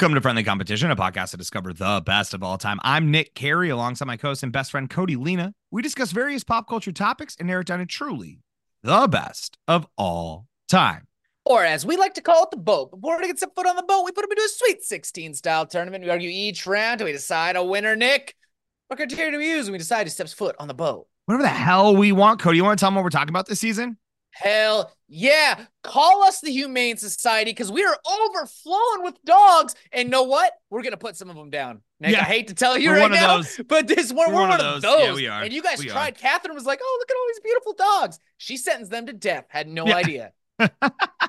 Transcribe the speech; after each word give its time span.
Welcome 0.00 0.14
to 0.14 0.22
Friendly 0.22 0.44
Competition, 0.44 0.90
a 0.90 0.96
podcast 0.96 1.32
to 1.32 1.36
discover 1.36 1.74
the 1.74 2.02
best 2.06 2.32
of 2.32 2.42
all 2.42 2.56
time. 2.56 2.80
I'm 2.82 3.10
Nick 3.10 3.34
Carey, 3.34 3.68
alongside 3.68 4.06
my 4.06 4.16
co-host 4.16 4.42
and 4.42 4.50
best 4.50 4.70
friend 4.70 4.88
Cody 4.88 5.14
Lena. 5.14 5.52
We 5.70 5.82
discuss 5.82 6.10
various 6.10 6.42
pop 6.42 6.66
culture 6.66 6.90
topics 6.90 7.36
and 7.38 7.46
narrow 7.46 7.60
it 7.60 7.66
down 7.66 7.80
to 7.80 7.84
truly 7.84 8.40
the 8.82 9.06
best 9.08 9.58
of 9.68 9.86
all 9.98 10.46
time. 10.70 11.06
Or 11.44 11.66
as 11.66 11.84
we 11.84 11.98
like 11.98 12.14
to 12.14 12.22
call 12.22 12.44
it, 12.44 12.50
the 12.50 12.56
boat. 12.56 12.92
Before 12.92 13.20
we 13.20 13.26
get 13.26 13.38
some 13.38 13.50
foot 13.54 13.66
on 13.66 13.76
the 13.76 13.82
boat, 13.82 14.04
we 14.06 14.12
put 14.12 14.22
them 14.22 14.30
into 14.30 14.42
a 14.42 14.48
Sweet 14.48 14.82
16 14.82 15.34
style 15.34 15.66
tournament. 15.66 16.02
We 16.02 16.08
argue 16.08 16.30
each 16.32 16.66
round 16.66 17.00
till 17.00 17.04
we 17.04 17.12
decide 17.12 17.56
a 17.56 17.62
winner, 17.62 17.94
Nick. 17.94 18.34
What 18.88 18.96
criteria 18.96 19.32
do 19.32 19.36
we 19.36 19.50
use 19.50 19.66
when 19.66 19.72
we 19.72 19.78
decide 19.78 20.06
who 20.06 20.10
steps 20.10 20.32
foot 20.32 20.56
on 20.58 20.66
the 20.66 20.72
boat? 20.72 21.08
Whatever 21.26 21.42
the 21.42 21.50
hell 21.50 21.94
we 21.94 22.12
want, 22.12 22.40
Cody. 22.40 22.56
You 22.56 22.64
want 22.64 22.78
to 22.78 22.82
tell 22.82 22.88
them 22.88 22.94
what 22.94 23.04
we're 23.04 23.10
talking 23.10 23.28
about 23.28 23.48
this 23.48 23.60
season? 23.60 23.98
Hell 24.30 24.92
yeah. 25.08 25.66
Call 25.82 26.22
us 26.22 26.40
the 26.40 26.50
Humane 26.50 26.96
Society 26.96 27.50
because 27.50 27.70
we 27.70 27.84
are 27.84 27.96
overflowing 28.06 29.02
with 29.02 29.22
dogs. 29.24 29.74
And 29.92 30.08
know 30.10 30.22
what? 30.22 30.52
We're 30.70 30.82
going 30.82 30.92
to 30.92 30.96
put 30.98 31.16
some 31.16 31.28
of 31.30 31.36
them 31.36 31.50
down. 31.50 31.82
Nick, 31.98 32.12
Yeah. 32.12 32.20
I 32.20 32.24
hate 32.24 32.48
to 32.48 32.54
tell 32.54 32.78
you 32.78 32.90
We're 32.90 32.96
right 32.96 33.02
one 33.02 33.12
of 33.12 33.18
now, 33.20 33.36
those. 33.38 33.60
but 33.68 33.86
this 33.88 34.12
one, 34.12 34.32
we're, 34.32 34.40
one, 34.48 34.52
of 34.60 34.82
those. 34.82 34.84
Yeah, 34.84 35.14
we 35.14 35.26
are. 35.26 35.42
And 35.42 35.52
you 35.52 35.62
guys 35.62 35.78
We 35.80 35.90
are. 35.90 35.92
tried. 35.92 36.16
Catherine 36.18 36.54
was 36.54 36.64
like, 36.64 36.80
oh, 36.82 36.96
look 37.00 37.10
at 37.10 37.14
all 37.16 37.26
these 37.28 37.40
beautiful 37.40 37.72
dogs. 37.74 38.18
She 38.38 38.56
sentenced 38.56 38.90
them 38.90 39.06
to 39.06 39.12
death. 39.12 39.46
Had 39.48 39.68
no 39.68 39.86
Yeah. 39.86 39.96
idea. 39.96 40.32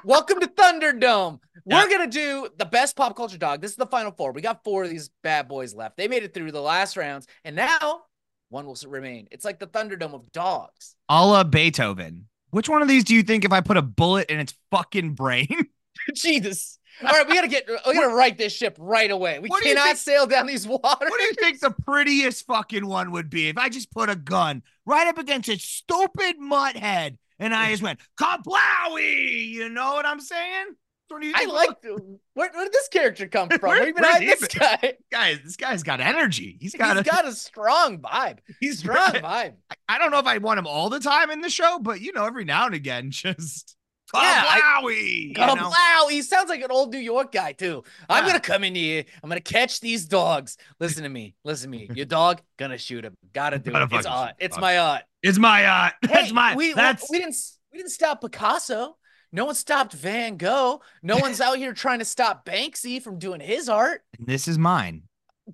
Welcome 0.04 0.40
to 0.42 0.48
Thunderdome. 0.48 1.40
Yeah. 1.66 1.84
We're 1.84 1.90
going 1.90 2.10
to 2.10 2.14
do 2.20 2.50
the 2.58 2.66
best 2.66 2.96
pop 2.96 3.16
culture 3.16 3.38
dog. 3.38 3.62
This 3.62 3.72
is 3.72 3.78
the 3.78 3.86
final 3.88 4.12
four. 4.12 4.32
We 4.32 4.42
got 4.42 4.64
four 4.64 4.84
of 4.84 4.90
these 4.90 5.10
bad 5.24 5.48
boys 5.48 5.74
left. 5.74 5.98
They 5.98 6.08
made 6.08 6.24
it 6.24 6.34
through 6.34 6.52
the 6.52 6.62
last 6.62 6.98
rounds. 6.98 7.28
And 7.44 7.56
now 7.56 8.02
one 8.50 8.66
will 8.66 8.78
remain. 8.88 9.28
It's 9.32 9.46
like 9.46 9.60
the 9.60 9.68
Thunderdome 9.68 10.14
of 10.14 10.32
dogs. 10.32 10.96
A 11.10 11.26
la 11.26 11.44
Beethoven. 11.44 12.28
Which 12.52 12.70
one 12.70 12.82
of 12.82 12.88
these 12.88 13.04
do 13.04 13.16
you 13.16 13.24
think 13.24 13.44
if 13.46 13.52
I 13.52 13.62
put 13.62 13.78
a 13.78 13.82
bullet 13.82 14.30
in 14.30 14.40
its 14.40 14.54
fucking 14.70 15.14
brain? 15.16 15.48
Jesus. 16.16 16.78
All 17.04 17.10
right, 17.10 17.28
we 17.28 17.34
gotta 17.34 17.48
get 17.48 17.68
we 17.88 17.94
gotta 17.94 18.14
right 18.14 18.38
this 18.38 18.54
ship 18.54 18.76
right 18.78 19.10
away. 19.10 19.40
We 19.40 19.50
What 19.50 19.64
cannot 19.64 19.86
think- 19.86 19.98
sail 19.98 20.28
down 20.28 20.46
these 20.46 20.68
waters. 20.68 20.82
What 21.10 21.20
do 21.20 21.24
you 21.24 21.34
think 21.34 21.60
the 21.60 21.72
prettiest 21.86 22.46
fucking 22.46 22.86
one 22.86 23.12
would 23.12 23.30
be 23.30 23.48
if 23.48 23.58
I 23.58 23.70
just 23.70 23.92
put 23.92 24.10
a 24.10 24.16
gun 24.16 24.62
right 24.86 25.08
up 25.08 25.18
against 25.18 25.50
its 25.50 25.64
stupid 25.64 26.38
mutt 26.38 26.76
head 26.76 27.18
and 27.40 27.56
I 27.56 27.72
just 27.72 27.82
went 27.82 28.00
kablowy? 28.20 29.48
You 29.50 29.70
know 29.70 29.94
what 29.94 30.06
I'm 30.06 30.20
saying? 30.20 30.66
What 31.12 31.22
do 31.22 31.28
you 31.28 31.34
I 31.36 31.46
like 31.46 31.84
where, 31.84 31.98
where 32.34 32.50
did 32.64 32.72
this 32.74 32.88
character 32.88 33.28
come 33.28 33.50
from? 33.60 33.60
Where- 33.70 33.88
even 33.88 34.02
where's 34.02 34.14
hide 34.14 34.22
he 34.24 34.28
this 34.30 34.48
guy? 34.48 34.94
guys. 35.12 35.40
This 35.44 35.56
guy's 35.58 35.84
got 35.84 36.00
energy. 36.02 36.58
He's 36.60 36.74
got 36.76 36.98
He's 36.98 37.06
a. 37.08 37.10
got 37.10 37.26
a 37.28 37.34
strong 37.34 38.00
vibe. 38.00 38.40
he's 38.60 38.80
Strong 38.80 39.12
vibe. 39.14 39.54
I 39.90 39.98
don't 39.98 40.12
know 40.12 40.20
if 40.20 40.26
I 40.28 40.38
want 40.38 40.60
him 40.60 40.68
all 40.68 40.90
the 40.90 41.00
time 41.00 41.30
in 41.32 41.42
the 41.42 41.50
show, 41.50 41.80
but 41.80 42.02
you 42.02 42.14
know, 42.14 42.26
every 42.26 42.46
now 42.46 42.66
and 42.66 42.76
again, 42.76 43.12
just 43.12 43.76
Yeah, 44.14 44.22
I- 44.24 44.80
kablowy. 44.82 45.28
you 45.30 45.34
Come 45.36 45.58
know? 45.58 45.70
wow, 45.70 46.08
he 46.10 46.22
sounds 46.22 46.50
like 46.50 46.62
an 46.62 46.72
old 46.72 46.92
New 46.94 47.00
York 47.00 47.32
guy 47.32 47.52
too. 47.54 47.84
I'm 48.10 48.24
Yeah. 48.24 48.30
gonna 48.32 48.40
come 48.42 48.64
in 48.64 48.76
here. 48.76 49.04
I'm 49.24 49.30
gonna 49.30 49.42
catch 49.42 49.80
these 49.82 50.06
dogs. 50.06 50.58
Listen 50.80 51.04
to 51.04 51.10
me. 51.10 51.36
Listen 51.44 51.72
to 51.72 51.78
me. 51.78 51.90
Your 51.94 52.06
dog 52.06 52.42
gonna 52.58 52.78
shoot 52.78 53.04
him. 53.06 53.16
Gotta 53.34 53.60
do 53.60 53.76
it. 53.76 53.88
It's 53.92 54.06
art. 54.06 54.36
It's 54.40 54.58
my 54.58 54.78
art. 54.78 55.04
It's 55.24 55.38
my 55.38 55.62
that's 56.02 56.28
Hey, 56.28 56.32
my 56.32 56.56
we, 56.56 56.74
that's 56.74 57.10
we 57.12 57.20
didn't 57.20 57.36
we 57.72 57.78
didn't 57.78 57.92
stop 57.92 58.22
Picasso. 58.22 58.98
No 59.32 59.46
one 59.46 59.56
stopped 59.56 59.94
Van 59.94 60.36
Gogh. 60.38 60.82
No 61.02 61.18
one's 61.18 61.40
out 61.40 61.58
here 61.58 61.74
trying 61.74 62.00
to 62.00 62.06
stop 62.06 62.46
Banksy 62.46 63.02
from 63.02 63.18
doing 63.18 63.40
his 63.40 63.70
art. 63.70 64.04
this 64.20 64.48
is 64.48 64.58
mine. 64.58 65.04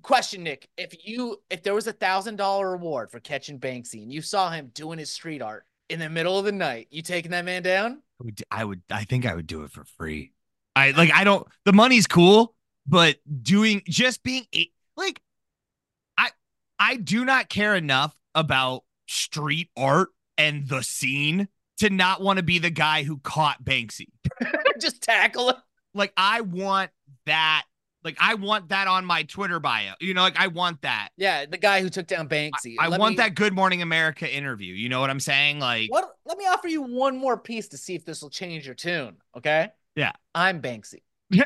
Question, 0.02 0.42
Nick: 0.42 0.68
If 0.76 1.06
you 1.06 1.40
if 1.50 1.62
there 1.62 1.74
was 1.74 1.86
a 1.86 1.92
thousand 1.92 2.36
dollar 2.36 2.70
reward 2.70 3.10
for 3.10 3.20
catching 3.20 3.58
Banksy 3.58 4.02
and 4.02 4.12
you 4.12 4.20
saw 4.22 4.50
him 4.50 4.70
doing 4.74 4.98
his 4.98 5.10
street 5.10 5.42
art 5.42 5.64
in 5.88 5.98
the 5.98 6.10
middle 6.10 6.38
of 6.38 6.44
the 6.44 6.52
night, 6.52 6.88
you 6.90 7.02
taking 7.02 7.30
that 7.30 7.44
man 7.44 7.62
down? 7.62 8.02
I 8.20 8.24
would, 8.24 8.42
I 8.50 8.64
would, 8.64 8.82
I 8.90 9.04
think 9.04 9.26
I 9.26 9.34
would 9.34 9.46
do 9.46 9.62
it 9.62 9.70
for 9.70 9.84
free. 9.84 10.32
I 10.76 10.90
like, 10.90 11.10
I 11.12 11.24
don't, 11.24 11.46
the 11.64 11.72
money's 11.72 12.06
cool, 12.06 12.54
but 12.86 13.16
doing 13.42 13.82
just 13.88 14.22
being 14.22 14.44
like, 14.96 15.20
I, 16.16 16.30
I 16.78 16.96
do 16.96 17.24
not 17.24 17.48
care 17.48 17.74
enough 17.74 18.14
about 18.34 18.84
street 19.06 19.70
art 19.76 20.10
and 20.36 20.68
the 20.68 20.82
scene 20.82 21.48
to 21.78 21.90
not 21.90 22.20
want 22.20 22.38
to 22.38 22.42
be 22.42 22.58
the 22.58 22.70
guy 22.70 23.02
who 23.02 23.18
caught 23.18 23.62
Banksy. 23.64 24.06
Just 24.80 25.02
tackle 25.02 25.50
him. 25.50 25.56
Like, 25.94 26.12
I 26.16 26.40
want 26.42 26.90
that, 27.26 27.64
like, 28.04 28.16
I 28.20 28.34
want 28.34 28.68
that 28.68 28.86
on 28.88 29.04
my 29.04 29.22
Twitter 29.24 29.58
bio. 29.60 29.92
You 30.00 30.14
know, 30.14 30.22
like, 30.22 30.38
I 30.38 30.48
want 30.48 30.82
that. 30.82 31.08
Yeah, 31.16 31.46
the 31.46 31.56
guy 31.58 31.80
who 31.82 31.88
took 31.88 32.06
down 32.06 32.28
Banksy. 32.28 32.76
I 32.78 32.88
Let 32.88 33.00
want 33.00 33.12
me- 33.12 33.16
that 33.16 33.34
Good 33.34 33.52
Morning 33.54 33.82
America 33.82 34.32
interview. 34.32 34.74
You 34.74 34.88
know 34.88 35.00
what 35.00 35.10
I'm 35.10 35.20
saying? 35.20 35.60
Like, 35.60 35.90
What? 35.90 36.10
Let 36.24 36.36
me 36.38 36.44
offer 36.46 36.68
you 36.68 36.82
one 36.82 37.16
more 37.16 37.36
piece 37.38 37.68
to 37.68 37.78
see 37.78 37.94
if 37.94 38.04
this 38.04 38.22
will 38.22 38.30
change 38.30 38.66
your 38.66 38.74
tune. 38.74 39.16
Okay. 39.36 39.68
Yeah. 39.96 40.12
I'm 40.34 40.60
Banksy. 40.60 41.02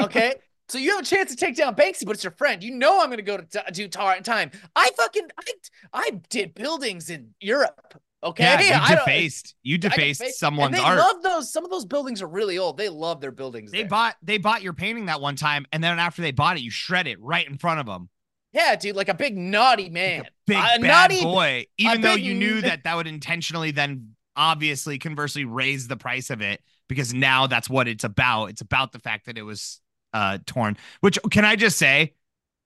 Okay. 0.00 0.34
So 0.68 0.78
you 0.78 0.92
have 0.96 1.02
a 1.02 1.04
chance 1.06 1.30
to 1.30 1.36
take 1.36 1.54
down 1.56 1.76
Banksy, 1.76 2.04
but 2.06 2.12
it's 2.16 2.24
your 2.24 2.32
friend. 2.32 2.62
You 2.62 2.72
know 2.74 3.00
I'm 3.00 3.08
gonna 3.10 3.22
go 3.22 3.36
to 3.36 3.64
do 3.72 3.86
tar 3.86 4.18
time. 4.20 4.50
I 4.74 4.90
fucking 4.96 5.28
I, 5.38 5.52
I 5.92 6.10
did 6.28 6.54
buildings 6.54 7.08
in 7.10 7.34
Europe. 7.40 8.00
Okay. 8.26 8.44
yeah, 8.44 8.88
you 8.88 8.96
defaced, 8.96 9.54
you 9.62 9.78
defaced 9.78 10.20
defaced- 10.20 10.38
someone's 10.38 10.66
and 10.68 10.74
they 10.76 10.88
art. 10.88 10.98
love 10.98 11.22
those. 11.22 11.52
Some 11.52 11.64
of 11.64 11.70
those 11.70 11.84
buildings 11.84 12.22
are 12.22 12.26
really 12.26 12.58
old. 12.58 12.76
They 12.76 12.88
love 12.88 13.20
their 13.20 13.30
buildings. 13.32 13.70
They 13.70 13.78
there. 13.80 13.88
bought 13.88 14.16
they 14.22 14.38
bought 14.38 14.62
your 14.62 14.72
painting 14.72 15.06
that 15.06 15.20
one 15.20 15.36
time, 15.36 15.66
and 15.72 15.82
then 15.82 15.98
after 15.98 16.22
they 16.22 16.32
bought 16.32 16.56
it, 16.56 16.62
you 16.62 16.70
shred 16.70 17.06
it 17.06 17.20
right 17.20 17.46
in 17.48 17.58
front 17.58 17.80
of 17.80 17.86
them. 17.86 18.08
yeah, 18.52 18.74
dude, 18.76 18.96
like 18.96 19.08
a 19.08 19.14
big 19.14 19.36
naughty 19.36 19.88
man. 19.90 20.24
Big 20.46 20.56
a 20.56 20.60
bad 20.60 20.80
naughty 20.82 21.22
boy. 21.22 21.66
Even 21.78 22.00
though 22.00 22.14
you 22.14 22.34
knew 22.34 22.60
that 22.60 22.84
that 22.84 22.96
would 22.96 23.06
intentionally 23.06 23.70
then 23.70 24.14
obviously 24.36 24.98
conversely 24.98 25.44
raise 25.44 25.88
the 25.88 25.96
price 25.96 26.28
of 26.30 26.42
it 26.42 26.60
because 26.88 27.14
now 27.14 27.46
that's 27.46 27.70
what 27.70 27.88
it's 27.88 28.04
about. 28.04 28.46
It's 28.46 28.60
about 28.60 28.92
the 28.92 28.98
fact 28.98 29.26
that 29.26 29.38
it 29.38 29.42
was 29.42 29.80
uh 30.12 30.38
torn. 30.46 30.76
Which 31.00 31.18
can 31.30 31.44
I 31.44 31.56
just 31.56 31.78
say, 31.78 32.14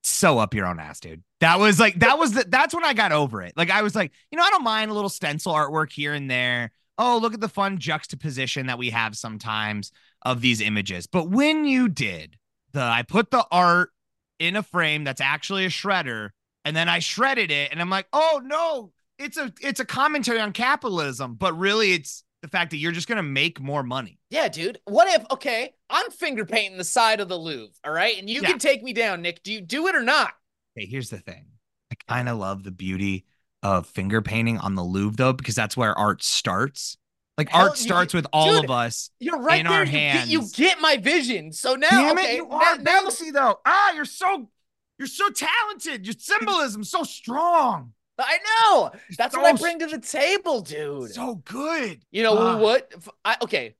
so 0.03 0.39
up 0.39 0.55
your 0.55 0.67
own 0.67 0.81
ass, 0.81 1.01
dude. 1.01 1.23
That 1.41 1.59
was 1.59 1.81
like 1.81 2.01
that 2.01 2.19
was 2.19 2.33
the 2.33 2.45
that's 2.49 2.75
when 2.75 2.85
I 2.85 2.93
got 2.93 3.13
over 3.13 3.43
it. 3.43 3.53
Like 3.57 3.71
I 3.71 3.83
was 3.83 3.95
like, 3.95 4.13
you 4.31 4.39
know, 4.39 4.45
I 4.45 4.51
don't 4.51 4.65
mind 4.65 4.91
a 4.91 4.95
little 4.95 5.11
stencil 5.11 5.53
artwork 5.53 5.93
here 5.93 6.13
and 6.13 6.31
there. 6.31 6.73
Oh, 6.99 7.19
look 7.21 7.35
at 7.35 7.41
the 7.41 7.49
fun 7.49 7.79
juxtaposition 7.79 8.67
that 8.67 8.79
we 8.79 8.91
have 8.91 9.17
sometimes 9.17 9.93
of 10.23 10.41
these 10.41 10.61
images. 10.61 11.07
But 11.07 11.31
when 11.31 11.65
you 11.65 11.89
did 11.89 12.37
the 12.73 12.83
I 12.83 13.03
put 13.03 13.31
the 13.31 13.47
art 13.51 13.91
in 14.39 14.57
a 14.57 14.63
frame 14.63 15.05
that's 15.05 15.21
actually 15.21 15.65
a 15.65 15.71
shredder 15.71 16.31
and 16.65 16.77
then 16.77 16.89
I 16.89 16.99
shredded 16.99 17.51
it 17.51 17.71
and 17.73 17.81
I'm 17.81 17.91
like, 17.91 18.07
"Oh 18.13 18.41
no, 18.45 18.93
it's 19.19 19.37
a 19.37 19.53
it's 19.61 19.81
a 19.81 19.85
commentary 19.85 20.41
on 20.41 20.53
capitalism, 20.53 21.35
but 21.35 21.57
really 21.57 21.93
it's 21.93 22.25
the 22.43 22.49
fact 22.49 22.71
that 22.71 22.79
you're 22.79 22.93
just 22.93 23.07
to 23.17 23.23
make 23.23 23.61
more 23.61 23.83
money." 23.83 24.19
Yeah, 24.31 24.49
dude. 24.49 24.81
What 24.85 25.09
if, 25.09 25.27
okay, 25.31 25.75
I'm 25.89 26.11
finger 26.11 26.45
painting 26.45 26.79
the 26.79 26.85
side 26.85 27.21
of 27.21 27.29
the 27.29 27.39
Louvre, 27.39 27.75
all 27.85 27.93
right? 27.93 28.17
And 28.19 28.29
you 28.31 28.43
Yeah. 28.43 28.49
can 28.51 28.59
take 28.59 28.83
me 28.83 28.93
down, 28.93 29.23
Nick. 29.23 29.43
Do 29.43 29.53
you 29.53 29.61
do 29.61 29.87
it 29.89 29.95
or 29.95 30.03
not? 30.03 30.33
Hey, 30.75 30.87
here's 30.87 31.11
the 31.11 31.19
thing. 31.19 31.47
I 31.93 31.97
kind 32.09 32.29
of 32.29 32.39
love 32.39 32.63
the 32.63 32.71
beauty 32.71 33.27
of 33.63 33.87
finger 33.87 34.23
painting 34.23 34.57
on 34.59 34.75
the 34.75 34.83
Louvre 34.85 35.17
though 35.17 35.33
because 35.33 35.55
that's 35.55 35.77
where 35.77 35.97
art 35.99 36.23
starts. 36.23 36.97
Like 37.37 37.49
Hell, 37.51 37.69
art 37.69 37.79
you- 37.79 37.85
starts 37.85 38.15
with 38.15 38.27
all 38.33 38.55
dude, 38.55 38.65
of 38.65 38.71
us. 38.71 39.11
You're 39.19 39.41
right 39.41 39.61
In 39.61 39.67
there. 39.67 39.79
our 39.79 39.85
you, 39.85 39.91
get, 39.91 40.29
you 40.29 40.49
get 40.55 40.81
my 40.81 40.97
vision. 40.99 41.53
So 41.53 41.75
now, 41.75 41.89
Damn 41.91 42.19
okay, 42.19 42.35
it, 42.35 42.37
you 42.37 42.49
now- 42.49 42.57
are 42.57 42.79
now- 42.79 43.01
Banksy 43.03 43.33
though. 43.33 43.59
Ah, 43.67 43.93
you're 43.93 44.05
so 44.05 44.51
you're 44.99 45.09
so 45.09 45.31
talented. 45.31 46.07
Your 46.07 46.15
symbolism 46.19 46.85
so 46.85 47.03
strong. 47.03 47.95
I 48.25 48.39
know. 48.39 48.91
That's 49.17 49.37
what 49.37 49.47
I 49.47 49.53
bring 49.53 49.79
to 49.81 49.87
the 49.87 49.99
table, 49.99 50.61
dude. 50.61 51.13
So 51.13 51.37
good. 51.37 52.03
you 52.11 52.23
know 52.23 52.59
would? 52.59 52.85
F- 52.95 53.09
I, 53.25 53.37
okay, 53.43 53.75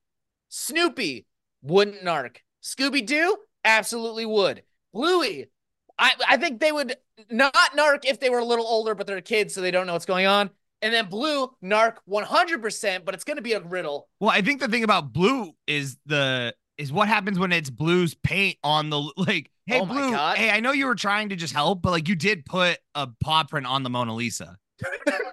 Snoopy 0.49 1.27
wouldn't 1.63 2.03
narc. 2.03 2.39
Scooby 2.63 3.05
Doo 3.05 3.37
absolutely 3.65 4.27
would. 4.27 4.63
Bluey, 4.93 5.51
I 5.99 6.13
I 6.29 6.37
think 6.37 6.61
they 6.61 6.73
would 6.73 6.97
not 7.31 7.55
narc 7.77 8.05
if 8.05 8.21
they 8.21 8.31
were 8.31 8.39
a 8.39 8.45
little 8.45 8.67
older, 8.67 8.95
but 8.95 9.07
they're 9.07 9.21
kids, 9.21 9.55
so 9.55 9.61
they 9.61 9.71
don't 9.71 9.87
know 9.87 9.93
what's 9.93 10.07
going 10.07 10.27
on. 10.27 10.51
And 10.83 10.95
then 10.95 11.07
Blue 11.07 11.51
narc 11.63 11.97
100%, 12.09 13.05
but 13.05 13.15
it's 13.15 13.25
gonna 13.25 13.43
be 13.43 13.53
a 13.53 13.61
riddle. 13.61 14.09
Well, 14.19 14.31
I 14.31 14.41
think 14.41 14.61
the 14.61 14.69
thing 14.69 14.85
about 14.85 15.13
blue 15.13 15.53
is 15.67 15.99
the 16.07 16.55
is 16.81 16.93
what 16.93 17.09
happens 17.09 17.39
when 17.39 17.53
it's 17.53 17.71
blue's 17.71 18.15
paint 18.15 18.57
on 18.65 18.91
the 18.91 18.99
like. 19.17 19.51
Hey, 19.67 19.81
Oh 19.81 19.87
blue. 19.87 20.13
Hey, 20.13 20.51
I 20.51 20.59
know 20.59 20.73
you 20.73 20.87
were 20.87 20.97
trying 20.97 21.29
to 21.29 21.37
just 21.37 21.55
help, 21.55 21.83
but 21.83 21.91
like 21.91 22.09
you 22.09 22.17
did 22.17 22.45
put 22.45 22.79
a 22.97 23.07
paw 23.23 23.45
print 23.45 23.67
on 23.67 23.85
the 23.85 23.91
Mona 23.91 24.15
Lisa. 24.15 24.57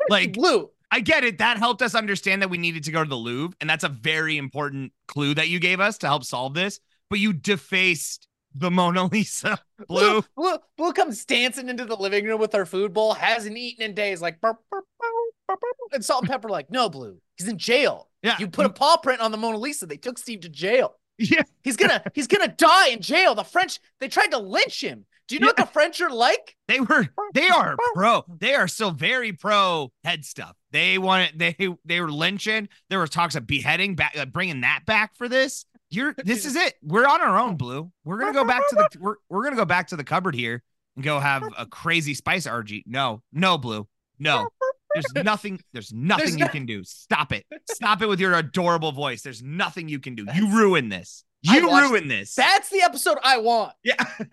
Like 0.09 0.33
Blue, 0.33 0.69
I 0.89 1.01
get 1.01 1.25
it. 1.25 1.39
That 1.39 1.57
helped 1.57 1.81
us 1.81 1.93
understand 1.93 2.41
that 2.41 2.49
we 2.49 2.57
needed 2.57 2.85
to 2.85 2.91
go 2.91 3.03
to 3.03 3.09
the 3.09 3.17
Louvre, 3.17 3.53
and 3.59 3.69
that's 3.69 3.83
a 3.83 3.89
very 3.89 4.37
important 4.37 4.93
clue 5.07 5.33
that 5.33 5.49
you 5.49 5.59
gave 5.59 5.81
us 5.81 5.97
to 5.97 6.07
help 6.07 6.23
solve 6.23 6.53
this. 6.53 6.79
But 7.09 7.19
you 7.19 7.33
defaced 7.33 8.27
the 8.55 8.71
Mona 8.71 9.05
Lisa. 9.05 9.59
Blue. 9.87 10.23
Blue, 10.37 10.57
Blue 10.77 10.93
comes 10.93 11.25
dancing 11.25 11.67
into 11.67 11.83
the 11.83 11.97
living 11.97 12.25
room 12.25 12.39
with 12.39 12.53
her 12.53 12.65
food 12.65 12.93
bowl, 12.93 13.13
hasn't 13.13 13.57
eaten 13.57 13.83
in 13.83 13.95
days, 13.95 14.21
like, 14.21 14.39
"Burp, 14.39 14.57
burp, 14.71 14.85
burp, 14.99 15.11
burp, 15.47 15.59
burp." 15.59 15.73
and 15.93 16.05
Salt 16.05 16.21
and 16.21 16.29
Pepper, 16.29 16.47
like, 16.49 16.71
no, 16.71 16.89
Blue, 16.89 17.17
he's 17.37 17.47
in 17.47 17.57
jail. 17.57 18.09
Yeah. 18.23 18.37
You 18.39 18.47
put 18.47 18.65
a 18.65 18.69
paw 18.69 18.97
print 18.97 19.21
on 19.21 19.31
the 19.31 19.37
Mona 19.37 19.57
Lisa. 19.57 19.85
They 19.85 19.97
took 19.97 20.17
Steve 20.17 20.41
to 20.41 20.49
jail. 20.49 20.95
Yeah. 21.17 21.43
He's 21.63 21.75
gonna, 21.75 22.01
he's 22.13 22.27
gonna 22.27 22.47
die 22.47 22.89
in 22.89 23.01
jail. 23.01 23.35
The 23.35 23.43
French, 23.43 23.79
they 23.99 24.07
tried 24.07 24.31
to 24.31 24.37
lynch 24.37 24.81
him. 24.81 25.05
Do 25.27 25.35
you 25.35 25.41
know 25.41 25.47
what 25.47 25.57
the 25.57 25.65
French 25.65 25.99
are 25.99 26.09
like? 26.09 26.55
They 26.69 26.79
were 26.79 27.07
they 27.33 27.49
are 27.49 27.75
pro. 27.93 28.23
They 28.39 28.55
are 28.55 28.69
still 28.69 28.91
very 28.91 29.33
pro 29.33 29.91
head 30.05 30.23
stuff. 30.23 30.55
They 30.71 30.97
wanted 30.97 31.37
they 31.37 31.55
they 31.83 31.99
were 31.99 32.11
lynching. 32.11 32.69
There 32.89 32.99
was 32.99 33.09
talks 33.09 33.35
of 33.35 33.45
beheading 33.45 33.95
back, 33.95 34.15
uh, 34.17 34.25
bringing 34.25 34.61
that 34.61 34.83
back 34.85 35.17
for 35.17 35.27
this. 35.27 35.65
You're 35.89 36.15
this 36.17 36.45
is 36.45 36.55
it. 36.55 36.75
We're 36.81 37.05
on 37.05 37.19
our 37.21 37.37
own, 37.37 37.57
Blue. 37.57 37.91
We're 38.05 38.19
gonna 38.19 38.33
go 38.33 38.45
back 38.45 38.61
to 38.69 38.75
the 38.75 38.89
we're 38.99 39.15
we're 39.29 39.43
gonna 39.43 39.57
go 39.57 39.65
back 39.65 39.87
to 39.89 39.97
the 39.97 40.03
cupboard 40.05 40.35
here 40.35 40.63
and 40.95 41.03
go 41.03 41.19
have 41.19 41.43
a 41.57 41.65
crazy 41.65 42.13
spice 42.13 42.47
RG. 42.47 42.83
No, 42.85 43.21
no, 43.33 43.57
Blue. 43.57 43.85
No. 44.19 44.47
There's 45.13 45.23
nothing, 45.25 45.59
there's 45.73 45.93
nothing 45.93 46.25
There's 46.25 46.37
you 46.37 46.45
no- 46.45 46.51
can 46.51 46.65
do. 46.65 46.83
Stop 46.83 47.31
it. 47.33 47.45
Stop 47.69 48.01
it 48.01 48.07
with 48.07 48.19
your 48.19 48.33
adorable 48.33 48.91
voice. 48.91 49.21
There's 49.21 49.41
nothing 49.43 49.87
you 49.89 49.99
can 49.99 50.15
do. 50.15 50.25
You 50.33 50.49
ruin 50.55 50.89
this. 50.89 51.23
You 51.43 51.69
ruin 51.69 52.07
this. 52.07 52.33
That's 52.35 52.69
the 52.69 52.81
episode 52.81 53.17
I 53.23 53.37
want. 53.37 53.73
yeah. 53.83 54.03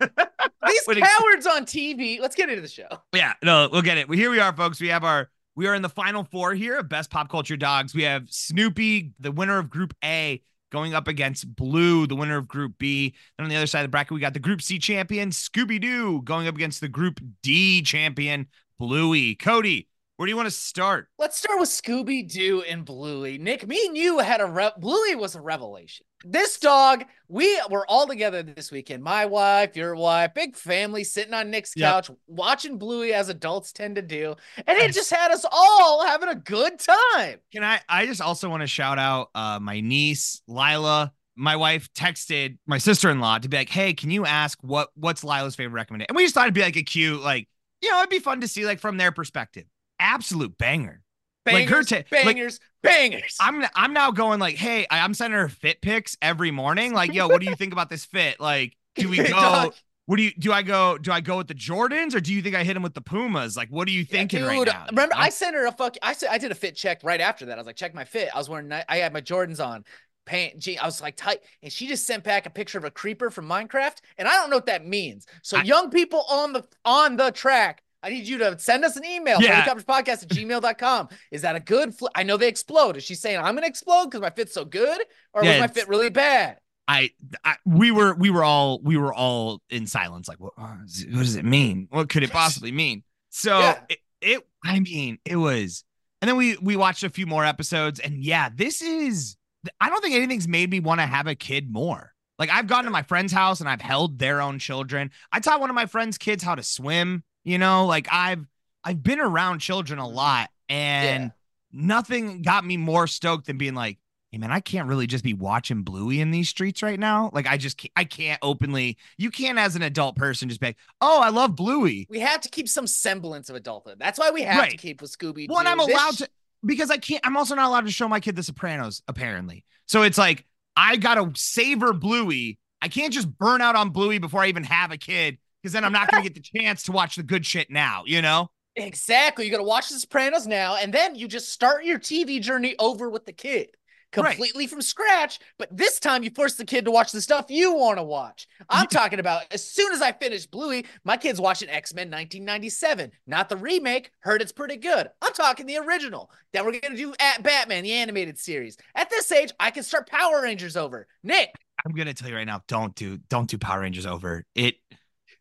These 0.67 0.81
When 0.85 0.97
it- 0.97 1.03
cowards 1.03 1.45
on 1.47 1.65
TV. 1.65 2.19
Let's 2.19 2.35
get 2.35 2.49
into 2.49 2.61
the 2.61 2.67
show. 2.67 2.87
Yeah, 3.13 3.33
no, 3.43 3.69
we'll 3.71 3.81
get 3.83 3.97
it. 3.97 4.09
Well, 4.09 4.17
here 4.17 4.31
we 4.31 4.39
are, 4.39 4.55
folks. 4.55 4.81
We 4.81 4.87
have 4.89 5.03
our 5.03 5.29
we 5.55 5.67
are 5.67 5.75
in 5.75 5.81
the 5.81 5.89
final 5.89 6.23
four 6.25 6.53
here 6.53 6.79
of 6.79 6.89
best 6.89 7.09
pop 7.09 7.29
culture 7.29 7.55
dogs. 7.55 7.95
We 7.95 8.03
have 8.03 8.23
Snoopy, 8.29 9.13
the 9.19 9.31
winner 9.31 9.57
of 9.57 9.69
Group 9.69 9.93
A, 10.03 10.41
going 10.71 10.93
up 10.93 11.07
against 11.07 11.55
Blue, 11.55 12.07
the 12.07 12.15
winner 12.15 12.35
of 12.37 12.47
Group 12.47 12.73
B. 12.77 13.13
Then 13.37 13.45
on 13.45 13.49
the 13.49 13.55
other 13.55 13.67
side 13.67 13.79
of 13.79 13.85
the 13.85 13.89
bracket, 13.89 14.11
we 14.13 14.19
got 14.19 14.33
the 14.33 14.39
Group 14.39 14.61
C 14.61 14.79
champion, 14.79 15.29
Scooby 15.29 15.79
Doo, 15.79 16.21
going 16.23 16.47
up 16.47 16.55
against 16.55 16.81
the 16.81 16.89
Group 16.89 17.21
D 17.41 17.81
champion, 17.83 18.47
Bluey. 18.79 19.35
Cody, 19.35 19.87
where 20.17 20.25
do 20.25 20.31
you 20.31 20.35
want 20.37 20.47
to 20.47 20.51
start? 20.51 21.09
Let's 21.17 21.37
start 21.37 21.59
with 21.59 21.69
Scooby 21.69 22.29
Doo 22.31 22.63
and 22.67 22.85
Bluey. 22.85 23.37
Nick, 23.37 23.67
me 23.67 23.85
and 23.85 23.97
you 23.97 24.19
had 24.19 24.39
a 24.39 24.45
re- 24.45 24.71
Bluey 24.77 25.15
was 25.15 25.35
a 25.35 25.41
revelation. 25.41 26.05
This 26.23 26.57
dog, 26.57 27.03
we 27.27 27.61
were 27.69 27.85
all 27.89 28.07
together 28.07 28.41
this 28.41 28.71
weekend. 28.71 29.03
My 29.03 29.25
wife, 29.25 29.75
your 29.75 29.95
wife, 29.95 30.33
big 30.33 30.55
family 30.55 31.03
sitting 31.03 31.33
on 31.33 31.51
Nick's 31.51 31.73
Yep. 31.75 31.91
couch 31.91 32.11
watching 32.27 32.77
Bluey 32.77 33.13
as 33.13 33.29
adults 33.29 33.71
tend 33.73 33.97
to 33.97 34.01
do, 34.01 34.35
and 34.65 34.77
it 34.77 34.93
just 34.93 35.11
had 35.11 35.31
us 35.31 35.45
all 35.51 36.05
having 36.05 36.29
a 36.29 36.35
good 36.35 36.79
time. 36.79 37.39
Can 37.51 37.63
I? 37.63 37.81
I 37.89 38.05
just 38.05 38.21
also 38.21 38.49
want 38.49 38.61
to 38.61 38.67
shout 38.67 38.97
out 38.97 39.29
uh, 39.35 39.59
my 39.61 39.81
niece 39.81 40.41
Lila. 40.47 41.11
My 41.35 41.57
wife 41.57 41.91
texted 41.93 42.57
my 42.65 42.77
sister-in-law 42.77 43.39
to 43.39 43.49
be 43.49 43.57
like, 43.57 43.69
"Hey, 43.69 43.93
can 43.93 44.09
you 44.09 44.25
ask 44.25 44.57
what 44.61 44.89
what's 44.95 45.23
Lila's 45.23 45.55
favorite 45.55 45.73
recommendation?" 45.77 46.07
And 46.09 46.15
we 46.15 46.23
just 46.23 46.33
thought 46.33 46.45
it'd 46.45 46.53
be 46.53 46.61
like 46.61 46.77
a 46.77 46.83
cute, 46.83 47.21
like 47.21 47.49
you 47.81 47.91
know, 47.91 47.99
it'd 47.99 48.09
be 48.09 48.19
fun 48.19 48.39
to 48.41 48.47
see 48.47 48.65
like 48.65 48.79
from 48.79 48.95
their 48.97 49.11
perspective. 49.11 49.65
Absolute 49.99 50.57
banger. 50.57 51.01
Like 51.45 51.69
her 51.69 51.83
Bangers, 51.83 51.91
like- 51.91 52.09
bangers, 52.09 52.59
bangers. 52.81 53.37
I'm 53.39 53.63
I'm 53.75 53.93
now 53.93 54.09
going 54.11 54.39
like, 54.39 54.55
hey, 54.55 54.87
I'm 54.89 55.13
sending 55.13 55.39
her 55.39 55.47
fit 55.47 55.79
pics 55.81 56.17
every 56.21 56.49
morning. 56.51 56.93
Like, 56.93 57.13
yo, 57.13 57.27
what 57.27 57.39
do 57.39 57.47
you 57.47 57.55
think 57.55 57.71
about 57.71 57.89
this 57.89 58.03
fit? 58.05 58.39
Like, 58.39 58.75
do 58.95 59.09
we 59.09 59.17
go? 59.29 59.71
What 60.07 60.17
do 60.17 60.23
you 60.23 60.31
do? 60.37 60.51
I 60.51 60.63
go? 60.63 60.97
Do 60.97 61.11
I 61.11 61.21
go 61.21 61.37
with 61.37 61.47
the 61.47 61.53
Jordans 61.55 62.15
or 62.15 62.19
do 62.19 62.33
you 62.33 62.41
think 62.41 62.55
I 62.55 62.63
hit 62.63 62.75
him 62.75 62.81
with 62.83 62.95
the 62.95 63.01
Pumas? 63.01 63.55
Like, 63.55 63.69
what 63.69 63.87
are 63.87 63.91
you 63.91 64.01
Yeah, 64.01 64.05
thinking 64.17 64.39
dude, 64.39 64.47
right 64.47 64.65
now? 64.67 64.85
Remember? 64.89 65.13
I 65.15 65.29
sent 65.29 65.55
her 65.55 65.67
a 65.67 65.71
fuck. 65.71 65.97
I 66.01 66.13
said 66.13 66.29
I 66.31 66.39
did 66.39 66.51
a 66.51 66.55
fit 66.55 66.75
check 66.75 67.03
right 67.03 67.21
after 67.21 67.45
that. 67.47 67.53
I 67.53 67.57
was 67.57 67.67
like, 67.67 67.75
check 67.75 67.93
my 67.93 68.05
fit. 68.05 68.29
I 68.33 68.37
was 68.39 68.49
wearing. 68.49 68.71
I 68.71 68.97
had 68.97 69.13
my 69.13 69.21
Jordans 69.21 69.63
on, 69.63 69.83
pant. 70.25 70.57
Gee, 70.57 70.77
I 70.79 70.85
was 70.85 70.99
like 70.99 71.15
tight, 71.15 71.39
and 71.61 71.71
she 71.71 71.87
just 71.87 72.07
sent 72.07 72.23
back 72.23 72.47
a 72.47 72.49
picture 72.49 72.77
of 72.79 72.85
a 72.85 72.91
creeper 72.91 73.29
from 73.29 73.47
Minecraft, 73.47 73.97
and 74.17 74.27
I 74.27 74.33
don't 74.33 74.49
know 74.49 74.57
what 74.57 74.65
that 74.67 74.85
means. 74.85 75.25
So, 75.43 75.57
I- 75.57 75.63
young 75.63 75.91
people 75.91 76.23
on 76.29 76.53
the 76.53 76.63
on 76.83 77.17
the 77.17 77.31
track. 77.31 77.83
I 78.05 78.09
need 78.09 78.27
you 78.27 78.37
to 78.37 78.59
send 78.59 78.85
us 78.85 78.95
an 78.97 79.03
email. 79.03 79.41
Yeah. 79.41 79.65
Podcast 79.65 80.23
at 80.23 80.29
gmail.com. 80.29 81.09
Is 81.31 81.41
that 81.41 81.55
a 81.55 81.59
good 81.59 81.95
fl- 81.95 82.07
I 82.13 82.21
know 82.23 82.37
they 82.37 82.47
explode. 82.47 82.97
Is 82.97 83.03
she 83.03 83.15
saying 83.15 83.37
I'm 83.39 83.55
gonna 83.55 83.65
explode 83.67 84.05
because 84.05 84.21
my 84.21 84.29
fit's 84.29 84.53
so 84.53 84.63
good? 84.63 85.01
Or 85.33 85.43
Yeah, 85.43 85.53
was 85.53 85.59
my 85.61 85.67
fit 85.67 85.87
really 85.89 86.09
bad? 86.11 86.57
I, 86.87 87.09
I 87.43 87.55
we 87.65 87.89
were 87.89 88.13
we 88.13 88.29
were 88.29 88.43
all 88.43 88.79
we 88.83 88.95
were 88.95 89.11
all 89.11 89.59
in 89.71 89.87
silence 89.87 90.27
like 90.27 90.39
what, 90.39 90.55
what 90.55 90.85
does 90.85 91.01
it- 91.01 91.11
what 91.11 91.19
does 91.19 91.35
it 91.35 91.43
mean 91.43 91.87
what 91.89 92.09
could 92.09 92.21
it 92.21 92.31
possibly 92.31 92.71
mean 92.71 93.01
so 93.31 93.57
Yeah. 93.59 93.79
it, 93.89 93.97
it 94.21 94.47
i 94.63 94.79
mean 94.79 95.17
it 95.25 95.35
was 95.37 95.83
and 96.21 96.29
then 96.29 96.37
we 96.37 96.57
we 96.57 96.75
watched 96.75 97.01
a 97.03 97.09
few 97.09 97.25
more 97.25 97.43
episodes 97.43 97.99
and 97.99 98.23
yeah 98.23 98.49
this 98.53 98.83
is 98.83 99.35
i 99.81 99.89
don't 99.89 99.99
think 100.03 100.13
anything's 100.13 100.47
made 100.47 100.69
me 100.69 100.79
want 100.79 100.99
to 100.99 101.07
have 101.07 101.25
a 101.25 101.33
kid 101.33 101.71
more 101.73 102.13
like 102.37 102.51
i've 102.51 102.67
gone 102.67 102.83
to 102.83 102.91
my 102.91 103.01
friend's 103.01 103.33
house 103.33 103.61
and 103.61 103.67
i've 103.67 103.81
held 103.81 104.19
their 104.19 104.39
own 104.39 104.59
children 104.59 105.09
i 105.31 105.39
taught 105.39 105.59
one 105.59 105.71
of 105.71 105.75
my 105.75 105.87
friend's 105.87 106.19
kids 106.19 106.43
how 106.43 106.53
to 106.53 106.61
swim 106.61 107.23
you 107.45 107.57
know 107.57 107.85
like 107.85 108.07
i've 108.11 108.45
i've 108.83 109.01
been 109.01 109.19
around 109.21 109.59
children 109.59 109.99
a 109.99 110.07
lot 110.07 110.49
and 110.67 111.25
Yeah. 111.25 111.29
nothing 111.71 112.41
got 112.41 112.65
me 112.65 112.75
more 112.77 113.07
stoked 113.07 113.47
than 113.47 113.57
being 113.57 113.75
like 113.75 113.97
hey 114.31 114.39
man, 114.39 114.51
I 114.51 114.59
can't 114.59 114.89
really 114.89 115.07
just 115.07 115.23
be 115.23 115.33
watching 115.33 115.83
Bluey 115.83 116.19
in 116.19 116.29
these 116.29 116.49
streets 116.49 116.83
right 116.83 116.99
now. 116.99 117.29
Like 117.31 117.47
I 117.47 117.55
just 117.55 117.77
can't, 117.77 117.93
I 117.95 118.03
can't 118.03 118.37
openly. 118.41 118.97
You 119.17 119.31
can't 119.31 119.57
as 119.57 119.77
an 119.77 119.81
adult 119.81 120.17
person 120.17 120.49
just 120.49 120.59
be 120.59 120.67
like, 120.67 120.77
oh, 120.99 121.21
I 121.21 121.29
love 121.29 121.55
Bluey. 121.55 122.05
We 122.09 122.19
have 122.19 122.41
to 122.41 122.49
keep 122.49 122.67
some 122.67 122.85
semblance 122.85 123.49
of 123.49 123.55
adulthood. 123.55 123.97
That's 123.97 124.19
why 124.19 124.31
we 124.31 124.41
have 124.41 124.67
to 124.67 124.75
keep 124.75 125.01
with 125.01 125.17
Scooby. 125.17 125.47
Well, 125.47 125.59
and 125.59 125.69
I'm 125.69 125.79
allowed 125.79 126.17
to 126.17 126.29
because 126.65 126.91
I 126.91 126.97
can't. 126.97 127.25
I'm 127.25 127.37
also 127.37 127.55
not 127.55 127.69
allowed 127.69 127.85
to 127.85 127.91
show 127.93 128.09
my 128.09 128.19
kid 128.19 128.35
The 128.35 128.43
Sopranos 128.43 129.03
apparently. 129.07 129.63
So 129.85 130.01
it's 130.01 130.17
like 130.17 130.43
I 130.75 130.97
gotta 130.97 131.31
savor 131.35 131.93
Bluey. 131.93 132.59
I 132.81 132.89
can't 132.89 133.13
just 133.13 133.29
burn 133.37 133.61
out 133.61 133.77
on 133.77 133.91
Bluey 133.91 134.17
before 134.17 134.41
I 134.41 134.47
even 134.47 134.65
have 134.65 134.91
a 134.91 134.97
kid 134.97 135.37
because 135.65 135.73
then 135.73 135.83
I'm 135.83 135.91
not 135.91 136.11
gonna 136.11 136.21
get 136.21 136.35
the 136.35 136.41
chance 136.41 136.83
to 136.83 136.91
watch 136.91 137.15
the 137.15 137.23
good 137.23 137.43
shit 137.43 137.71
now. 137.71 138.03
You 138.05 138.21
know? 138.21 138.51
Exactly. 138.75 139.45
You 139.45 139.51
got 139.51 139.57
to 139.57 139.63
watch 139.63 139.89
The 139.89 139.97
Sopranos 139.97 140.45
now, 140.45 140.75
and 140.75 140.93
then 140.93 141.15
you 141.15 141.27
just 141.27 141.49
start 141.49 141.85
your 141.85 141.97
TV 141.97 142.39
journey 142.39 142.75
over 142.77 143.09
with 143.09 143.25
the 143.25 143.31
kid 143.33 143.69
Right. 144.15 144.29
completely 144.31 144.67
from 144.67 144.81
scratch. 144.81 145.39
But 145.57 145.75
this 145.75 145.99
time 145.99 146.23
you 146.23 146.29
force 146.29 146.53
the 146.53 146.65
kid 146.65 146.85
to 146.85 146.91
watch 146.91 147.11
the 147.11 147.19
stuff 147.19 147.47
you 147.49 147.73
want 147.73 147.97
to 147.97 148.03
watch. 148.03 148.47
I'm 148.69 148.85
talking 148.87 149.19
about 149.19 149.41
as 149.51 149.67
soon 149.67 149.91
as 149.91 150.01
I 150.03 150.11
finish 150.11 150.45
Bluey, 150.45 150.85
my 151.03 151.17
kid's 151.17 151.41
watching 151.41 151.67
X 151.67 151.95
Men 151.95 152.11
1997, 152.11 153.11
not 153.25 153.49
the 153.49 153.57
remake. 153.57 154.11
Heard 154.19 154.41
it's 154.43 154.51
pretty 154.51 154.77
good. 154.77 155.09
I'm 155.21 155.33
talking 155.33 155.65
the 155.65 155.77
original. 155.77 156.29
Then 156.53 156.65
we're 156.65 156.79
going 156.79 156.93
to 156.93 156.97
do 156.97 157.15
at 157.19 157.41
Batman, 157.41 157.83
the 157.83 157.93
animated 157.93 158.37
series. 158.37 158.77
At 158.93 159.09
this 159.09 159.31
age, 159.31 159.51
I 159.59 159.71
can 159.71 159.83
start 159.83 160.07
Power 160.07 160.43
Rangers 160.43 160.77
over. 160.77 161.07
Nick, 161.23 161.49
I'm 161.85 161.93
gonna 161.93 162.13
tell 162.13 162.29
you 162.29 162.35
right 162.35 162.47
now, 162.47 162.61
don't 162.67 162.95
do 162.95 163.17
don't 163.29 163.49
do 163.49 163.57
Power 163.57 163.81
Rangers 163.81 164.05
over. 164.05 164.45
It 164.55 164.75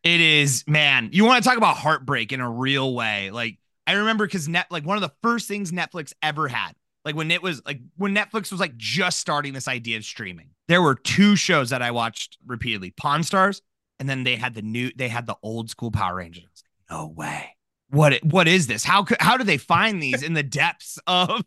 it 0.05 0.21
is, 0.21 0.65
man, 0.67 1.11
you 1.13 1.25
want 1.25 1.43
to 1.43 1.49
talk 1.49 1.59
about 1.59 1.77
heartbreak 1.77 2.33
in 2.33 2.41
a 2.41 2.51
real 2.51 2.95
way. 2.95 3.31
Like 3.31 3.59
I 3.87 3.95
remember 3.95 4.27
because 4.27 4.49
net 4.49 4.67
like 4.71 4.85
one 4.85 4.97
of 4.97 5.03
the 5.03 5.13
first 5.23 5.49
things 5.49 5.73
Netflix 5.73 6.13
ever 6.23 6.47
had, 6.49 6.73
like 7.05 7.17
when 7.17 7.31
it 7.31 7.43
was 7.43 7.63
like 7.67 7.81
when 7.97 8.15
Netflix 8.15 8.51
was 8.51 8.61
like 8.61 8.77
just 8.77 9.19
starting 9.19 9.53
this 9.53 9.67
idea 9.69 9.97
of 9.97 10.05
streaming, 10.05 10.51
there 10.69 10.83
were 10.83 10.95
two 10.95 11.37
shows 11.37 11.71
that 11.71 11.83
I 11.83 11.91
watched 11.91 12.39
repeatedly, 12.47 12.91
Pawn 12.93 13.23
Stars, 13.23 13.63
and 13.99 14.09
then 14.09 14.25
they 14.25 14.37
had 14.37 14.55
the 14.55 14.63
new 14.63 14.91
they 14.95 15.09
had 15.09 15.27
the 15.27 15.37
old 15.43 15.71
school 15.71 15.91
Power 15.91 16.17
Rangers. 16.17 16.45
Like, 16.45 16.99
no 16.99 17.07
way. 17.09 17.57
What 17.91 18.23
what 18.25 18.49
is 18.49 18.67
this? 18.67 18.85
How 18.85 19.05
could 19.05 19.19
how 19.21 19.37
do 19.37 19.45
they 19.45 19.59
find 19.59 20.03
these 20.03 20.23
in 20.23 20.35
the 20.35 20.43
depths 20.43 20.99
of 21.07 21.43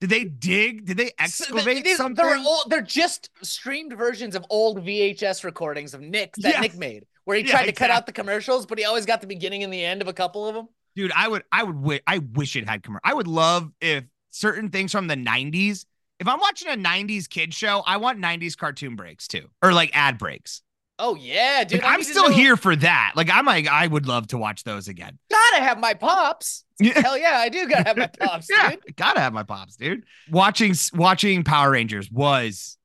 did 0.00 0.10
they 0.10 0.24
dig? 0.24 0.84
Did 0.84 0.98
they 0.98 1.06
So 1.06 1.12
excavate 1.20 1.84
these- 1.84 1.96
something? 1.96 2.22
They're, 2.24 2.36
old, 2.36 2.64
they're 2.68 2.82
just 2.82 3.30
streamed 3.42 3.94
versions 3.96 4.34
of 4.36 4.44
old 4.50 4.84
VHS 4.84 5.42
recordings 5.42 5.94
of 5.94 6.02
Nick 6.02 6.34
that 6.36 6.50
Yes. 6.54 6.60
Nick 6.62 6.76
made, 6.76 7.06
where 7.26 7.36
he 7.36 7.44
Yeah, 7.44 7.50
tried 7.50 7.66
to 7.66 7.72
cut 7.72 7.90
out 7.90 8.06
the 8.06 8.12
commercials, 8.12 8.64
but 8.66 8.78
he 8.78 8.84
always 8.86 9.04
got 9.06 9.20
the 9.20 9.26
beginning 9.26 9.62
and 9.62 9.70
the 9.72 9.84
end 9.84 10.00
of 10.00 10.08
a 10.08 10.12
couple 10.14 10.48
of 10.48 10.54
them. 10.54 10.68
dude 10.96 11.12
i 11.14 11.28
would 11.28 11.42
i 11.52 11.62
would 11.62 11.74
wi- 11.76 12.00
i 12.06 12.18
wish 12.18 12.56
it 12.56 12.66
had 12.68 12.82
commercial 12.82 13.02
i 13.04 13.12
would 13.12 13.26
love 13.28 13.70
if 13.82 14.04
certain 14.30 14.70
things 14.70 14.90
from 14.92 15.06
the 15.08 15.14
90s 15.16 15.84
if 16.18 16.26
i'm 16.26 16.40
watching 16.40 16.68
a 16.68 16.76
90s 16.76 17.28
kid 17.28 17.52
show 17.52 17.82
i 17.86 17.98
want 17.98 18.18
90s 18.18 18.56
cartoon 18.56 18.96
breaks 18.96 19.28
too 19.28 19.46
or 19.62 19.72
like 19.74 19.90
ad 19.94 20.16
breaks 20.18 20.62
Oh 20.98 21.14
yeah, 21.14 21.62
dude! 21.62 21.82
like, 21.82 21.92
i'm 21.92 22.02
still 22.02 22.30
know- 22.30 22.34
here 22.34 22.56
for 22.56 22.74
that 22.74 23.12
like 23.16 23.28
i'm 23.30 23.44
like 23.44 23.68
i 23.68 23.86
would 23.86 24.06
love 24.06 24.28
to 24.28 24.38
watch 24.38 24.64
those 24.64 24.88
again 24.88 25.18
Gotta 25.30 25.62
have 25.62 25.78
my 25.78 25.92
pops. 25.94 26.64
Yeah. 26.80 26.98
Hell 27.00 27.16
yeah, 27.18 27.36
I 27.38 27.48
do 27.50 27.66
gotta 27.68 27.84
have 27.88 27.96
my 27.98 28.06
pops, 28.20 28.48
yeah 28.50 28.70
dude. 28.70 28.96
gotta 28.96 29.20
have 29.20 29.32
my 29.34 29.42
pops 29.42 29.76
dude 29.76 30.04
watching 30.30 30.74
watching 30.94 31.44
power 31.44 31.70
rangers 31.70 32.10
was 32.10 32.78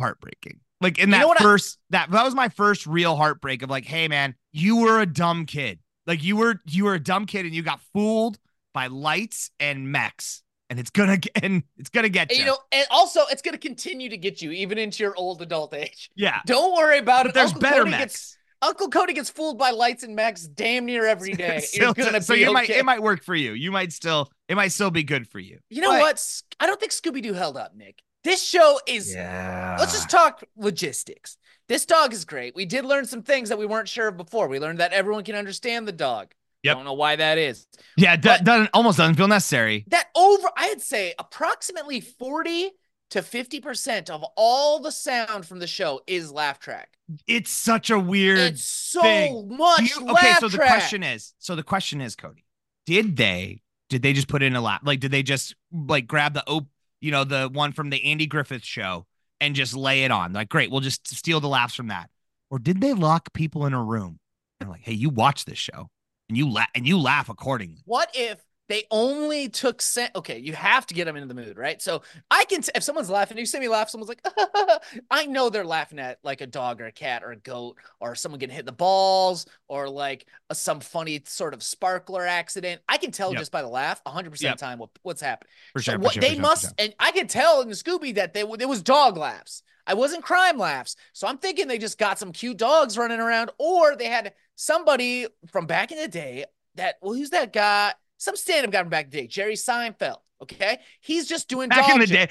heartbreaking 0.00 0.60
like 0.80 0.98
in 0.98 1.08
You 1.08 1.12
that 1.14 1.20
know 1.20 1.28
what 1.28 1.40
I- 1.40 1.44
first 1.44 1.78
that 1.90 2.10
that 2.10 2.24
was 2.24 2.34
my 2.34 2.48
first 2.48 2.86
real 2.86 3.16
heartbreak 3.16 3.62
of 3.62 3.70
like 3.70 3.84
hey 3.84 4.08
man 4.08 4.34
you 4.52 4.76
were 4.78 5.00
a 5.00 5.06
dumb 5.06 5.46
kid 5.46 5.78
like 6.06 6.22
you 6.22 6.36
were 6.36 6.60
you 6.68 6.84
were 6.84 6.94
a 6.94 7.00
dumb 7.00 7.26
kid 7.26 7.46
and 7.46 7.54
you 7.54 7.62
got 7.62 7.80
fooled 7.92 8.38
by 8.72 8.86
lights 8.88 9.50
and 9.60 9.90
mechs 9.90 10.42
and 10.68 10.78
it's 10.78 10.90
gonna 10.90 11.16
get 11.16 11.32
and 11.42 11.62
it's 11.76 11.90
gonna 11.90 12.08
get 12.08 12.30
you. 12.32 12.38
you 12.38 12.44
know, 12.46 12.56
and 12.72 12.86
also 12.90 13.22
it's 13.30 13.42
gonna 13.42 13.58
continue 13.58 14.08
to 14.08 14.16
get 14.16 14.40
you 14.40 14.52
even 14.52 14.78
into 14.78 15.02
your 15.02 15.14
old 15.16 15.42
adult 15.42 15.74
age. 15.74 16.10
yeah 16.14 16.40
Don't 16.46 16.74
worry 16.76 16.98
about 16.98 17.24
but 17.24 17.30
it. 17.30 17.34
there's 17.34 17.48
Uncle 17.50 17.60
better 17.60 17.78
Cody 17.80 17.90
mechs 17.90 18.00
Gets, 18.02 18.36
Uncle 18.62 18.88
Cody 18.90 19.12
gets 19.14 19.30
fooled 19.30 19.58
by 19.58 19.70
lights 19.70 20.02
and 20.04 20.14
mechs 20.14 20.42
damn 20.46 20.84
near 20.86 21.06
every 21.14 21.32
day. 21.32 21.54
You're 21.72 21.92
Still- 21.92 21.94
gonna 21.94 22.18
be 22.18 22.24
so 22.24 22.34
be 22.34 22.40
you 22.40 22.46
okay. 22.46 22.52
might 22.52 22.70
it 22.70 22.84
might 22.84 23.02
work 23.02 23.24
for 23.24 23.34
you 23.34 23.52
you 23.52 23.72
might 23.72 23.92
still 23.92 24.30
it 24.48 24.54
might 24.54 24.68
still 24.68 24.90
be 24.92 25.02
good 25.02 25.26
for 25.28 25.38
you 25.40 25.58
you 25.68 25.82
know 25.82 25.90
but- 25.90 26.00
what? 26.00 26.42
I 26.60 26.66
don't 26.66 26.78
think 26.78 26.92
Scooby 26.92 27.22
Doo 27.22 27.32
held 27.32 27.56
up, 27.56 27.74
Nick. 27.74 28.02
This 28.24 28.42
show 28.42 28.78
is 28.86 29.14
yeah 29.14 29.76
Let's 29.78 29.92
just 29.92 30.10
talk 30.10 30.42
logistics. 30.56 31.36
This 31.68 31.86
dog 31.86 32.12
is 32.12 32.24
great. 32.24 32.54
We 32.54 32.66
did 32.66 32.84
learn 32.84 33.06
some 33.06 33.22
things 33.22 33.48
that 33.48 33.58
we 33.58 33.64
weren't 33.66 33.88
sure 33.88 34.08
of 34.08 34.16
before. 34.16 34.48
We 34.48 34.58
learned 34.58 34.80
that 34.80 34.92
everyone 34.92 35.22
can 35.24 35.36
understand 35.36 35.86
the 35.86 35.92
dog. 35.92 36.32
Yep. 36.62 36.76
Don't 36.76 36.84
know 36.84 36.92
why 36.94 37.16
that 37.16 37.38
is. 37.38 37.66
yeah 37.96 38.16
do- 38.16 38.36
doesn't 38.42 38.70
almost 38.74 38.98
doesn't 38.98 39.14
feel 39.14 39.28
necessary 39.28 39.84
That 39.88 40.08
over, 40.14 40.48
I'd 40.56 40.82
say 40.82 41.14
approximately 41.18 42.00
40 42.00 42.70
to 43.10 43.20
50% 43.22 44.10
of 44.10 44.22
all 44.36 44.78
the 44.80 44.92
sound 44.92 45.46
from 45.46 45.58
the 45.58 45.66
show 45.66 46.00
is 46.06 46.30
laugh 46.30 46.58
track. 46.58 46.90
it's 47.26 47.50
such 47.50 47.88
a 47.90 47.98
weird 47.98 48.38
It's 48.38 48.64
so 48.64 49.00
thing. 49.00 49.56
Much 49.56 49.96
you- 49.96 50.04
laugh 50.04 50.18
okay 50.18 50.34
so 50.40 50.48
the 50.48 50.56
track. 50.58 50.68
question 50.68 51.02
is 51.02 51.32
so 51.38 51.56
the 51.56 51.62
question 51.62 52.00
is 52.02 52.14
cody 52.14 52.44
did 52.84 53.16
they 53.16 53.62
did 53.88 54.02
they 54.02 54.12
just 54.12 54.28
put 54.28 54.42
in 54.42 54.54
a 54.54 54.60
lap 54.60 54.82
like 54.84 55.00
did 55.00 55.10
they 55.12 55.22
just 55.22 55.54
like 55.72 56.06
grab 56.06 56.34
the 56.34 56.46
op 56.46 56.66
you 57.00 57.10
know 57.10 57.24
the 57.24 57.48
one 57.52 57.72
from 57.72 57.90
the 57.90 58.04
andy 58.04 58.26
griffith 58.26 58.64
show 58.64 59.06
and 59.40 59.54
just 59.54 59.74
lay 59.74 60.04
it 60.04 60.10
on. 60.10 60.32
Like, 60.32 60.48
great, 60.48 60.70
we'll 60.70 60.80
just 60.80 61.08
steal 61.08 61.40
the 61.40 61.48
laughs 61.48 61.74
from 61.74 61.88
that. 61.88 62.10
Or 62.50 62.58
did 62.58 62.80
they 62.80 62.92
lock 62.92 63.32
people 63.32 63.66
in 63.66 63.72
a 63.72 63.82
room? 63.82 64.18
They're 64.58 64.68
like, 64.68 64.82
hey, 64.82 64.92
you 64.92 65.08
watch 65.08 65.44
this 65.46 65.58
show 65.58 65.88
and 66.28 66.36
you 66.36 66.50
laugh 66.50 66.68
and 66.74 66.86
you 66.86 66.98
laugh 66.98 67.28
accordingly. 67.28 67.82
What 67.86 68.10
if 68.14 68.38
they 68.70 68.84
only 68.90 69.50
took 69.50 69.82
cent? 69.82 70.12
Okay, 70.16 70.38
you 70.38 70.54
have 70.54 70.86
to 70.86 70.94
get 70.94 71.04
them 71.04 71.16
into 71.16 71.28
the 71.28 71.34
mood, 71.34 71.58
right? 71.58 71.82
So 71.82 72.02
I 72.30 72.46
can, 72.46 72.62
t- 72.62 72.72
if 72.74 72.82
someone's 72.82 73.10
laughing, 73.10 73.36
you 73.36 73.44
see 73.46 73.60
me 73.60 73.68
laugh, 73.68 73.90
someone's 73.90 74.08
like, 74.08 74.24
I 75.10 75.26
know 75.26 75.50
they're 75.50 75.66
laughing 75.66 75.98
at 75.98 76.20
like 76.24 76.40
a 76.40 76.46
dog 76.46 76.80
or 76.80 76.86
a 76.86 76.92
cat 76.92 77.22
or 77.22 77.32
a 77.32 77.36
goat 77.36 77.76
or 78.00 78.14
someone 78.14 78.38
getting 78.38 78.54
hit 78.54 78.60
in 78.60 78.66
the 78.66 78.72
balls 78.72 79.46
or 79.68 79.90
like 79.90 80.26
a, 80.48 80.54
some 80.54 80.80
funny 80.80 81.22
sort 81.26 81.52
of 81.52 81.62
sparkler 81.62 82.24
accident. 82.26 82.80
I 82.88 82.96
can 82.98 83.10
tell 83.10 83.34
Yep. 83.34 83.40
just 83.40 83.52
by 83.52 83.62
the 83.62 83.68
laugh 83.68 84.00
100% 84.06 84.52
of 84.52 84.52
Yep. 84.52 84.58
the 84.58 84.64
time 84.64 84.78
what, 84.78 84.90
what's 85.02 85.20
happening. 85.20 85.50
For 85.72 85.82
So 85.82 85.92
sure. 85.92 85.98
for 85.98 86.08
sure, 86.08 86.22
they 86.22 86.30
for 86.30 86.34
sure, 86.34 86.42
must, 86.42 86.62
sure. 86.62 86.74
and 86.78 86.94
I 86.98 87.12
can 87.12 87.26
tell 87.26 87.60
in 87.62 87.68
the 87.68 87.74
Scooby 87.74 88.14
that 88.14 88.34
they 88.34 88.40
it 88.42 88.68
was 88.68 88.82
dog 88.82 89.16
laughs. 89.16 89.62
I 89.86 89.94
wasn't 89.94 90.22
crime 90.24 90.58
laughs. 90.58 90.94
So 91.12 91.26
I'm 91.26 91.38
thinking 91.38 91.66
they 91.66 91.78
just 91.78 91.98
got 91.98 92.18
some 92.18 92.32
cute 92.32 92.58
dogs 92.58 92.96
running 92.96 93.18
around, 93.20 93.50
or 93.58 93.96
they 93.96 94.06
had 94.06 94.34
somebody 94.54 95.26
from 95.50 95.66
back 95.66 95.90
in 95.90 95.98
the 95.98 96.06
day 96.08 96.44
that 96.76 96.96
well, 97.02 97.14
who's 97.14 97.30
that 97.30 97.52
guy? 97.52 97.92
Some 98.20 98.36
stand-up 98.36 98.70
guy 98.70 98.80
from 98.80 98.90
back 98.90 99.06
in 99.06 99.10
the 99.10 99.16
day, 99.22 99.26
Jerry 99.26 99.54
Seinfeld. 99.54 100.18
Okay, 100.42 100.78
he's 101.00 101.26
just 101.26 101.48
doing 101.48 101.70
Back 101.70 101.90
in 101.90 102.00
the 102.00 102.06
day. 102.06 102.28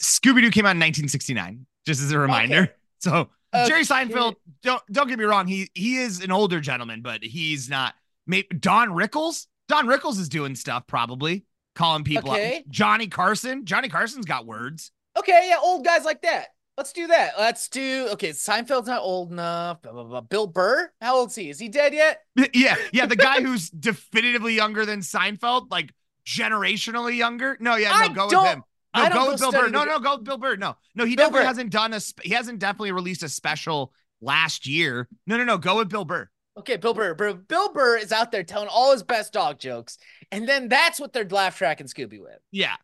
Scooby 0.00 0.40
Doo 0.40 0.50
came 0.50 0.64
out 0.64 0.74
in 0.74 0.80
1969, 0.80 1.66
just 1.84 2.00
as 2.00 2.12
a 2.12 2.18
reminder. 2.18 2.62
Okay. 2.62 2.72
So 3.02 3.30
Jerry 3.52 3.82
Seinfeld, 3.82 4.36
don't 4.62 4.80
don't 4.92 5.08
get 5.08 5.18
me 5.18 5.24
wrong, 5.24 5.48
he 5.48 5.68
he 5.74 5.96
is 5.96 6.22
an 6.22 6.30
older 6.30 6.60
gentleman, 6.60 7.02
but 7.02 7.24
he's 7.24 7.68
not. 7.68 7.94
Maybe 8.28 8.46
Don 8.56 8.90
Rickles. 8.90 9.48
Don 9.66 9.88
Rickles 9.88 10.20
is 10.20 10.28
doing 10.28 10.54
stuff 10.54 10.86
probably, 10.86 11.44
calling 11.74 12.04
people. 12.04 12.30
Okay. 12.30 12.62
Johnny 12.68 13.08
Carson. 13.08 13.64
Johnny 13.64 13.88
Carson's 13.88 14.24
got 14.24 14.46
words. 14.46 14.92
Okay, 15.18 15.48
yeah, 15.48 15.56
old 15.60 15.84
guys 15.84 16.04
like 16.04 16.22
that. 16.22 16.50
Let's 16.82 16.92
do 16.92 17.06
that. 17.06 17.34
Let's 17.38 17.68
do. 17.68 18.08
Okay, 18.10 18.30
Seinfeld's 18.30 18.88
not 18.88 19.02
old 19.02 19.30
enough. 19.30 19.82
Blah, 19.82 19.92
blah, 19.92 20.02
blah. 20.02 20.20
Bill 20.20 20.48
Burr, 20.48 20.90
how 21.00 21.14
old 21.18 21.28
is 21.28 21.36
he? 21.36 21.48
Is 21.48 21.60
he 21.60 21.68
dead 21.68 21.94
yet? 21.94 22.22
Yeah, 22.52 22.74
yeah, 22.92 23.06
the 23.06 23.14
guy 23.14 23.40
who's 23.40 23.70
definitively 23.70 24.54
younger 24.54 24.84
than 24.84 24.98
Seinfeld, 24.98 25.70
like 25.70 25.94
generationally 26.26 27.16
younger. 27.16 27.56
No, 27.60 27.76
yeah, 27.76 27.90
no, 27.90 27.94
I 27.94 28.08
go 28.08 28.26
with 28.26 28.48
him. 28.48 28.64
No, 28.96 29.10
go 29.10 29.30
with 29.30 29.40
Bill 29.40 29.52
Burr. 29.52 29.68
No, 29.68 29.84
no, 29.84 30.00
go 30.00 30.16
with 30.16 30.24
Bill 30.24 30.38
Burr. 30.38 30.56
No, 30.56 30.74
no, 30.96 31.04
he 31.04 31.14
Bill 31.14 31.26
definitely 31.26 31.42
Burr. 31.42 31.46
hasn't 31.46 31.70
done 31.70 31.92
a. 31.92 32.00
Sp- 32.02 32.24
he 32.24 32.30
hasn't 32.34 32.58
definitely 32.58 32.90
released 32.90 33.22
a 33.22 33.28
special 33.28 33.92
last 34.20 34.66
year. 34.66 35.08
No, 35.28 35.36
no, 35.36 35.44
no, 35.44 35.58
go 35.58 35.76
with 35.76 35.88
Bill 35.88 36.04
Burr. 36.04 36.28
Okay, 36.58 36.78
Bill 36.78 36.94
Burr. 36.94 37.14
Bill, 37.14 37.34
Bill 37.34 37.72
Burr 37.72 37.96
is 37.98 38.10
out 38.10 38.32
there 38.32 38.42
telling 38.42 38.66
all 38.66 38.90
his 38.90 39.04
best 39.04 39.32
dog 39.32 39.60
jokes, 39.60 39.98
and 40.32 40.48
then 40.48 40.68
that's 40.68 40.98
what 40.98 41.12
they're 41.12 41.28
laugh 41.28 41.56
tracking 41.58 41.86
Scooby 41.86 42.20
with. 42.20 42.40
Yeah, 42.50 42.74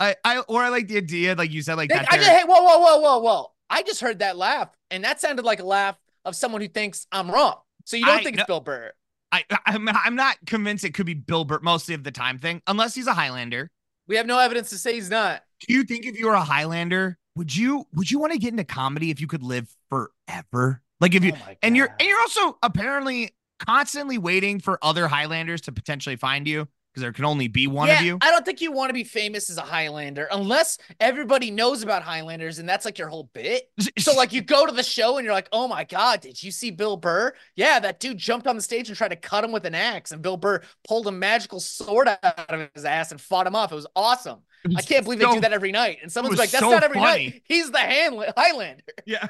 I, 0.00 0.14
I, 0.24 0.38
or 0.40 0.62
I 0.62 0.68
like 0.68 0.88
the 0.88 0.96
idea, 0.96 1.34
like 1.34 1.50
you 1.50 1.62
said, 1.62 1.74
like 1.76 1.90
that. 1.90 2.06
I 2.10 2.16
just, 2.16 2.28
hey, 2.28 2.44
whoa, 2.46 2.62
whoa, 2.62 2.78
whoa, 2.78 2.98
whoa, 3.00 3.18
whoa! 3.18 3.46
I 3.68 3.82
just 3.82 4.00
heard 4.00 4.20
that 4.20 4.36
laugh, 4.36 4.70
and 4.90 5.02
that 5.04 5.20
sounded 5.20 5.44
like 5.44 5.60
a 5.60 5.64
laugh 5.64 5.96
of 6.24 6.36
someone 6.36 6.60
who 6.60 6.68
thinks 6.68 7.06
I'm 7.10 7.30
wrong. 7.30 7.56
So 7.84 7.96
you 7.96 8.04
don't 8.04 8.20
I 8.20 8.22
think 8.22 8.36
know- 8.36 8.42
it's 8.42 8.46
Bill 8.46 8.60
Burr? 8.60 8.92
I, 9.30 9.44
I'm, 9.66 9.86
I'm 9.88 10.16
not 10.16 10.38
convinced 10.46 10.84
it 10.84 10.94
could 10.94 11.04
be 11.04 11.12
Bill 11.14 11.44
Burr 11.44 11.58
mostly 11.60 11.94
of 11.94 12.02
the 12.02 12.10
time 12.10 12.38
thing, 12.38 12.62
unless 12.66 12.94
he's 12.94 13.06
a 13.06 13.12
Highlander. 13.12 13.70
We 14.06 14.16
have 14.16 14.26
no 14.26 14.38
evidence 14.38 14.70
to 14.70 14.78
say 14.78 14.94
he's 14.94 15.10
not. 15.10 15.42
Do 15.66 15.74
you 15.74 15.82
think 15.84 16.06
if 16.06 16.18
you 16.18 16.26
were 16.26 16.32
a 16.34 16.42
Highlander, 16.42 17.18
would 17.36 17.54
you 17.54 17.84
would 17.92 18.10
you 18.10 18.18
want 18.18 18.32
to 18.32 18.38
get 18.38 18.52
into 18.52 18.64
comedy 18.64 19.10
if 19.10 19.20
you 19.20 19.26
could 19.26 19.42
live 19.42 19.68
forever? 19.90 20.82
Like 21.00 21.14
if 21.14 21.24
you 21.24 21.32
Oh 21.34 21.54
and 21.62 21.76
you're 21.76 21.88
and 21.98 22.08
you're 22.08 22.20
also 22.20 22.56
apparently 22.62 23.34
constantly 23.58 24.16
waiting 24.18 24.60
for 24.60 24.78
other 24.82 25.08
Highlanders 25.08 25.60
to 25.62 25.72
potentially 25.72 26.16
find 26.16 26.46
you 26.48 26.68
because 26.98 27.02
there 27.02 27.12
can 27.12 27.24
only 27.24 27.46
be 27.48 27.66
one 27.66 27.88
yeah, 27.88 28.00
of 28.00 28.04
you. 28.04 28.18
I 28.20 28.30
don't 28.30 28.44
think 28.44 28.60
you 28.60 28.72
want 28.72 28.90
to 28.90 28.94
be 28.94 29.04
famous 29.04 29.50
as 29.50 29.56
a 29.56 29.62
Highlander 29.62 30.28
unless 30.32 30.78
everybody 30.98 31.50
knows 31.50 31.82
about 31.82 32.02
Highlanders 32.02 32.58
and 32.58 32.68
that's 32.68 32.84
like 32.84 32.98
your 32.98 33.08
whole 33.08 33.30
bit. 33.32 33.70
So 33.98 34.14
like 34.14 34.32
you 34.32 34.40
go 34.42 34.64
to 34.64 34.72
the 34.72 34.82
show 34.82 35.18
and 35.18 35.24
you're 35.24 35.34
like, 35.34 35.48
oh 35.52 35.68
my 35.68 35.84
god, 35.84 36.20
did 36.20 36.42
you 36.42 36.50
see 36.50 36.70
Bill 36.70 36.96
Burr? 36.96 37.34
Yeah, 37.56 37.78
that 37.80 38.00
dude 38.00 38.16
jumped 38.16 38.46
on 38.46 38.56
the 38.56 38.62
stage 38.62 38.88
and 38.88 38.96
tried 38.96 39.08
to 39.08 39.16
cut 39.16 39.44
him 39.44 39.52
with 39.52 39.66
an 39.66 39.74
axe, 39.74 40.12
and 40.12 40.22
Bill 40.22 40.36
Burr 40.36 40.62
pulled 40.86 41.06
a 41.08 41.12
magical 41.12 41.60
sword 41.60 42.08
out 42.08 42.22
of 42.48 42.70
his 42.74 42.84
ass 42.84 43.10
and 43.10 43.20
fought 43.20 43.46
him 43.46 43.54
off. 43.54 43.72
It 43.72 43.74
was 43.74 43.86
awesome. 43.94 44.38
I 44.76 44.82
can't 44.82 45.04
believe 45.04 45.18
they 45.18 45.24
So- 45.26 45.34
do 45.34 45.40
that 45.40 45.52
every 45.52 45.72
night. 45.72 45.98
And 46.02 46.10
someone's 46.10 46.38
like, 46.38 46.50
that's 46.50 46.64
so 46.64 46.70
not 46.70 46.84
every 46.84 46.98
funny. 46.98 47.30
night. 47.30 47.42
He's 47.44 47.70
the 47.70 47.78
Highlander. 47.78 48.82
Yeah, 49.06 49.26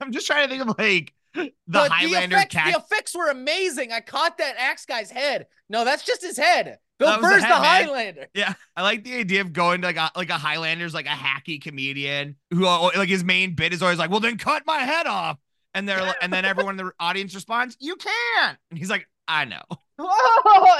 I'm 0.00 0.12
just 0.12 0.26
trying 0.26 0.48
to 0.48 0.50
think 0.50 0.68
of 0.68 0.78
like 0.78 1.14
the 1.34 1.52
but 1.68 1.90
Highlander 1.90 2.36
the 2.36 2.40
effects, 2.42 2.54
cat. 2.54 2.72
the 2.72 2.78
effects 2.78 3.14
were 3.14 3.30
amazing. 3.30 3.92
I 3.92 4.00
caught 4.00 4.38
that 4.38 4.56
axe 4.58 4.86
guy's 4.86 5.10
head. 5.10 5.46
No, 5.68 5.84
that's 5.84 6.04
just 6.04 6.22
his 6.22 6.36
head. 6.36 6.78
Bill 7.00 7.08
That 7.08 7.20
was 7.22 7.30
the 7.30 7.34
Burr's 7.34 7.42
the, 7.42 7.48
man. 7.48 7.84
Highlander. 7.84 8.26
Yeah, 8.34 8.52
I 8.76 8.82
like 8.82 9.04
the 9.04 9.16
idea 9.16 9.40
of 9.40 9.54
going 9.54 9.80
to 9.80 9.86
like 9.86 9.96
a, 9.96 10.10
like 10.14 10.28
a 10.28 10.34
Highlander's 10.34 10.92
like 10.92 11.06
a 11.06 11.08
hacky 11.08 11.60
comedian 11.60 12.36
who 12.50 12.66
uh, 12.66 12.90
like 12.94 13.08
his 13.08 13.24
main 13.24 13.54
bit 13.54 13.72
is 13.72 13.82
always 13.82 13.98
like, 13.98 14.10
well 14.10 14.20
then 14.20 14.36
cut 14.36 14.64
my 14.66 14.80
head 14.80 15.06
off, 15.06 15.38
and 15.72 15.88
they're 15.88 16.14
and 16.20 16.30
then 16.30 16.44
everyone 16.44 16.78
in 16.78 16.86
the 16.86 16.92
audience 17.00 17.34
responds, 17.34 17.74
you 17.80 17.96
can't, 17.96 18.58
and 18.70 18.78
he's 18.78 18.90
like, 18.90 19.08
I 19.26 19.46
know! 19.46 19.62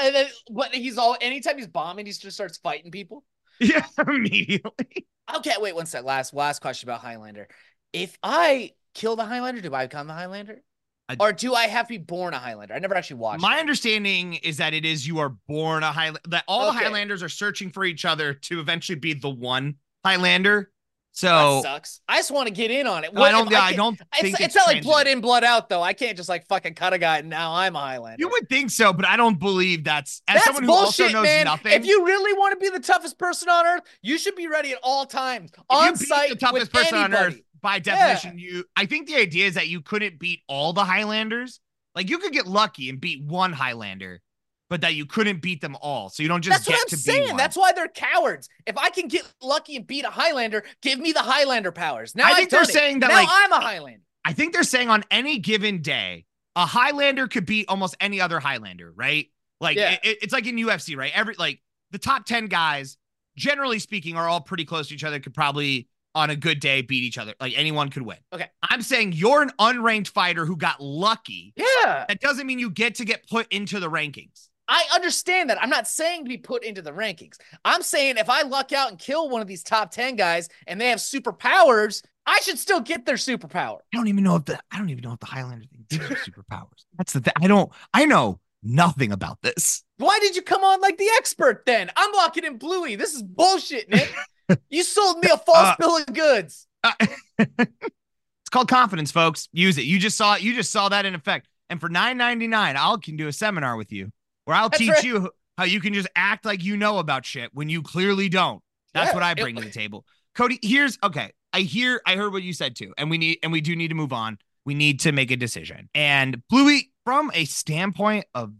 And 0.02 0.14
then 0.14 0.26
what 0.48 0.74
he's 0.74 0.96
all 0.96 1.16
anytime 1.20 1.56
he's 1.56 1.66
bombing, 1.66 2.06
he 2.06 2.12
just 2.12 2.32
starts 2.32 2.58
fighting 2.58 2.90
people. 2.90 3.24
yeah, 3.58 3.84
immediately. 4.06 5.06
Okay, 5.36 5.54
wait 5.58 5.74
one 5.74 5.86
sec. 5.86 6.04
Last 6.04 6.34
last 6.34 6.60
question 6.60 6.88
about 6.88 7.00
Highlander. 7.00 7.48
If 7.92 8.16
I 8.22 8.72
kill 8.94 9.16
the 9.16 9.24
Highlander, 9.24 9.60
do 9.60 9.74
I 9.74 9.86
become 9.86 10.06
the 10.06 10.14
Highlander? 10.14 10.62
I- 11.10 11.16
or 11.20 11.32
do 11.32 11.54
I 11.54 11.66
have 11.66 11.86
to 11.86 11.94
be 11.94 11.98
born 11.98 12.34
a 12.34 12.38
Highlander? 12.38 12.74
I 12.74 12.78
never 12.78 12.94
actually 12.94 13.16
watched. 13.16 13.42
My 13.42 13.56
it. 13.56 13.60
understanding 13.60 14.34
is 14.34 14.58
that 14.58 14.74
it 14.74 14.84
is 14.84 15.06
you 15.06 15.18
are 15.18 15.30
born 15.48 15.82
a 15.82 15.92
Highlander. 15.92 16.20
That 16.28 16.44
all 16.46 16.68
Okay. 16.68 16.78
the 16.78 16.84
Highlanders 16.84 17.22
are 17.22 17.28
searching 17.28 17.70
for 17.70 17.84
each 17.84 18.04
other 18.04 18.34
to 18.34 18.60
eventually 18.60 18.96
be 18.98 19.12
the 19.14 19.30
one 19.30 19.76
Highlander. 20.04 20.70
That 21.12 21.18
So 21.18 21.60
sucks. 21.64 22.00
I 22.08 22.18
just 22.18 22.30
want 22.30 22.46
to 22.46 22.54
get 22.54 22.70
in 22.70 22.86
on 22.86 23.02
it. 23.02 23.10
I 23.16 23.32
don't. 23.32 23.50
Yeah, 23.50 23.58
I 23.62 23.64
can't- 23.72 23.76
don't 23.76 23.96
think 23.98 24.08
It's, 24.20 24.28
it's, 24.34 24.40
it's 24.40 24.54
not 24.54 24.68
like 24.68 24.82
blood 24.84 25.08
in, 25.08 25.20
blood 25.20 25.42
out, 25.42 25.68
though. 25.68 25.82
I 25.82 25.92
can't 25.92 26.16
just 26.16 26.28
like 26.28 26.46
fucking 26.46 26.74
cut 26.74 26.92
a 26.92 26.98
guy 26.98 27.18
and 27.18 27.28
now 27.28 27.52
I'm 27.52 27.74
a 27.74 27.80
Highlander. 27.80 28.16
You 28.20 28.28
would 28.28 28.48
think 28.48 28.70
so, 28.70 28.92
but 28.92 29.04
I 29.04 29.16
don't 29.16 29.38
believe 29.38 29.82
that's 29.82 30.22
as 30.28 30.34
That's 30.36 30.44
someone 30.46 30.62
who 30.62 30.68
bullshit, 30.68 31.06
also 31.06 31.12
knows 31.18 31.24
man. 31.24 31.44
nothing. 31.46 31.72
If 31.72 31.84
you 31.84 32.06
really 32.06 32.32
want 32.38 32.52
to 32.58 32.60
be 32.64 32.70
the 32.70 32.82
toughest 32.82 33.18
person 33.18 33.48
on 33.48 33.66
earth, 33.66 33.82
you 34.02 34.18
should 34.18 34.36
be 34.36 34.46
ready 34.46 34.70
at 34.70 34.78
all 34.84 35.04
times, 35.04 35.50
If 35.52 35.60
on 35.68 35.96
site 35.96 36.30
the 36.30 36.36
toughest 36.36 36.72
with 36.72 36.72
person 36.72 36.98
on 36.98 37.12
anybody. 37.12 37.34
earth 37.36 37.42
by 37.60 37.78
definition 37.78 38.38
you 38.38 38.64
i 38.76 38.86
think 38.86 39.06
the 39.08 39.16
idea 39.16 39.46
is 39.46 39.54
that 39.54 39.68
you 39.68 39.80
couldn't 39.80 40.18
beat 40.18 40.40
all 40.48 40.72
the 40.72 40.84
highlanders 40.84 41.60
like 41.94 42.08
you 42.08 42.18
could 42.18 42.32
get 42.32 42.46
lucky 42.46 42.88
and 42.88 43.00
beat 43.00 43.22
one 43.24 43.52
highlander 43.52 44.20
but 44.68 44.82
that 44.82 44.94
you 44.94 45.04
couldn't 45.04 45.42
beat 45.42 45.60
them 45.60 45.76
all 45.80 46.08
so 46.08 46.22
you 46.22 46.28
don't 46.28 46.42
just 46.42 46.64
That's 46.64 46.68
get 46.68 46.74
what 46.78 46.92
I'm 46.92 46.98
saying. 47.26 47.36
That's 47.36 47.56
why 47.56 47.72
they're 47.72 47.88
cowards. 47.88 48.48
If 48.68 48.78
I 48.78 48.90
can 48.90 49.08
get 49.08 49.24
lucky 49.42 49.74
and 49.74 49.84
beat 49.84 50.04
a 50.04 50.10
Highlander, 50.10 50.62
give 50.80 51.00
me 51.00 51.10
the 51.10 51.22
Highlander 51.22 51.72
powers. 51.72 52.14
Now 52.14 52.26
I 52.28 52.34
think 52.34 52.50
they're 52.50 52.62
it. 52.62 52.68
saying 52.68 53.00
that, 53.00 53.08
now 53.08 53.14
like- 53.16 53.28
I'm 53.28 53.50
a 53.52 53.58
Highlander. 53.60 54.04
i 54.24 54.32
think 54.32 54.52
they're 54.52 54.62
saying 54.62 54.88
on 54.88 55.02
any 55.10 55.38
given 55.40 55.82
day 55.82 56.24
a 56.54 56.66
highlander 56.66 57.26
could 57.26 57.46
beat 57.46 57.66
almost 57.68 57.96
any 58.00 58.20
other 58.20 58.38
highlander 58.38 58.92
right 58.94 59.26
like 59.60 59.76
Yeah. 59.76 59.96
it- 60.04 60.18
it's 60.22 60.32
like 60.32 60.46
in 60.46 60.54
ufc 60.56 60.96
right 60.96 61.10
every 61.14 61.34
like 61.36 61.60
the 61.90 61.98
top 61.98 62.24
10 62.26 62.46
guys 62.46 62.96
generally 63.36 63.78
speaking 63.80 64.16
are 64.16 64.28
all 64.28 64.40
pretty 64.40 64.64
close 64.64 64.88
to 64.88 64.94
each 64.94 65.02
other 65.04 65.18
could 65.18 65.34
probably 65.34 65.88
on 66.14 66.30
a 66.30 66.36
good 66.36 66.60
day 66.60 66.82
beat 66.82 67.02
each 67.04 67.18
other 67.18 67.34
like 67.40 67.52
anyone 67.56 67.88
could 67.88 68.02
win 68.02 68.16
Okay. 68.32 68.48
i'm 68.62 68.82
saying 68.82 69.12
you're 69.12 69.42
an 69.42 69.50
unranked 69.60 70.08
fighter 70.08 70.44
who 70.46 70.56
got 70.56 70.80
lucky 70.80 71.52
Yeah, 71.56 72.04
that 72.08 72.20
doesn't 72.20 72.46
mean 72.46 72.58
you 72.58 72.70
get 72.70 72.96
to 72.96 73.04
get 73.04 73.28
put 73.28 73.46
into 73.52 73.78
the 73.80 73.88
rankings. 73.90 74.48
I 74.72 74.84
understand 74.94 75.50
that. 75.50 75.60
I'm 75.60 75.68
not 75.70 75.88
saying 75.88 76.24
to 76.24 76.28
be 76.28 76.36
put 76.36 76.62
into 76.62 76.80
the 76.80 76.92
rankings. 76.92 77.38
I'm 77.64 77.82
saying 77.82 78.18
if 78.18 78.30
I 78.30 78.42
luck 78.42 78.70
out 78.72 78.90
and 78.90 79.00
kill 79.00 79.28
one 79.28 79.42
of 79.42 79.48
these 79.48 79.64
top 79.64 79.90
10 79.90 80.14
guys 80.14 80.48
and 80.68 80.80
they 80.80 80.90
have 80.90 81.00
superpowers, 81.00 82.02
I 82.24 82.38
should 82.42 82.56
still 82.56 82.80
get 82.80 83.04
their 83.04 83.16
superpower. 83.16 83.78
I 83.92 83.96
don't 83.96 84.06
even 84.06 84.22
know 84.22 84.36
if 84.36 84.44
the 84.44 84.60
I 84.70 84.78
don't 84.78 84.90
even 84.90 85.02
know 85.02 85.12
if 85.14 85.18
the 85.20 85.26
Highlander 85.26 85.64
thing 85.66 85.86
gives 85.88 86.20
superpowers. 86.24 86.84
That's 86.98 87.12
the 87.14 87.20
thing. 87.20 87.32
I 87.42 87.48
don't. 87.48 87.72
I 87.92 88.04
know 88.06 88.38
nothing 88.62 89.10
about 89.10 89.42
this. 89.42 89.82
Why 89.96 90.18
did 90.20 90.36
you 90.36 90.42
come 90.42 90.62
on 90.62 90.80
like 90.80 90.98
the 90.98 91.08
expert 91.16 91.64
then? 91.66 91.90
I'm 91.96 92.12
locking 92.12 92.44
in 92.44 92.56
Bluey. 92.56 92.94
This 92.94 93.14
is 93.14 93.22
bullshit, 93.22 93.88
Nick. 93.88 94.12
you 94.68 94.82
sold 94.82 95.18
me 95.18 95.30
a 95.30 95.36
false 95.46 95.68
Uh, 95.68 95.74
bill 95.78 95.96
of 95.96 96.06
goods. 96.06 96.66
Uh, 96.82 96.92
it's 97.38 98.48
called 98.50 98.68
confidence, 98.68 99.10
folks. 99.12 99.48
Use 99.52 99.78
it. 99.78 99.84
You 99.84 99.98
just 99.98 100.16
saw 100.16 100.34
it. 100.34 100.42
You 100.42 100.54
just 100.54 100.72
saw 100.72 100.88
that 100.88 101.04
in 101.06 101.14
effect. 101.14 101.48
And 101.68 101.80
for 101.80 101.88
nine 101.88 102.16
ninety 102.16 102.46
nine, 102.46 102.76
I'll 102.76 102.98
can 102.98 103.16
do 103.16 103.28
a 103.28 103.32
seminar 103.32 103.76
with 103.76 103.92
you 103.92 104.10
where 104.44 104.56
I'll 104.56 104.68
That's 104.68 104.78
teach 104.80 104.90
right. 104.90 105.04
you 105.04 105.30
how 105.58 105.64
you 105.64 105.80
can 105.80 105.92
just 105.94 106.08
act 106.16 106.44
like 106.44 106.64
you 106.64 106.76
know 106.76 106.98
about 106.98 107.24
shit 107.24 107.50
when 107.52 107.68
you 107.68 107.82
clearly 107.82 108.28
don't. 108.28 108.62
That's 108.94 109.08
Yeah, 109.10 109.14
what 109.14 109.22
I 109.22 109.32
it- 109.32 109.38
bring 109.38 109.56
to 109.56 109.62
the 109.62 109.70
table. 109.70 110.04
Cody, 110.34 110.58
here's 110.62 110.98
okay. 111.02 111.30
I 111.52 111.60
hear 111.60 112.00
I 112.06 112.16
heard 112.16 112.32
what 112.32 112.42
you 112.42 112.52
said 112.52 112.76
too. 112.76 112.92
And 112.98 113.10
we 113.10 113.18
need 113.18 113.38
and 113.42 113.52
we 113.52 113.60
do 113.60 113.74
need 113.76 113.88
to 113.88 113.94
move 113.94 114.12
on. 114.12 114.38
We 114.64 114.74
need 114.74 115.00
to 115.00 115.12
make 115.12 115.30
a 115.30 115.36
decision. 115.36 115.88
And 115.94 116.42
Bluey, 116.48 116.90
from 117.04 117.30
a 117.34 117.44
standpoint 117.44 118.26
of 118.34 118.52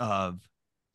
of 0.00 0.40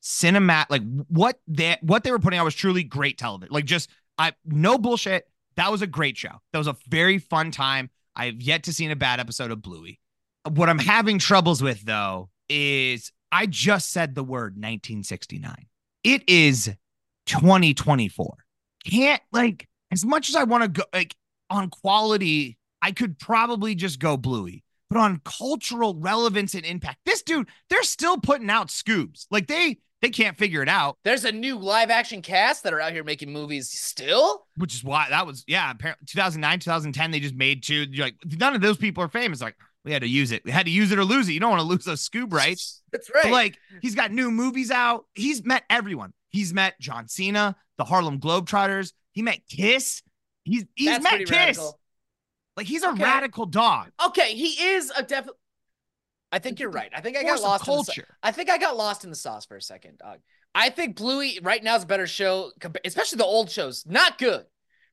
cinematic, 0.03 0.65
like 0.70 0.84
what 1.08 1.39
they 1.48 1.77
what 1.82 2.03
they 2.03 2.12
were 2.12 2.20
putting 2.20 2.39
out 2.39 2.46
was 2.46 2.56
truly 2.56 2.84
great 2.84 3.18
television. 3.18 3.53
Like 3.53 3.65
just 3.65 3.89
I 4.19 4.33
no 4.45 4.77
bullshit. 4.77 5.25
That 5.55 5.71
was 5.71 5.81
a 5.81 5.88
great 5.88 6.17
show. 6.17 6.41
That 6.51 6.59
was 6.59 6.67
a 6.67 6.75
very 6.88 7.17
fun 7.17 7.51
time. 7.51 7.89
I've 8.15 8.41
yet 8.41 8.63
to 8.63 8.73
see 8.73 8.89
a 8.89 8.95
bad 8.95 9.19
episode 9.19 9.49
of 9.49 9.61
Bluey. 9.61 9.99
What 10.47 10.69
I'm 10.69 10.79
having 10.79 11.17
troubles 11.17 11.63
with 11.63 11.83
though 11.83 12.29
is 12.47 13.11
I 13.31 13.47
just 13.47 13.91
said 13.91 14.13
the 14.13 14.23
word 14.23 14.53
1969. 14.53 15.65
It 16.03 16.29
is 16.29 16.71
2024. 17.25 18.38
Can't 18.85 19.21
like 19.31 19.67
as 19.91 20.05
much 20.05 20.29
as 20.29 20.35
I 20.35 20.43
want 20.43 20.63
to 20.63 20.69
go 20.69 20.83
like 20.93 21.15
on 21.49 21.69
quality 21.69 22.59
I 22.81 22.91
could 22.91 23.19
probably 23.19 23.75
just 23.75 23.99
go 23.99 24.17
Bluey. 24.17 24.63
But 24.89 24.99
on 24.99 25.21
cultural 25.23 25.95
relevance 25.95 26.55
and 26.55 26.65
impact, 26.65 26.99
this 27.05 27.21
dude, 27.21 27.47
they're 27.69 27.83
still 27.83 28.17
putting 28.17 28.49
out 28.49 28.69
scoobs. 28.69 29.27
Like 29.29 29.47
they 29.47 29.77
they 30.01 30.10
can't 30.10 30.38
figure 30.38 30.62
it 30.63 30.70
out, 30.70 30.98
There's 31.03 31.25
a 31.25 31.32
new 31.32 31.58
live 31.58 31.89
action 31.89 32.22
cast 32.22 32.63
that 32.63 32.74
are 32.74 32.79
out 32.82 32.94
here 32.94 33.03
making 33.03 33.34
movies 33.34 33.70
still. 33.70 34.46
which 34.56 34.74
is 34.74 34.84
why 34.84 35.08
that 35.10 35.25
was 35.27 35.44
yeah. 35.48 35.72
Apparently, 35.72 36.06
2009, 36.08 36.60
2010, 36.60 37.12
they 37.12 37.20
just 37.20 37.36
made 37.36 37.63
two. 37.63 37.86
You're 37.91 38.06
like 38.08 38.15
none 38.39 38.56
of 38.56 38.62
those 38.62 38.77
people 38.77 39.03
are 39.03 39.10
famous. 39.10 39.41
Like 39.41 39.56
we 39.86 39.91
had 39.91 40.01
to 40.01 40.08
use 40.08 40.32
it. 40.32 40.44
We 40.46 40.51
had 40.51 40.65
to 40.65 40.72
use 40.72 40.91
it 40.91 41.00
or 41.00 41.03
lose 41.06 41.27
it. 41.29 41.34
You 41.34 41.39
don't 41.39 41.50
want 41.51 41.62
to 41.62 41.68
lose 41.68 41.86
those 41.86 42.08
scoob 42.08 42.32
rights. 42.34 42.82
That's 42.91 43.10
right. 43.13 43.24
But 43.24 43.32
like 43.32 43.58
he's 43.82 43.96
got 43.96 44.12
new 44.12 44.32
movies 44.32 44.72
out. 44.72 45.06
He's 45.15 45.44
met 45.44 45.63
everyone. 45.70 46.13
He's 46.29 46.53
met 46.53 46.79
John 46.79 47.08
Cena, 47.08 47.56
the 47.77 47.84
Harlem 47.84 48.20
Globetrotters. 48.20 48.94
He 49.12 49.22
met 49.22 49.39
Kiss. 49.50 50.01
He's 50.44 50.65
he's 50.75 50.88
That's 50.89 51.03
met 51.03 51.20
Kiss. 51.20 51.32
radical. 51.32 51.79
Like 52.56 52.68
he's 52.68 52.84
a 52.84 52.89
Okay. 52.91 53.03
radical 53.03 53.46
dog. 53.46 53.89
Okay, 54.08 54.34
he 54.34 54.48
is 54.74 54.91
a 54.96 55.03
definite. 55.03 55.36
I 56.31 56.39
think 56.39 56.59
you're 56.59 56.69
right. 56.69 56.91
I 56.95 57.01
think 57.01 57.17
I 57.17 57.24
got 57.24 57.41
lost 57.41 57.67
in 57.67 57.74
the. 57.74 58.03
I 58.21 58.31
think 58.31 58.50
I 58.50 58.57
got 58.57 58.77
lost 58.77 59.03
in 59.03 59.09
the 59.09 59.15
sauce 59.15 59.45
for 59.45 59.57
a 59.57 59.62
second, 59.62 59.98
dog. 59.98 60.19
I 60.53 60.69
think 60.69 60.95
Bluey 60.95 61.39
right 61.41 61.63
now 61.63 61.75
is 61.75 61.83
a 61.83 61.88
better 61.88 62.07
show, 62.07 62.51
especially 62.86 63.17
the 63.17 63.25
old 63.25 63.50
shows. 63.50 63.86
Not 63.88 64.17
good, 64.17 64.45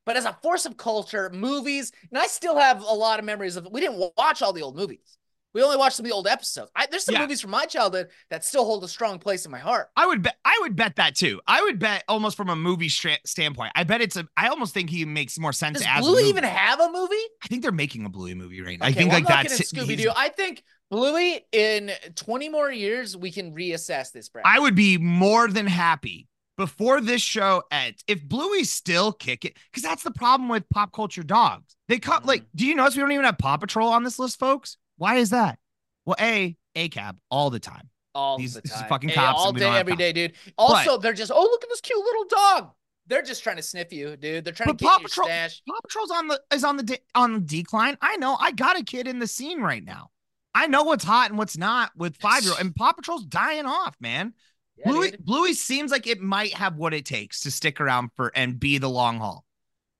but 0.04 0.16
as 0.16 0.24
a 0.24 0.36
force 0.42 0.66
of 0.66 0.76
culture, 0.76 1.30
movies, 1.32 1.92
and 2.10 2.18
I 2.18 2.26
still 2.26 2.58
have 2.58 2.82
a 2.82 2.94
lot 2.94 3.18
of 3.18 3.24
memories 3.24 3.56
of. 3.56 3.68
We 3.70 3.80
didn't 3.80 4.12
watch 4.16 4.42
all 4.42 4.52
the 4.52 4.62
old 4.62 4.76
movies. 4.76 5.18
We 5.52 5.62
only 5.62 5.78
watched 5.78 5.96
some 5.96 6.04
of 6.04 6.10
the 6.10 6.14
old 6.14 6.26
episodes. 6.26 6.70
I, 6.76 6.86
there's 6.90 7.04
some 7.04 7.14
Yeah. 7.14 7.22
movies 7.22 7.40
from 7.40 7.50
my 7.50 7.64
childhood 7.64 8.08
that 8.28 8.44
still 8.44 8.66
hold 8.66 8.84
a 8.84 8.88
strong 8.88 9.18
place 9.18 9.46
in 9.46 9.50
my 9.50 9.58
heart. 9.58 9.88
I 9.96 10.06
would 10.06 10.20
bet. 10.20 10.36
I 10.44 10.54
would 10.60 10.76
bet 10.76 10.96
that 10.96 11.16
too. 11.16 11.40
I 11.46 11.62
would 11.62 11.78
bet 11.78 12.04
almost 12.08 12.36
from 12.36 12.50
a 12.50 12.56
movie 12.56 12.90
stra- 12.90 13.16
standpoint. 13.24 13.72
I 13.74 13.84
bet 13.84 14.02
it's 14.02 14.16
a. 14.16 14.28
I 14.36 14.48
almost 14.48 14.74
think 14.74 14.90
he 14.90 15.06
makes 15.06 15.38
more 15.38 15.54
sense 15.54 15.78
Does 15.78 15.86
as 15.88 16.02
Bluey 16.04 16.24
even 16.24 16.44
have 16.44 16.78
a 16.78 16.92
movie? 16.92 17.14
I 17.42 17.48
think 17.48 17.62
they're 17.62 17.72
making 17.72 18.04
a 18.04 18.10
Bluey 18.10 18.34
movie 18.34 18.60
right 18.60 18.78
now. 18.78 18.84
I 18.84 18.92
think 18.92 19.10
well, 19.10 19.20
like 19.22 19.28
that's. 19.48 19.72
Scooby 19.72 19.96
Doo. 19.96 20.12
I 20.14 20.28
think 20.28 20.62
Bluey 20.90 21.44
in 21.52 21.90
20 22.14 22.48
more 22.48 22.70
years 22.70 23.16
we 23.16 23.30
can 23.32 23.52
reassess 23.54 24.12
this. 24.12 24.28
Brad. 24.28 24.44
I 24.46 24.58
would 24.58 24.74
be 24.74 24.98
more 24.98 25.48
than 25.48 25.66
happy 25.66 26.28
before 26.56 27.00
this 27.00 27.20
show 27.22 27.62
ends 27.70 28.02
if 28.06 28.22
Bluey 28.22 28.64
still 28.64 29.12
kick 29.12 29.44
it 29.44 29.56
because 29.70 29.82
that's 29.82 30.02
the 30.02 30.10
problem 30.12 30.48
with 30.48 30.68
pop 30.70 30.92
culture 30.92 31.22
dogs. 31.22 31.76
They 31.88 31.98
come 31.98 32.22
Mhm. 32.22 32.26
like. 32.26 32.44
Do 32.54 32.64
you 32.66 32.74
notice 32.74 32.94
we 32.96 33.00
don't 33.02 33.12
even 33.12 33.24
have 33.24 33.38
Paw 33.38 33.56
Patrol 33.56 33.88
on 33.88 34.04
this 34.04 34.18
list, 34.18 34.38
folks? 34.38 34.76
Why 34.96 35.16
is 35.16 35.30
that? 35.30 35.58
Well, 36.04 36.16
a 36.20 36.56
a 36.74 36.88
cab 36.88 37.18
all 37.30 37.50
the 37.50 37.60
time. 37.60 37.90
all 38.14 38.38
These- 38.38 38.54
the 38.54 38.62
these 38.62 38.72
time. 38.72 38.88
fucking 38.88 39.10
Hey, 39.10 39.14
cops 39.16 39.38
all 39.38 39.52
day, 39.52 39.68
every 39.68 39.92
cops. 39.92 39.98
day, 39.98 40.12
dude. 40.14 40.32
Also, 40.56 40.96
they're 40.96 41.12
just 41.12 41.30
oh 41.34 41.42
look 41.42 41.62
at 41.62 41.68
this 41.68 41.82
cute 41.82 41.98
little 42.02 42.24
dog. 42.24 42.70
They're 43.06 43.20
just 43.22 43.42
trying 43.42 43.56
to 43.56 43.62
sniff 43.62 43.92
you, 43.92 44.16
dude. 44.16 44.42
They're 44.44 44.54
trying 44.54 44.68
But 44.68 44.78
to 44.78 44.84
get 44.84 44.90
Paw 44.90 44.98
your 45.00 45.08
Patrol- 45.08 45.26
stash. 45.28 45.62
Paw 45.68 45.78
Patrol's 45.82 46.10
on 46.10 46.28
the 46.28 46.42
is 46.50 46.64
on 46.64 46.76
the 46.78 46.82
de- 46.82 46.98
on 47.14 47.34
the 47.34 47.40
decline. 47.40 47.98
I 48.00 48.16
know. 48.16 48.36
I 48.40 48.52
got 48.52 48.78
a 48.78 48.82
kid 48.82 49.06
in 49.06 49.18
the 49.18 49.26
scene 49.26 49.60
right 49.60 49.84
now. 49.84 50.10
I 50.56 50.66
know 50.68 50.84
what's 50.84 51.04
hot 51.04 51.28
and 51.30 51.38
what's 51.38 51.56
not 51.58 51.90
with 51.96 52.16
five 52.16 52.42
year 52.42 52.52
old. 52.52 52.60
And 52.60 52.74
Paw 52.74 52.92
Patrol's 52.92 53.24
dying 53.26 53.66
off, 53.66 53.94
man. 54.00 54.32
Yeah, 54.78 54.90
Bluey. 54.90 55.12
Bluey 55.20 55.52
seems 55.54 55.90
like 55.90 56.06
it 56.06 56.20
might 56.20 56.54
have 56.54 56.76
what 56.76 56.94
it 56.94 57.04
takes 57.04 57.42
to 57.42 57.50
stick 57.50 57.80
around 57.80 58.10
for 58.16 58.32
and 58.34 58.58
be 58.58 58.78
the 58.78 58.88
long 58.88 59.18
haul. 59.18 59.44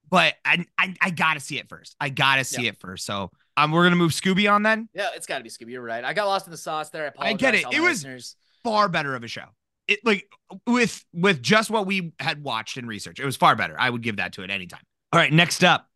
But 0.09 0.35
I 0.45 0.65
I, 0.79 0.95
I 1.01 1.11
gotta 1.11 1.41
see 1.41 1.59
it 1.59 1.69
first. 1.69 1.95
I 2.01 2.09
gotta 2.09 2.45
see 2.45 2.63
Yeah. 2.63 2.71
it 2.71 2.79
first. 2.81 3.05
So 3.05 3.31
um 3.57 3.73
we're 3.73 3.85
gonna 3.85 3.97
move 3.97 4.13
Scooby 4.13 4.51
on 4.51 4.63
then. 4.63 4.89
Yeah, 4.95 5.11
it's 5.15 5.27
got 5.27 5.39
to 5.39 5.45
be 5.45 5.51
Scooby. 5.51 5.71
You're 5.71 5.83
right. 5.83 6.05
I 6.05 6.13
got 6.13 6.27
lost 6.27 6.47
in 6.47 6.51
the 6.53 6.57
sauce 6.57 6.91
there. 6.91 7.05
I 7.05 7.09
apologize. 7.09 7.35
I 7.35 7.37
get 7.39 7.55
it. 7.55 7.65
It 7.75 7.81
was- 7.81 7.99
listeners. 8.05 8.37
Far 8.65 8.89
better 8.89 9.15
of 9.15 9.23
a 9.25 9.29
show. 9.29 9.47
It 9.89 10.01
like 10.05 10.29
with 10.67 11.05
with 11.13 11.41
just 11.43 11.71
what 11.71 11.87
we 11.87 12.13
had 12.19 12.43
watched 12.43 12.77
and 12.77 12.89
research. 12.89 13.21
It 13.21 13.25
was 13.25 13.37
far 13.37 13.55
better. 13.55 13.77
I 13.79 13.89
would 13.91 14.03
give 14.03 14.17
that 14.17 14.33
to 14.35 14.43
it 14.43 14.51
anytime. 14.51 14.81
All 15.13 15.21
right, 15.21 15.33
next 15.33 15.63
up, 15.63 15.89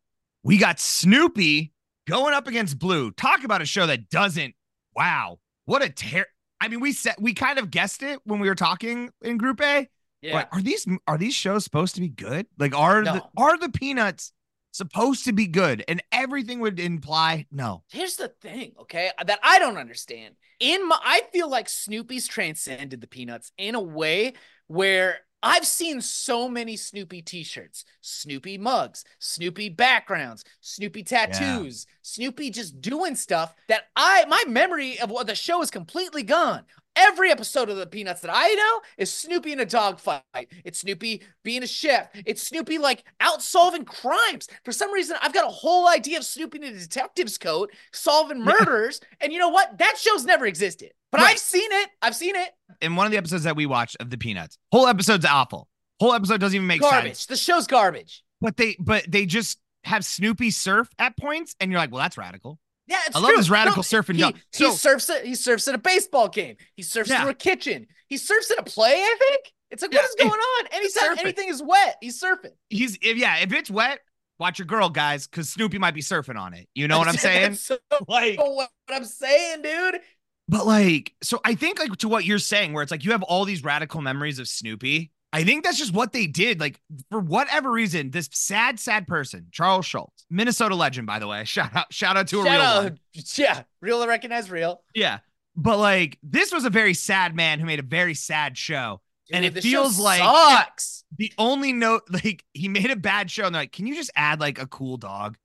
we 0.44 0.57
got 0.57 0.79
Snoopy 0.79 1.73
going 2.11 2.35
up 2.35 2.46
against 2.46 2.79
Blue. 2.79 3.11
Talk 3.12 3.44
about 3.44 3.62
a 3.62 3.66
show 3.66 3.87
that 3.87 4.11
doesn't. 4.11 4.55
Wow, 4.94 5.38
what 5.64 5.83
a 5.83 5.88
tear! 5.88 6.27
I 6.61 6.68
mean, 6.68 6.81
we 6.81 6.92
said 6.92 7.14
we 7.18 7.33
kind 7.35 7.59
of 7.59 7.70
guessed 7.70 8.03
it 8.03 8.20
when 8.25 8.40
we 8.40 8.49
were 8.49 8.55
talking 8.55 9.11
in 9.23 9.38
Group 9.38 9.61
A. 9.61 9.88
Yeah. 10.23 10.35
Like, 10.35 10.55
are 10.55 10.61
these 10.61 10.87
are 11.07 11.16
these 11.16 11.35
shows 11.35 11.64
supposed 11.64 11.94
to 11.94 12.01
be 12.01 12.09
good? 12.09 12.46
Like, 12.59 12.77
are 12.77 13.03
the 13.03 13.25
are 13.37 13.57
the 13.57 13.70
Peanuts 13.70 14.33
supposed 14.73 15.25
to 15.25 15.33
be 15.33 15.46
good? 15.46 15.83
And 15.88 16.03
everything 16.12 16.61
would 16.61 16.79
imply 16.79 17.46
no. 17.51 17.85
Here's 17.90 18.16
the 18.16 18.29
thing, 18.29 18.73
okay, 18.81 19.11
that 19.25 19.40
I 19.42 19.59
don't 19.59 19.79
understand. 19.79 20.35
In 20.59 20.87
my, 20.87 20.99
I 21.03 21.23
feel 21.33 21.49
like 21.49 21.70
Snoopy's 21.70 22.29
transcended 22.29 23.01
the 23.01 23.07
Peanuts 23.07 23.53
in 23.57 23.75
a 23.75 23.81
way 23.81 24.35
where 24.66 25.20
I've 25.42 25.66
seen 25.66 26.00
so 26.03 26.48
many 26.48 26.76
Snoopy 26.76 27.22
T-shirts, 27.22 27.85
Snoopy 28.03 28.59
mugs, 28.59 29.05
Snoopy 29.18 29.70
backgrounds, 29.70 30.44
Snoopy 30.61 31.03
tattoos, 31.03 31.87
Snoopy 32.03 32.50
just 32.50 32.81
doing 32.81 33.16
stuff 33.16 33.55
that 33.68 33.85
I 33.96 34.24
my 34.26 34.44
memory 34.46 34.98
of 35.00 35.11
what 35.11 35.26
the 35.26 35.35
show 35.35 35.62
is 35.62 35.70
completely 35.70 36.22
gone. 36.22 36.64
Every 37.02 37.30
episode 37.30 37.70
of 37.70 37.76
the 37.78 37.86
Peanuts 37.86 38.20
that 38.20 38.30
I 38.32 38.48
know 38.52 38.80
is 38.98 39.10
Snoopy 39.12 39.52
in 39.52 39.60
a 39.60 39.64
dog 39.64 39.98
fight. 39.98 40.22
It's 40.64 40.80
Snoopy 40.80 41.22
being 41.42 41.62
a 41.62 41.66
chef. 41.66 42.08
It's 42.26 42.42
Snoopy 42.42 42.76
like 42.78 43.04
out 43.20 43.40
solving 43.40 43.84
crimes. 43.86 44.48
For 44.64 44.72
some 44.72 44.92
reason, 44.92 45.16
I've 45.22 45.32
got 45.32 45.46
a 45.46 45.50
whole 45.50 45.88
idea 45.88 46.18
of 46.18 46.24
Snoopy 46.24 46.58
in 46.58 46.64
a 46.64 46.72
detective's 46.72 47.38
coat 47.38 47.70
solving 47.92 48.44
murders. 48.44 49.00
And 49.20 49.32
you 49.32 49.38
know 49.38 49.48
what? 49.48 49.78
That 49.78 49.96
show's 49.98 50.24
never 50.26 50.44
existed. 50.44 50.92
But 51.10 51.22
Right. 51.22 51.30
I've 51.30 51.38
seen 51.38 51.68
it. 51.72 51.88
I've 52.02 52.14
seen 52.14 52.36
it. 52.36 52.50
In 52.82 52.96
one 52.96 53.06
of 53.06 53.12
the 53.12 53.18
episodes 53.18 53.44
that 53.44 53.56
we 53.56 53.64
watched 53.66 53.96
of 53.98 54.10
the 54.10 54.18
Peanuts, 54.18 54.58
whole 54.70 54.86
episode's 54.86 55.24
awful. 55.24 55.68
Whole 56.00 56.12
episode 56.12 56.38
doesn't 56.40 56.54
even 56.54 56.66
make 56.66 56.82
garbage. 56.82 57.16
sense. 57.16 57.26
The 57.26 57.36
show's 57.36 57.66
garbage. 57.66 58.22
But 58.40 58.56
they 58.56 58.76
but 58.78 59.04
they 59.08 59.26
just 59.26 59.58
have 59.84 60.04
Snoopy 60.04 60.50
surf 60.50 60.88
at 60.98 61.16
points, 61.16 61.56
and 61.60 61.70
you're 61.70 61.80
like, 61.80 61.90
well, 61.90 62.02
that's 62.02 62.18
radical. 62.18 62.58
Yeah, 62.90 62.98
it's 63.07 63.14
I 63.16 63.20
love 63.20 63.29
true. 63.31 63.37
this 63.38 63.48
radical 63.50 63.79
No, 63.79 63.83
surfing 63.83 64.14
He, 64.16 64.20
dog. 64.20 64.35
he 64.53 64.70
surfs 64.72 65.09
it. 65.09 65.24
He 65.24 65.35
surfs 65.37 65.68
at 65.68 65.74
a 65.74 65.79
baseball 65.79 66.29
game. 66.29 66.57
He 66.74 66.83
surfs 66.83 67.09
Yeah. 67.09 67.20
through 67.22 67.31
a 67.31 67.35
kitchen. 67.35 67.87
He 68.09 68.16
surfs 68.16 68.50
at 68.50 68.59
a 68.59 68.64
play. 68.64 68.94
I 68.94 69.16
think 69.18 69.53
it's 69.70 69.83
like, 69.83 69.92
Yeah, 69.94 70.00
what 70.00 70.09
is 70.11 70.16
going 70.18 70.31
on? 70.40 70.66
Anytime 70.72 71.16
surfing. 71.16 71.20
anything 71.20 71.48
is 71.48 71.62
wet, 71.62 71.96
he's 72.00 72.20
surfing. 72.20 72.50
He's 72.68 72.98
if 73.00 73.16
yeah, 73.16 73.37
if 73.38 73.53
it's 73.53 73.70
wet, 73.70 74.00
watch 74.40 74.59
your 74.59 74.66
girl, 74.66 74.88
guys, 74.90 75.26
because 75.29 75.48
Snoopy 75.50 75.79
might 75.79 75.94
be 75.94 76.00
surfing 76.03 76.37
on 76.38 76.53
it. 76.55 76.68
You 76.74 76.88
know 76.88 76.98
what 76.98 77.07
I'm 77.09 77.16
saying? 77.16 77.55
So 77.55 77.79
Like, 78.09 78.38
what 78.40 78.70
I'm 78.90 79.05
saying, 79.05 79.62
dude. 79.62 80.00
but 80.48 80.66
like, 80.66 81.14
so 81.22 81.40
I 81.44 81.55
think 81.55 81.79
like 81.79 81.96
to 81.98 82.09
what 82.09 82.24
you're 82.24 82.38
saying, 82.40 82.72
where 82.72 82.83
it's 82.83 82.90
like 82.90 83.05
you 83.05 83.12
have 83.12 83.22
all 83.22 83.44
these 83.44 83.62
radical 83.62 84.00
memories 84.00 84.40
of 84.40 84.48
Snoopy. 84.48 85.12
I 85.33 85.45
think 85.45 85.62
that's 85.64 85.79
just 85.79 85.95
what 85.95 86.12
they 86.12 86.27
did. 86.27 86.59
Like 86.61 86.81
for 87.11 87.21
whatever 87.21 87.71
reason, 87.71 88.11
this 88.11 88.29
sad, 88.33 88.81
sad 88.81 89.07
person, 89.07 89.47
Charles 89.53 89.87
Schulz, 89.87 90.27
Minnesota 90.29 90.75
legend, 90.75 91.07
by 91.07 91.19
the 91.19 91.29
way. 91.29 91.45
Shout 91.47 91.75
out, 91.77 91.93
shout 91.93 92.16
out 92.16 92.27
to 92.29 92.40
a 92.40 92.45
real 92.45 92.53
out. 92.53 92.83
one. 92.85 92.99
Yeah, 93.37 93.62
real 93.81 94.03
to 94.03 94.09
recognize 94.09 94.51
real. 94.51 94.83
Yeah. 94.95 95.19
But 95.57 95.79
like 95.79 96.19
this 96.23 96.53
was 96.53 96.64
a 96.64 96.71
very 96.71 96.95
sad 96.95 97.35
man 97.37 97.61
who 97.61 97.66
made 97.66 97.79
a 97.81 97.85
very 97.85 98.14
sad 98.14 98.57
show. 98.59 99.01
And 99.33 99.45
it 99.45 99.61
feels 99.62 99.99
like- 100.01 100.21
sucks. 100.21 101.05
The 101.16 101.33
only 101.38 101.73
note, 101.73 102.03
like 102.25 102.45
he 102.55 102.69
made 102.69 102.90
a 102.90 102.97
bad 102.97 103.31
show, 103.31 103.45
and 103.45 103.55
they're 103.55 103.62
like, 103.62 103.73
"Can 103.73 103.87
you 103.87 103.95
just 103.97 104.11
add 104.14 104.40
like 104.40 104.61
a 104.61 104.66
cool 104.66 104.97
dog?" 104.97 105.37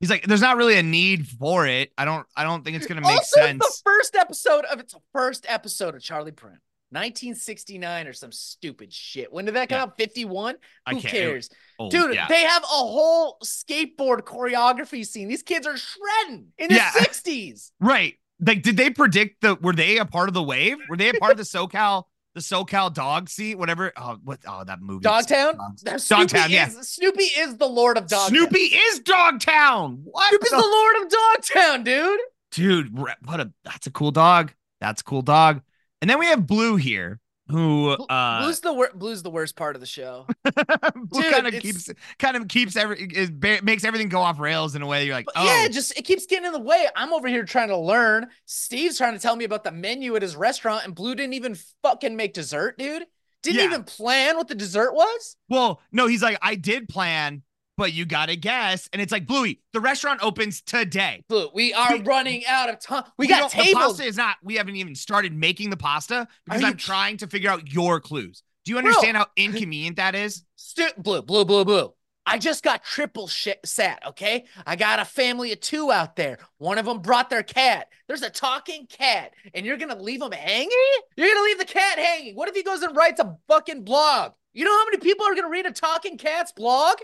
He's 0.00 0.10
like, 0.10 0.24
"There's 0.26 0.40
not 0.40 0.56
really 0.56 0.76
a 0.76 0.82
need 0.82 1.26
for 1.28 1.66
it. 1.66 1.92
I 1.96 2.04
don't. 2.04 2.26
I 2.36 2.42
don't 2.42 2.64
think 2.64 2.76
it's 2.76 2.86
gonna 2.86 3.00
make 3.00 3.10
also, 3.10 3.40
sense." 3.40 3.58
the 3.60 3.80
first 3.84 4.16
episode 4.16 4.64
of 4.66 4.80
its 4.80 4.94
first 5.12 5.46
episode 5.48 5.94
of 5.94 6.02
Charlie 6.02 6.32
Brown, 6.32 6.58
1969 6.94 8.06
or 8.06 8.12
some 8.12 8.32
stupid 8.32 8.92
shit. 8.92 9.32
When 9.32 9.44
did 9.44 9.54
that 9.56 9.68
come 9.68 9.76
Yeah. 9.76 9.82
out? 9.82 9.96
51. 9.96 10.56
I 10.86 10.94
Who 10.94 11.00
cares, 11.00 11.50
Oh, 11.78 11.90
dude? 11.90 12.14
yeah. 12.14 12.26
They 12.28 12.42
have 12.42 12.62
a 12.62 12.66
whole 12.66 13.38
skateboard 13.44 14.20
choreography 14.22 15.06
scene. 15.06 15.28
These 15.28 15.42
kids 15.42 15.66
are 15.66 15.76
shredding 15.76 16.52
in 16.58 16.68
the 16.68 16.74
Yeah. 16.76 16.90
60s. 16.92 17.72
right. 17.80 18.14
Like, 18.44 18.62
did 18.62 18.76
they 18.76 18.90
predict 18.90 19.42
the? 19.42 19.54
Were 19.54 19.72
they 19.72 19.98
a 19.98 20.04
part 20.04 20.28
of 20.28 20.34
the 20.34 20.42
wave? 20.42 20.76
Were 20.88 20.96
they 20.96 21.08
a 21.10 21.14
part 21.14 21.30
of 21.32 21.38
the 21.38 21.44
SoCal, 21.44 22.02
the 22.34 22.40
SoCal 22.40 22.92
dog 22.92 23.28
seat? 23.28 23.54
Whatever. 23.54 23.92
Oh, 23.96 24.18
what? 24.24 24.40
Oh, 24.46 24.64
that 24.64 24.80
movie. 24.82 25.02
Dogtown. 25.04 25.56
Dogs. 25.56 25.84
Now, 25.84 25.96
Snoopy 25.98 26.20
Dogtown, 26.26 26.50
yeah. 26.50 26.66
is 26.68 26.88
Snoopy 26.90 27.22
is 27.22 27.56
the 27.58 27.68
Lord 27.68 27.96
of 27.96 28.08
Dogtown. 28.08 28.30
Snoopy 28.36 28.58
is 28.58 28.98
Dogtown. 29.00 30.00
What? 30.04 30.28
Snoopy's 30.30 30.50
the- 30.50 30.56
the 30.56 30.62
Lord 30.66 30.96
of 31.02 31.08
Dogtown, 31.10 31.84
dude. 31.84 32.20
dude 32.50 32.98
what 32.98 33.40
a 33.40 33.52
that's 33.64 33.86
a 33.86 33.90
cool 33.90 34.10
dog 34.10 34.52
that's 34.80 35.00
a 35.00 35.04
cool 35.04 35.22
dog 35.22 35.60
and 36.04 36.10
then 36.10 36.18
we 36.18 36.26
have 36.26 36.46
blue 36.46 36.76
here 36.76 37.18
who 37.48 37.90
uh 37.90 38.42
Blue's 38.42 38.60
the 38.60 38.72
wor- 38.74 38.90
Blue's 38.94 39.22
the 39.22 39.30
worst 39.30 39.56
part 39.56 39.74
of 39.74 39.80
the 39.80 39.86
show. 39.86 40.26
blue 40.44 41.22
dude, 41.22 41.32
kind 41.32 41.46
of 41.46 41.54
it's- 41.54 41.62
keeps 41.62 41.90
kind 42.18 42.36
of 42.36 42.46
keeps 42.48 42.76
every 42.76 43.06
is 43.06 43.30
makes 43.62 43.84
everything 43.84 44.08
go 44.10 44.20
off 44.20 44.38
rails 44.38 44.74
in 44.74 44.82
a 44.82 44.86
way 44.86 45.04
you're 45.06 45.14
like 45.14 45.24
But 45.26 45.34
oh 45.38 45.44
yeah, 45.44 45.68
just 45.68 45.98
it 45.98 46.02
keeps 46.02 46.26
getting 46.26 46.46
in 46.46 46.52
the 46.52 46.58
way. 46.60 46.86
I'm 46.94 47.12
over 47.14 47.26
here 47.28 47.44
trying 47.44 47.68
to 47.68 47.76
learn. 47.78 48.26
Steve's 48.44 48.98
trying 48.98 49.14
to 49.14 49.18
tell 49.18 49.34
me 49.36 49.44
about 49.44 49.64
the 49.64 49.72
menu 49.72 50.14
at 50.16 50.22
his 50.22 50.36
restaurant, 50.36 50.84
and 50.84 50.94
Blue 50.94 51.14
didn't 51.14 51.34
even 51.34 51.56
fucking 51.82 52.14
make 52.16 52.34
dessert, 52.34 52.76
dude. 52.78 53.04
Didn't 53.42 53.58
Yeah. 53.58 53.64
even 53.66 53.84
plan 53.84 54.36
what 54.36 54.48
the 54.48 54.54
dessert 54.54 54.94
was. 54.94 55.36
well 55.50 55.80
no 55.92 56.06
he's 56.06 56.22
like 56.22 56.38
i 56.40 56.54
did 56.54 56.88
plan 56.88 57.42
but 57.76 57.92
you 57.92 58.04
gotta 58.04 58.36
guess 58.36 58.88
and 58.92 59.00
it's 59.02 59.12
like 59.12 59.26
bluey 59.26 59.60
the 59.72 59.80
restaurant 59.80 60.20
opens 60.22 60.60
today 60.62 61.24
Blue, 61.28 61.48
we 61.54 61.72
are 61.74 61.96
We- 61.96 62.02
running 62.02 62.44
out 62.46 62.68
of 62.68 62.80
time. 62.80 63.04
We, 63.18 63.26
got 63.26 63.40
don't- 63.40 63.50
the 63.52 63.62
tables. 63.64 63.84
pasta 63.84 64.04
is 64.04 64.16
not 64.16 64.36
we 64.42 64.54
haven't 64.56 64.76
even 64.76 64.94
started 64.94 65.32
making 65.34 65.70
the 65.70 65.76
pasta 65.76 66.28
because 66.44 66.60
you 66.60 66.66
i'm 66.68 66.74
ki- 66.74 66.78
trying 66.84 67.16
to 67.18 67.26
figure 67.26 67.50
out 67.50 67.72
your 67.72 68.00
clues 68.00 68.42
do 68.64 68.72
you 68.72 68.80
Bro. 68.80 68.88
understand 68.88 69.16
how 69.16 69.26
inconvenient 69.36 69.96
that 69.96 70.14
is 70.14 70.44
Stu- 70.56 70.88
blue, 70.96 71.20
blue, 71.22 71.44
blue, 71.44 71.64
blue. 71.64 71.92
I 72.26 72.38
just 72.38 72.64
got 72.64 72.82
triple 72.82 73.28
shit 73.28 73.60
sat, 73.66 74.02
okay? 74.06 74.46
I 74.66 74.76
got 74.76 74.98
a 74.98 75.04
family 75.04 75.52
of 75.52 75.60
two 75.60 75.92
out 75.92 76.16
there. 76.16 76.38
One 76.56 76.78
of 76.78 76.86
them 76.86 77.00
brought 77.00 77.28
their 77.28 77.42
cat. 77.42 77.88
There's 78.08 78.22
a 78.22 78.30
talking 78.30 78.86
cat, 78.86 79.32
and 79.52 79.66
you're 79.66 79.76
gonna 79.76 80.00
leave 80.00 80.22
him 80.22 80.32
hanging? 80.32 80.70
You're 81.18 81.28
gonna 81.28 81.44
leave 81.44 81.58
the 81.58 81.66
cat 81.66 81.98
hanging. 81.98 82.34
What 82.34 82.48
if 82.48 82.54
he 82.56 82.62
goes 82.62 82.80
and 82.82 82.96
writes 82.96 83.20
a 83.20 83.36
fucking 83.46 83.84
blog? 83.84 84.32
You 84.54 84.64
know 84.64 84.72
how 84.72 84.86
many 84.86 84.96
people 84.96 85.26
are 85.26 85.34
gonna 85.34 85.50
read 85.50 85.66
a 85.66 85.70
talking 85.70 86.16
cat's 86.16 86.50
blog? 86.52 86.96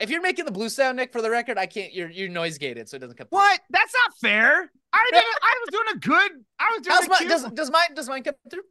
If 0.00 0.10
you're 0.10 0.22
making 0.22 0.44
the 0.44 0.52
blue 0.52 0.68
sound, 0.68 0.96
Nick, 0.96 1.12
for 1.12 1.20
the 1.22 1.30
record, 1.30 1.58
I 1.58 1.66
can't. 1.66 1.92
You're 1.92 2.10
you're 2.10 2.28
noise 2.28 2.56
gated, 2.58 2.88
so 2.88 2.96
it 2.96 3.00
doesn't 3.00 3.16
come. 3.16 3.26
through. 3.26 3.38
What? 3.38 3.60
That's 3.70 3.92
not 3.92 4.14
fair. 4.20 4.70
I 4.92 5.08
did. 5.12 5.22
I 5.22 5.58
was 5.60 5.68
doing 5.72 5.84
a 5.94 5.98
good. 5.98 6.44
I 6.60 6.72
was 6.76 6.82
doing 6.82 6.96
How's 6.96 7.06
a 7.06 7.08
my, 7.08 7.28
does 7.28 7.52
does 7.52 7.70
mine 7.70 7.94
does 7.94 8.08
mine 8.08 8.22
come 8.22 8.34
through? 8.50 8.62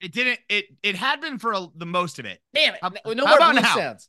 It 0.00 0.12
didn't. 0.12 0.40
It 0.48 0.66
it 0.82 0.96
had 0.96 1.20
been 1.20 1.38
for 1.38 1.52
a, 1.52 1.66
the 1.74 1.86
most 1.86 2.18
of 2.18 2.26
it. 2.26 2.40
Damn 2.54 2.74
it! 2.74 2.80
How- 2.82 2.90
no 3.04 3.12
no 3.12 3.24
how 3.24 3.30
more 3.30 3.38
about 3.38 3.52
blue 3.52 3.62
now? 3.62 3.74
sounds. 3.74 4.08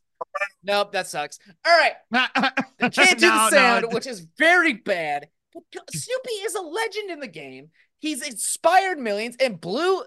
Nope, 0.63 0.91
that 0.93 1.07
sucks. 1.07 1.37
All 1.65 1.77
right, 1.77 1.93
Can't 2.11 2.93
can't 2.93 3.19
do 3.19 3.27
the 3.27 3.49
sound, 3.51 3.93
which 3.93 4.07
is 4.07 4.25
very 4.37 4.73
bad. 4.73 5.27
But 5.53 5.63
Snoopy 5.93 6.29
is 6.29 6.55
a 6.55 6.61
legend 6.61 7.11
in 7.11 7.19
the 7.19 7.27
game. 7.27 7.69
He's 7.99 8.25
inspired 8.27 8.99
millions, 8.99 9.35
and 9.39 9.61
Blue, 9.61 10.03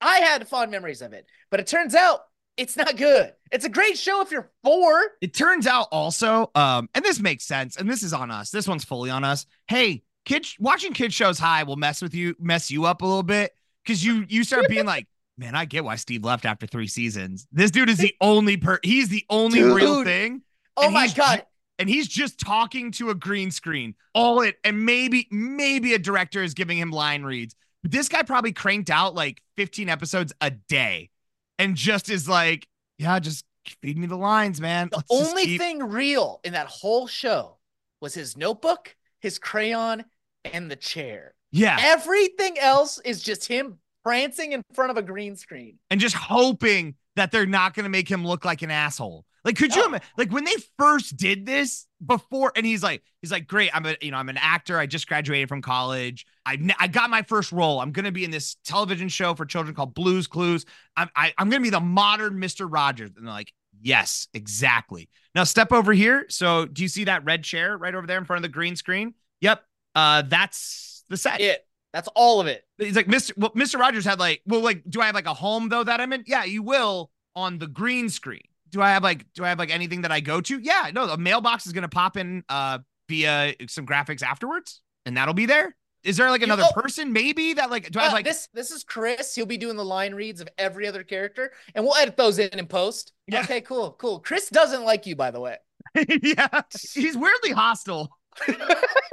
I 0.00 0.18
had 0.18 0.46
fond 0.48 0.70
memories 0.70 1.02
of 1.02 1.12
it. 1.14 1.26
But 1.50 1.60
it 1.60 1.66
turns 1.66 1.94
out 1.94 2.20
it's 2.56 2.76
not 2.76 2.96
good. 2.96 3.32
It's 3.50 3.64
a 3.64 3.68
great 3.68 3.98
show 3.98 4.20
if 4.22 4.30
you're 4.30 4.50
four. 4.62 5.00
It 5.20 5.34
turns 5.34 5.66
out 5.66 5.88
also, 5.90 6.50
um, 6.54 6.88
and 6.94 7.04
this 7.04 7.20
makes 7.20 7.44
sense, 7.44 7.76
and 7.76 7.88
this 7.88 8.02
is 8.02 8.12
on 8.12 8.30
us. 8.30 8.50
This 8.50 8.68
one's 8.68 8.84
fully 8.84 9.10
on 9.10 9.24
us. 9.24 9.46
Hey, 9.68 10.02
kids, 10.24 10.56
watching 10.58 10.92
kid 10.92 11.12
shows 11.12 11.38
high 11.38 11.62
will 11.64 11.76
mess 11.76 12.02
with 12.02 12.14
you, 12.14 12.34
mess 12.38 12.70
you 12.70 12.84
up 12.84 13.02
a 13.02 13.06
little 13.06 13.22
bit 13.22 13.52
because 13.84 14.04
you 14.04 14.24
you 14.28 14.44
start 14.44 14.68
being 14.68 14.86
like, 14.86 15.06
man, 15.38 15.54
I 15.54 15.64
get 15.64 15.84
why 15.84 15.96
Steve 15.96 16.24
left 16.24 16.44
after 16.44 16.66
three 16.66 16.88
seasons. 16.88 17.46
This 17.52 17.70
dude 17.70 17.90
is 17.90 17.98
the 17.98 18.14
only 18.20 18.56
per. 18.56 18.78
He's 18.82 19.08
the 19.08 19.24
only 19.30 19.62
real 19.62 20.04
thing, 20.04 20.42
Oh 20.76 20.90
my 20.90 21.08
god! 21.08 21.44
and 21.78 21.88
he's 21.88 22.08
just 22.08 22.38
talking 22.38 22.92
to 22.92 23.10
a 23.10 23.14
green 23.14 23.50
screen. 23.50 23.94
All 24.14 24.40
it, 24.42 24.56
and 24.64 24.84
maybe 24.84 25.28
maybe 25.30 25.94
a 25.94 25.98
director 25.98 26.42
is 26.42 26.54
giving 26.54 26.78
him 26.78 26.90
line 26.90 27.22
reads. 27.22 27.54
But 27.82 27.90
this 27.90 28.08
guy 28.08 28.22
probably 28.22 28.52
cranked 28.52 28.90
out 28.90 29.14
like 29.14 29.42
15 29.56 29.88
episodes 29.90 30.32
a 30.40 30.50
day, 30.50 31.10
and 31.58 31.74
just 31.76 32.08
is 32.10 32.28
like, 32.28 32.66
yeah, 32.98 33.18
just 33.18 33.44
feed 33.82 33.96
me 33.98 34.06
the 34.06 34.16
lines, 34.16 34.60
man. 34.60 34.88
The 34.90 34.98
Let's 34.98 35.08
just 35.10 35.30
only 35.30 35.44
keep- 35.44 35.60
thing 35.60 35.82
real 35.82 36.40
in 36.44 36.52
that 36.52 36.66
whole 36.66 37.06
show 37.06 37.58
was 38.00 38.14
his 38.14 38.36
notebook, 38.36 38.94
his 39.20 39.38
crayon, 39.38 40.04
and 40.44 40.70
the 40.70 40.76
chair. 40.76 41.34
yeah. 41.50 41.78
Everything 41.80 42.58
else 42.58 43.00
is 43.04 43.22
just 43.22 43.46
him 43.48 43.78
prancing 44.02 44.52
in 44.52 44.62
front 44.74 44.90
of 44.90 44.98
a 44.98 45.02
green 45.02 45.36
screen. 45.36 45.78
and 45.90 45.98
just 46.00 46.14
hoping 46.14 46.94
that 47.16 47.30
they're 47.32 47.46
not 47.46 47.72
going 47.74 47.84
to 47.84 47.90
make 47.90 48.08
him 48.10 48.26
look 48.26 48.44
like 48.44 48.60
an 48.62 48.70
asshole. 48.70 49.24
Like, 49.44 49.56
could 49.56 49.74
you 49.74 49.84
imagine? 49.84 50.06
like 50.16 50.32
when 50.32 50.44
they 50.44 50.54
first 50.78 51.16
did 51.16 51.44
this 51.44 51.86
before? 52.04 52.52
And 52.56 52.64
he's 52.64 52.82
like, 52.82 53.02
he's 53.20 53.30
like, 53.30 53.46
great. 53.46 53.70
I'm 53.74 53.84
a, 53.84 53.96
you 54.00 54.10
know, 54.10 54.16
I'm 54.16 54.30
an 54.30 54.38
actor. 54.38 54.78
I 54.78 54.86
just 54.86 55.06
graduated 55.06 55.48
from 55.48 55.60
college. 55.60 56.26
I 56.46 56.58
I 56.78 56.88
got 56.88 57.10
my 57.10 57.22
first 57.22 57.52
role. 57.52 57.80
I'm 57.80 57.92
going 57.92 58.06
to 58.06 58.12
be 58.12 58.24
in 58.24 58.30
this 58.30 58.56
television 58.64 59.08
show 59.08 59.34
for 59.34 59.44
children 59.44 59.74
called 59.74 59.94
Blues 59.94 60.26
Clues. 60.26 60.64
I'm 60.96 61.10
I, 61.14 61.34
I'm 61.36 61.50
going 61.50 61.60
to 61.60 61.66
be 61.66 61.70
the 61.70 61.80
modern 61.80 62.38
Mister 62.38 62.66
Rogers. 62.66 63.10
And 63.16 63.26
they're 63.26 63.34
like, 63.34 63.52
yes, 63.80 64.28
exactly. 64.32 65.08
Now 65.34 65.44
step 65.44 65.72
over 65.72 65.92
here. 65.92 66.26
So 66.30 66.64
do 66.64 66.82
you 66.82 66.88
see 66.88 67.04
that 67.04 67.24
red 67.24 67.44
chair 67.44 67.76
right 67.76 67.94
over 67.94 68.06
there 68.06 68.18
in 68.18 68.24
front 68.24 68.38
of 68.38 68.42
the 68.50 68.54
green 68.54 68.76
screen? 68.76 69.14
Yep. 69.40 69.62
Uh, 69.94 70.22
that's 70.22 71.04
the 71.10 71.16
set. 71.16 71.40
It. 71.40 71.66
That's 71.92 72.08
all 72.16 72.40
of 72.40 72.48
it. 72.48 72.64
He's 72.78 72.96
like, 72.96 73.06
Mr. 73.06 73.36
Well, 73.36 73.50
Mr. 73.50 73.78
Rogers 73.78 74.04
had 74.04 74.18
like, 74.18 74.42
well, 74.46 74.60
like, 74.60 74.82
do 74.88 75.00
I 75.00 75.06
have 75.06 75.14
like 75.14 75.26
a 75.26 75.34
home 75.34 75.68
though 75.68 75.84
that 75.84 76.00
I'm 76.00 76.12
in? 76.12 76.24
Yeah, 76.26 76.44
you 76.44 76.62
will 76.62 77.10
on 77.36 77.58
the 77.58 77.68
green 77.68 78.08
screen. 78.08 78.42
Do 78.74 78.82
I 78.82 78.90
have 78.90 79.04
like, 79.04 79.24
do 79.34 79.44
I 79.44 79.50
have 79.50 79.58
like 79.60 79.70
anything 79.70 80.02
that 80.02 80.10
I 80.10 80.18
go 80.18 80.40
to? 80.40 80.58
Yeah, 80.58 80.90
no, 80.92 81.06
the 81.06 81.16
mailbox 81.16 81.64
is 81.64 81.72
gonna 81.72 81.88
pop 81.88 82.16
in 82.16 82.42
uh 82.48 82.80
via 83.08 83.54
some 83.68 83.86
graphics 83.86 84.20
afterwards, 84.20 84.82
and 85.06 85.16
that'll 85.16 85.32
be 85.32 85.46
there. 85.46 85.76
Is 86.02 86.16
there 86.16 86.28
like 86.28 86.40
You- 86.40 86.46
another 86.46 86.64
oh. 86.68 86.80
person 86.80 87.12
maybe 87.12 87.54
that 87.54 87.70
like 87.70 87.88
do 87.92 88.00
I 88.00 88.02
Uh, 88.02 88.04
have 88.06 88.12
like 88.14 88.24
this 88.24 88.48
this 88.52 88.72
is 88.72 88.82
Chris. 88.82 89.32
He'll 89.32 89.46
be 89.46 89.58
doing 89.58 89.76
the 89.76 89.84
line 89.84 90.12
reads 90.12 90.40
of 90.40 90.48
every 90.58 90.88
other 90.88 91.04
character, 91.04 91.52
and 91.76 91.84
we'll 91.84 91.94
edit 91.94 92.16
those 92.16 92.40
in 92.40 92.48
in 92.48 92.66
post. 92.66 93.12
Yeah. 93.28 93.42
Okay, 93.42 93.60
cool, 93.60 93.92
cool. 93.92 94.18
Chris 94.18 94.48
doesn't 94.48 94.82
like 94.82 95.06
you, 95.06 95.14
by 95.14 95.30
the 95.30 95.38
way. 95.40 95.56
yeah, 96.22 96.62
he's 96.92 97.16
weirdly 97.16 97.52
hostile. 97.52 98.10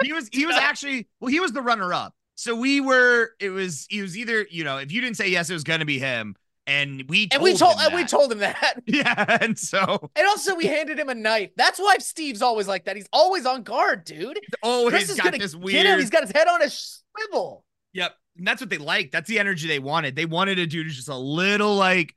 He 0.02 0.14
was 0.14 0.28
he 0.32 0.48
was 0.48 0.56
actually 0.56 1.08
well, 1.20 1.30
he 1.30 1.40
was 1.40 1.52
the 1.52 1.62
runner 1.62 1.94
up. 1.94 2.16
So 2.34 2.56
we 2.56 2.82
were 2.82 3.30
it 3.40 3.52
was 3.52 3.86
he 3.92 4.02
was 4.02 4.18
either, 4.18 4.48
you 4.50 4.64
know, 4.64 4.78
if 4.80 4.92
you 4.92 5.00
didn't 5.02 5.18
say 5.18 5.28
yes, 5.28 5.52
it 5.52 5.54
was 5.54 5.64
gonna 5.64 5.86
be 5.86 6.00
him. 6.00 6.36
And 6.68 7.04
we 7.10 7.28
and 7.32 7.42
we 7.42 7.56
told 7.56 7.80
him 7.80 7.88
and 7.88 7.96
we 7.96 8.06
told 8.06 8.32
him 8.32 8.40
that. 8.40 8.76
Yeah, 8.86 9.38
and 9.42 9.58
so 9.58 10.12
And 10.16 10.28
also, 10.28 10.56
we 10.56 10.68
handed 10.68 11.00
him 11.00 11.10
a 11.10 11.16
knife. 11.16 11.50
That's 11.58 11.80
why 11.80 11.98
Steve's 11.98 12.42
always 12.42 12.68
like 12.68 12.86
that. 12.86 12.96
He's 12.96 13.10
always 13.12 13.46
on 13.46 13.64
guard, 13.64 14.06
dude. 14.06 14.40
always 14.62 14.92
Chris 14.94 15.10
is 15.10 15.20
got 15.20 15.34
this 15.38 15.56
weird 15.56 15.86
him. 15.86 16.00
He's 16.00 16.10
got 16.12 16.22
his 16.22 16.32
head 16.32 16.48
on 16.48 16.62
a 16.62 16.70
swivel. 16.70 17.66
Yep. 17.94 18.14
And 18.38 18.48
that's 18.48 18.62
what 18.62 18.70
they 18.70 18.78
like. 18.78 19.12
That's 19.12 19.28
the 19.28 19.40
energy 19.40 19.68
they 19.68 19.80
wanted. 19.80 20.16
They 20.16 20.26
wanted 20.26 20.60
a 20.60 20.68
dude 20.68 20.86
who's 20.86 20.96
just 20.96 21.10
a 21.10 21.18
little 21.18 21.76
like, 21.76 22.16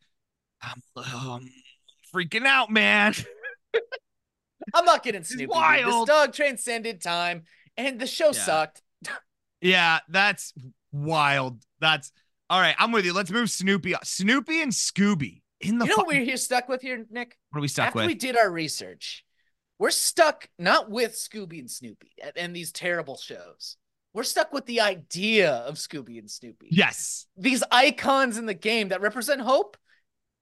I'm 0.63 0.83
um, 0.97 1.49
freaking 2.15 2.47
out, 2.47 2.71
man. 2.71 3.15
I'm 4.75 4.85
not 4.85 5.03
getting 5.03 5.25
Snoopy. 5.25 5.47
dude. 5.47 5.87
This 5.87 6.05
dog 6.05 6.33
transcended 6.33 7.03
time, 7.03 7.45
and 7.77 7.99
the 8.01 8.07
show 8.07 8.27
Yeah. 8.27 8.33
sucked. 8.33 8.83
Yeah, 9.61 10.01
that's 10.09 10.53
wild. 10.93 11.63
That's 11.81 12.13
all 12.51 12.61
right. 12.61 12.75
I'm 12.79 12.93
with 12.93 13.05
you. 13.05 13.13
Let's 13.13 13.31
move 13.31 13.51
Snoopy. 13.51 13.95
Snoopy 14.03 14.63
and 14.63 14.73
Scooby 14.73 15.43
in 15.61 15.79
the. 15.79 15.85
You 15.87 15.91
know 15.91 15.97
what 15.99 16.07
we're 16.09 16.25
here 16.25 16.37
stuck 16.37 16.69
with 16.69 16.83
here, 16.83 17.05
Nick? 17.11 17.37
what 17.51 17.59
are 17.59 17.63
we 17.63 17.69
stuck 17.69 17.89
After 17.89 17.99
with? 18.01 18.07
we 18.07 18.15
did 18.15 18.37
our 18.37 18.51
research, 18.51 19.25
we're 19.79 19.91
stuck 19.91 20.49
not 20.59 20.91
with 20.91 21.13
Scooby 21.13 21.59
and 21.59 21.71
Snoopy 21.71 22.13
and, 22.23 22.33
and 22.37 22.57
these 22.57 22.73
terrible 22.73 23.17
shows. 23.17 23.77
We're 24.13 24.23
stuck 24.23 24.53
with 24.53 24.67
the 24.67 24.81
idea 24.81 25.51
of 25.51 25.75
Scooby 25.75 26.19
and 26.21 26.31
Snoopy. 26.31 26.69
yes. 26.71 27.27
These 27.37 27.65
icons 27.73 28.39
in 28.39 28.47
the 28.47 28.55
game 28.55 28.91
that 28.91 29.01
represent 29.01 29.41
hope, 29.41 29.77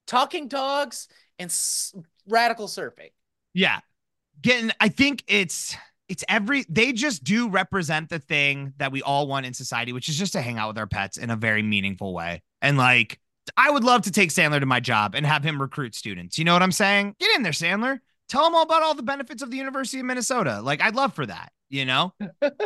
talking 0.06 0.48
dogs, 0.48 1.08
and 1.38 1.48
s- 1.48 1.94
radical 2.28 2.66
surfing. 2.66 3.12
Yeah. 3.54 3.80
Getting. 4.42 4.72
I 4.80 4.88
think 4.88 5.24
it's. 5.26 5.74
It's 6.12 6.22
every 6.28 6.66
they 6.68 6.92
just 6.92 7.24
do 7.24 7.48
represent 7.48 8.10
the 8.10 8.18
thing 8.18 8.74
that 8.76 8.92
we 8.92 9.00
all 9.00 9.26
want 9.26 9.46
in 9.46 9.54
society, 9.54 9.94
which 9.94 10.10
is 10.10 10.18
just 10.18 10.34
to 10.34 10.42
hang 10.42 10.58
out 10.58 10.68
with 10.68 10.76
our 10.76 10.86
pets 10.86 11.16
in 11.16 11.30
a 11.30 11.36
very 11.36 11.62
meaningful 11.62 12.12
way. 12.12 12.42
And 12.60 12.76
like, 12.76 13.18
I 13.56 13.70
would 13.70 13.82
love 13.82 14.02
to 14.02 14.10
take 14.10 14.28
Sandler 14.28 14.60
to 14.60 14.66
my 14.66 14.78
job 14.78 15.14
and 15.14 15.24
have 15.24 15.42
him 15.42 15.58
recruit 15.58 15.94
students. 15.94 16.36
You 16.36 16.44
know 16.44 16.52
what 16.52 16.62
I'm 16.62 16.70
saying? 16.70 17.16
Get 17.18 17.34
in 17.34 17.42
there, 17.42 17.52
Sandler. 17.52 17.98
Tell 18.28 18.46
him 18.46 18.54
all 18.54 18.62
about 18.62 18.82
all 18.82 18.94
the 18.94 19.02
benefits 19.02 19.42
of 19.42 19.50
the 19.50 19.56
University 19.56 20.00
of 20.00 20.04
Minnesota. 20.04 20.60
Like, 20.60 20.82
I'd 20.82 20.94
love 20.94 21.14
for 21.14 21.24
that, 21.24 21.50
you 21.70 21.86
know? 21.86 22.12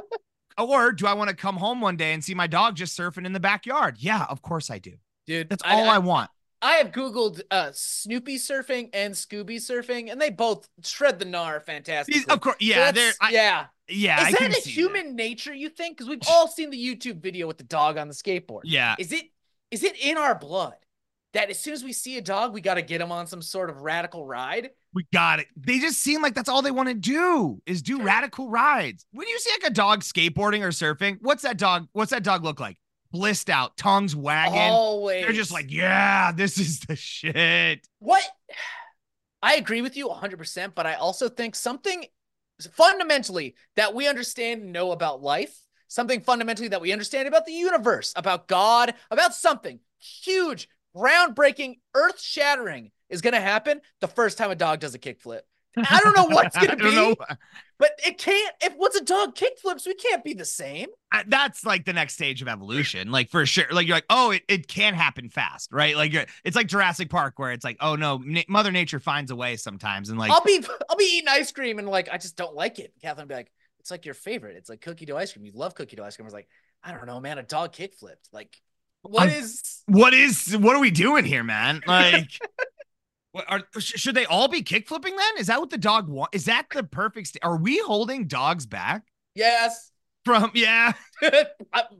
or 0.58 0.90
do 0.90 1.06
I 1.06 1.14
want 1.14 1.30
to 1.30 1.36
come 1.36 1.56
home 1.56 1.80
one 1.80 1.96
day 1.96 2.14
and 2.14 2.24
see 2.24 2.34
my 2.34 2.48
dog 2.48 2.74
just 2.74 2.98
surfing 2.98 3.26
in 3.26 3.32
the 3.32 3.38
backyard? 3.38 3.94
Yeah, 4.00 4.26
of 4.28 4.42
course 4.42 4.72
I 4.72 4.80
do. 4.80 4.94
Dude, 5.28 5.50
That's 5.50 5.62
all 5.64 5.88
I, 5.88 5.98
want. 5.98 6.30
I 6.62 6.74
have 6.74 6.90
Googled 6.90 7.42
uh, 7.50 7.70
Snoopy 7.72 8.36
surfing 8.38 8.90
and 8.92 9.14
Scooby 9.14 9.56
surfing, 9.56 10.10
and 10.10 10.20
they 10.20 10.30
both 10.30 10.68
shred 10.82 11.18
the 11.18 11.24
gnar 11.26 11.62
fantastically. 11.62 12.24
Of 12.28 12.40
course, 12.40 12.56
So 12.58 12.66
yeah, 12.66 12.92
there. 12.92 13.12
I, 13.20 13.30
yeah. 13.30 13.66
yeah, 13.88 14.16
I 14.20 14.28
Is 14.30 14.34
can 14.36 14.50
that 14.50 14.66
a 14.66 14.68
human 14.68 15.16
nature, 15.16 15.54
you 15.54 15.68
think? 15.68 15.96
Because 15.96 16.08
we've 16.08 16.22
all 16.28 16.48
seen 16.48 16.70
the 16.70 16.78
YouTube 16.78 17.20
video 17.20 17.46
with 17.46 17.58
the 17.58 17.64
dog 17.64 17.98
on 17.98 18.08
the 18.08 18.14
skateboard. 18.14 18.62
Yeah, 18.64 18.96
Is 18.98 19.12
it 19.12 19.26
is 19.70 19.82
it 19.82 19.96
in 20.00 20.16
our 20.16 20.34
blood 20.34 20.76
that 21.34 21.50
as 21.50 21.58
soon 21.58 21.74
as 21.74 21.84
we 21.84 21.92
see 21.92 22.16
a 22.16 22.22
dog, 22.22 22.54
we 22.54 22.60
got 22.60 22.74
to 22.74 22.82
get 22.82 23.00
him 23.00 23.12
on 23.12 23.26
some 23.26 23.42
sort 23.42 23.68
of 23.68 23.82
radical 23.82 24.24
ride? 24.26 24.70
we 24.94 25.06
got 25.12 25.40
it. 25.40 25.46
They 25.56 25.78
just 25.78 25.98
seem 26.00 26.22
like 26.22 26.34
that's 26.34 26.48
all 26.48 26.62
they 26.62 26.70
want 26.70 26.88
to 26.88 26.94
do 26.94 27.60
is 27.66 27.82
do 27.82 28.00
radical 28.00 28.48
rides. 28.48 29.04
When 29.12 29.28
you 29.28 29.38
see 29.38 29.50
like 29.60 29.70
a 29.70 29.74
dog 29.74 30.00
skateboarding 30.00 30.62
or 30.62 30.68
surfing, 30.68 31.18
what's 31.20 31.42
that 31.42 31.58
dog? 31.58 31.86
What's 31.92 32.12
that 32.12 32.22
dog 32.22 32.44
look 32.44 32.58
like? 32.60 32.78
Blissed 33.16 33.50
out, 33.50 33.76
tongues 33.76 34.14
wagging. 34.14 34.58
Always. 34.58 35.24
They're 35.24 35.32
just 35.32 35.52
like, 35.52 35.70
yeah, 35.70 36.32
this 36.32 36.58
is 36.58 36.80
the 36.80 36.96
shit. 36.96 37.86
what? 37.98 38.22
I 39.42 39.54
agree 39.54 39.80
with 39.80 39.96
you 39.96 40.08
100%, 40.08 40.74
but 40.74 40.86
I 40.86 40.94
also 40.94 41.28
think 41.28 41.54
something 41.54 42.04
fundamentally 42.72 43.54
that 43.76 43.94
we 43.94 44.08
understand 44.08 44.62
and 44.62 44.72
know 44.72 44.92
about 44.92 45.22
life, 45.22 45.56
something 45.88 46.20
fundamentally 46.20 46.68
that 46.68 46.80
we 46.80 46.92
understand 46.92 47.28
about 47.28 47.46
the 47.46 47.52
universe, 47.52 48.12
about 48.16 48.48
God, 48.48 48.94
about 49.10 49.34
something 49.34 49.80
huge, 49.98 50.68
groundbreaking, 50.94 51.78
earth 51.94 52.20
shattering 52.20 52.90
is 53.08 53.22
going 53.22 53.34
to 53.34 53.40
happen 53.40 53.80
the 54.00 54.08
first 54.08 54.36
time 54.38 54.50
a 54.50 54.56
dog 54.56 54.80
does 54.80 54.94
a 54.94 54.98
kickflip. 54.98 55.40
I 55.76 56.00
don't 56.02 56.16
know 56.16 56.34
what's 56.34 56.56
going 56.64 56.70
to 56.70 56.76
don't 56.76 56.90
be, 56.90 56.94
know. 56.96 57.14
but 57.78 57.90
it 58.06 58.18
can't. 58.18 58.54
If 58.62 58.74
once 58.76 58.94
a 58.96 59.04
dog 59.04 59.34
kickflips, 59.34 59.86
we 59.86 59.94
can't 59.94 60.24
be 60.24 60.34
the 60.34 60.44
same. 60.44 60.88
I- 61.12 61.24
That's 61.26 61.64
like 61.64 61.84
the 61.84 61.92
next 61.92 62.14
stage 62.14 62.42
of 62.42 62.48
evolution, 62.48 63.10
like 63.10 63.30
for 63.30 63.44
sure. 63.46 63.66
Like 63.70 63.86
you're 63.86 63.96
like, 63.96 64.06
oh, 64.10 64.30
it, 64.30 64.42
it 64.48 64.68
can 64.68 64.94
happen 64.94 65.28
fast, 65.28 65.72
right? 65.72 65.96
Like 65.96 66.12
you're, 66.12 66.24
it's 66.44 66.56
like 66.56 66.66
Jurassic 66.68 67.10
Park, 67.10 67.38
where 67.38 67.52
it's 67.52 67.64
like, 67.64 67.76
oh 67.80 67.96
no, 67.96 68.18
na- 68.18 68.42
Mother 68.48 68.72
Nature 68.72 69.00
finds 69.00 69.30
a 69.30 69.36
way 69.36 69.56
sometimes, 69.56 70.08
and 70.08 70.18
like, 70.18 70.30
I'll 70.30 70.42
be 70.44 70.64
I'll 70.90 70.96
be 70.96 71.04
eating 71.18 71.28
ice 71.28 71.52
cream 71.52 71.78
and 71.78 71.88
like 71.88 72.08
I 72.10 72.18
just 72.18 72.36
don't 72.36 72.54
like 72.54 72.78
it. 72.78 72.92
Catherine 73.02 73.28
be 73.28 73.34
like, 73.34 73.50
it's 73.80 73.90
like 73.90 74.04
your 74.04 74.14
favorite. 74.14 74.56
It's 74.56 74.68
like 74.68 74.80
cookie 74.80 75.04
dough 75.06 75.16
ice 75.16 75.32
cream. 75.32 75.44
You 75.44 75.52
love 75.54 75.74
cookie 75.74 75.96
dough 75.96 76.04
ice 76.04 76.16
cream. 76.16 76.24
I 76.24 76.28
was 76.28 76.34
like, 76.34 76.48
I 76.82 76.92
don't 76.92 77.06
know, 77.06 77.20
man. 77.20 77.38
A 77.38 77.42
dog 77.42 77.72
kick 77.72 77.94
flipped. 77.94 78.28
Like, 78.32 78.60
what 79.02 79.28
is? 79.28 79.82
what 79.86 80.12
is, 80.14 80.56
what 80.56 80.74
are 80.74 80.80
we 80.80 80.90
doing 80.90 81.24
here, 81.24 81.44
man? 81.44 81.80
Like, 81.86 82.30
What 83.36 83.44
are 83.48 83.80
should 83.80 84.14
they 84.14 84.24
all 84.26 84.48
be 84.48 84.62
kick 84.62 84.88
flipping 84.88 85.14
then? 85.14 85.32
Is 85.38 85.48
that 85.48 85.60
what 85.60 85.70
the 85.70 85.78
dog 85.78 86.08
want? 86.08 86.34
Is 86.34 86.46
that 86.46 86.66
the 86.72 86.82
perfect? 86.84 87.28
St- 87.28 87.44
are 87.44 87.56
we 87.58 87.78
holding 87.78 88.26
dogs 88.26 88.64
back 88.66 89.02
Yes. 89.34 89.90
from? 90.24 90.50
Yeah, 90.54 90.92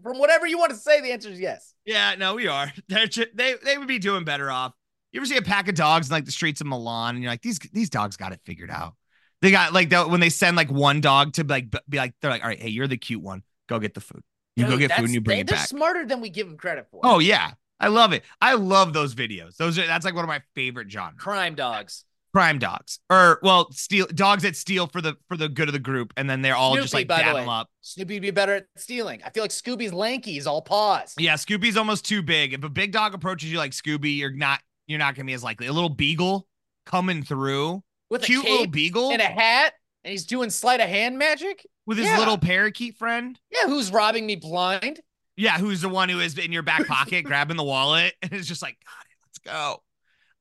From 0.03 0.19
whatever 0.19 0.47
you 0.47 0.59
want 0.59 0.71
to 0.71 0.77
say, 0.77 1.01
the 1.01 1.13
answer 1.13 1.29
is 1.29 1.39
yes. 1.41 1.75
yeah. 1.85 2.15
No, 2.17 2.35
we 2.35 2.47
are. 2.49 2.73
They're 2.89 3.07
they 3.35 3.55
they 3.65 3.77
would 3.79 3.89
be 3.89 3.99
doing 3.99 4.25
better 4.25 4.51
off. 4.51 4.73
You 5.13 5.21
ever 5.21 5.27
see 5.27 5.37
a 5.37 5.43
pack 5.43 5.69
of 5.69 5.75
dogs 5.75 6.09
in 6.09 6.13
like 6.13 6.25
the 6.25 6.33
streets 6.33 6.61
of 6.61 6.67
Milan, 6.67 7.15
and 7.15 7.23
you're 7.23 7.33
like, 7.33 7.43
these 7.43 7.59
these 7.73 7.91
dogs 7.91 8.17
got 8.17 8.33
it 8.33 8.41
figured 8.45 8.71
out. 8.71 8.95
They 9.43 9.51
got 9.51 9.73
like 9.75 9.91
the, 9.91 10.05
when 10.05 10.21
they 10.21 10.31
send 10.31 10.57
like 10.57 10.71
one 10.71 11.01
dog 11.01 11.35
to 11.35 11.45
like 11.45 11.67
be 11.89 11.99
like, 11.99 12.15
they're 12.21 12.31
like, 12.31 12.43
all 12.43 12.49
right, 12.49 12.61
hey, 12.61 12.71
you're 12.71 12.89
the 12.89 12.97
cute 12.97 13.23
one. 13.23 13.43
Go 13.69 13.79
get 13.79 13.93
the 13.95 14.01
food. 14.01 14.23
You 14.57 14.67
go 14.67 14.79
get 14.79 14.91
food 14.93 15.05
and 15.05 15.13
you 15.15 15.21
bring 15.21 15.37
they, 15.37 15.41
it 15.43 15.47
They're 15.49 15.57
back. 15.59 15.69
smarter 15.69 16.07
than 16.07 16.23
we 16.23 16.31
give 16.31 16.49
them 16.49 16.57
credit 16.57 16.87
for. 16.91 17.01
Oh 17.05 17.19
yeah, 17.19 17.53
I 17.79 17.89
love 17.89 18.13
it. 18.13 18.25
I 18.41 18.55
love 18.55 18.93
those 18.93 19.15
videos. 19.15 19.57
Those 19.57 19.79
are 19.79 19.87
that's 19.87 20.05
like 20.05 20.15
one 20.15 20.25
of 20.25 20.29
my 20.29 20.43
favorite 20.55 20.91
genres. 20.91 21.21
crime 21.21 21.55
dogs. 21.55 22.05
crime 22.35 22.59
dogs 22.59 22.99
or 23.11 23.39
well 23.43 23.71
steal 23.73 24.07
dogs 24.09 24.43
that 24.43 24.57
steal 24.57 24.87
for 24.87 25.01
the 25.01 25.15
for 25.29 25.37
the 25.37 25.49
good 25.49 25.69
of 25.69 25.73
the 25.73 25.79
group 25.79 26.13
and 26.17 26.29
then 26.29 26.43
they're 26.43 26.57
all 26.57 26.75
just 26.77 26.93
like 26.93 27.09
by 27.09 27.23
the 27.23 27.35
way. 27.35 27.41
them 27.41 27.49
up 27.49 27.69
Snoopy'd 27.83 28.21
be 28.23 28.31
better 28.31 28.55
at 28.57 28.67
stealing. 28.77 29.23
I 29.25 29.31
feel 29.31 29.43
like 29.43 29.51
Scooby's 29.51 29.93
lanky. 29.93 30.33
He's 30.33 30.47
all 30.47 30.61
paws. 30.63 31.15
yeah 31.19 31.35
scooby's 31.35 31.77
almost 31.77 32.05
too 32.05 32.23
big 32.23 32.53
if 32.53 32.63
a 32.65 32.69
big 32.69 32.93
dog 32.93 33.15
approaches 33.15 33.51
you 33.51 33.59
like 33.59 33.73
scooby 33.73 34.17
you're 34.17 34.31
not 34.33 34.61
you're 34.87 34.99
not 34.99 35.15
gonna 35.15 35.27
be 35.27 35.33
as 35.33 35.43
likely 35.45 35.67
a 35.67 35.73
little 35.73 35.89
beagle 35.89 36.47
coming 36.85 37.23
through 37.23 37.83
With 38.11 38.23
a 38.23 38.27
cute 38.27 38.45
little 38.45 38.67
beagle 38.67 39.11
and 39.13 39.21
a 39.23 39.25
hat, 39.27 39.73
and 40.05 40.13
he's 40.13 40.25
doing 40.27 40.51
sleight 40.51 40.81
of 40.81 40.89
hand 40.89 41.19
magic. 41.19 41.67
with 41.87 41.99
his 41.99 42.07
yeah. 42.07 42.19
little 42.19 42.39
parakeet 42.39 42.97
friend 42.97 43.39
Yeah, 43.51 43.67
who's 43.67 43.91
robbing 43.91 44.27
me 44.27 44.37
blind? 44.37 45.01
Yeah 45.37 45.59
who's 45.59 45.81
the 45.81 45.89
one 45.89 46.09
who 46.09 46.21
is 46.21 46.37
in 46.39 46.53
your 46.53 46.63
back 46.63 46.87
pocket 46.89 47.25
grabbing 47.25 47.57
the 47.57 47.65
wallet 47.65 48.15
and 48.23 48.33
is 48.33 48.47
just 48.47 48.63
like 48.63 48.77
god 48.85 49.05
let's 49.23 49.39
go 49.39 49.83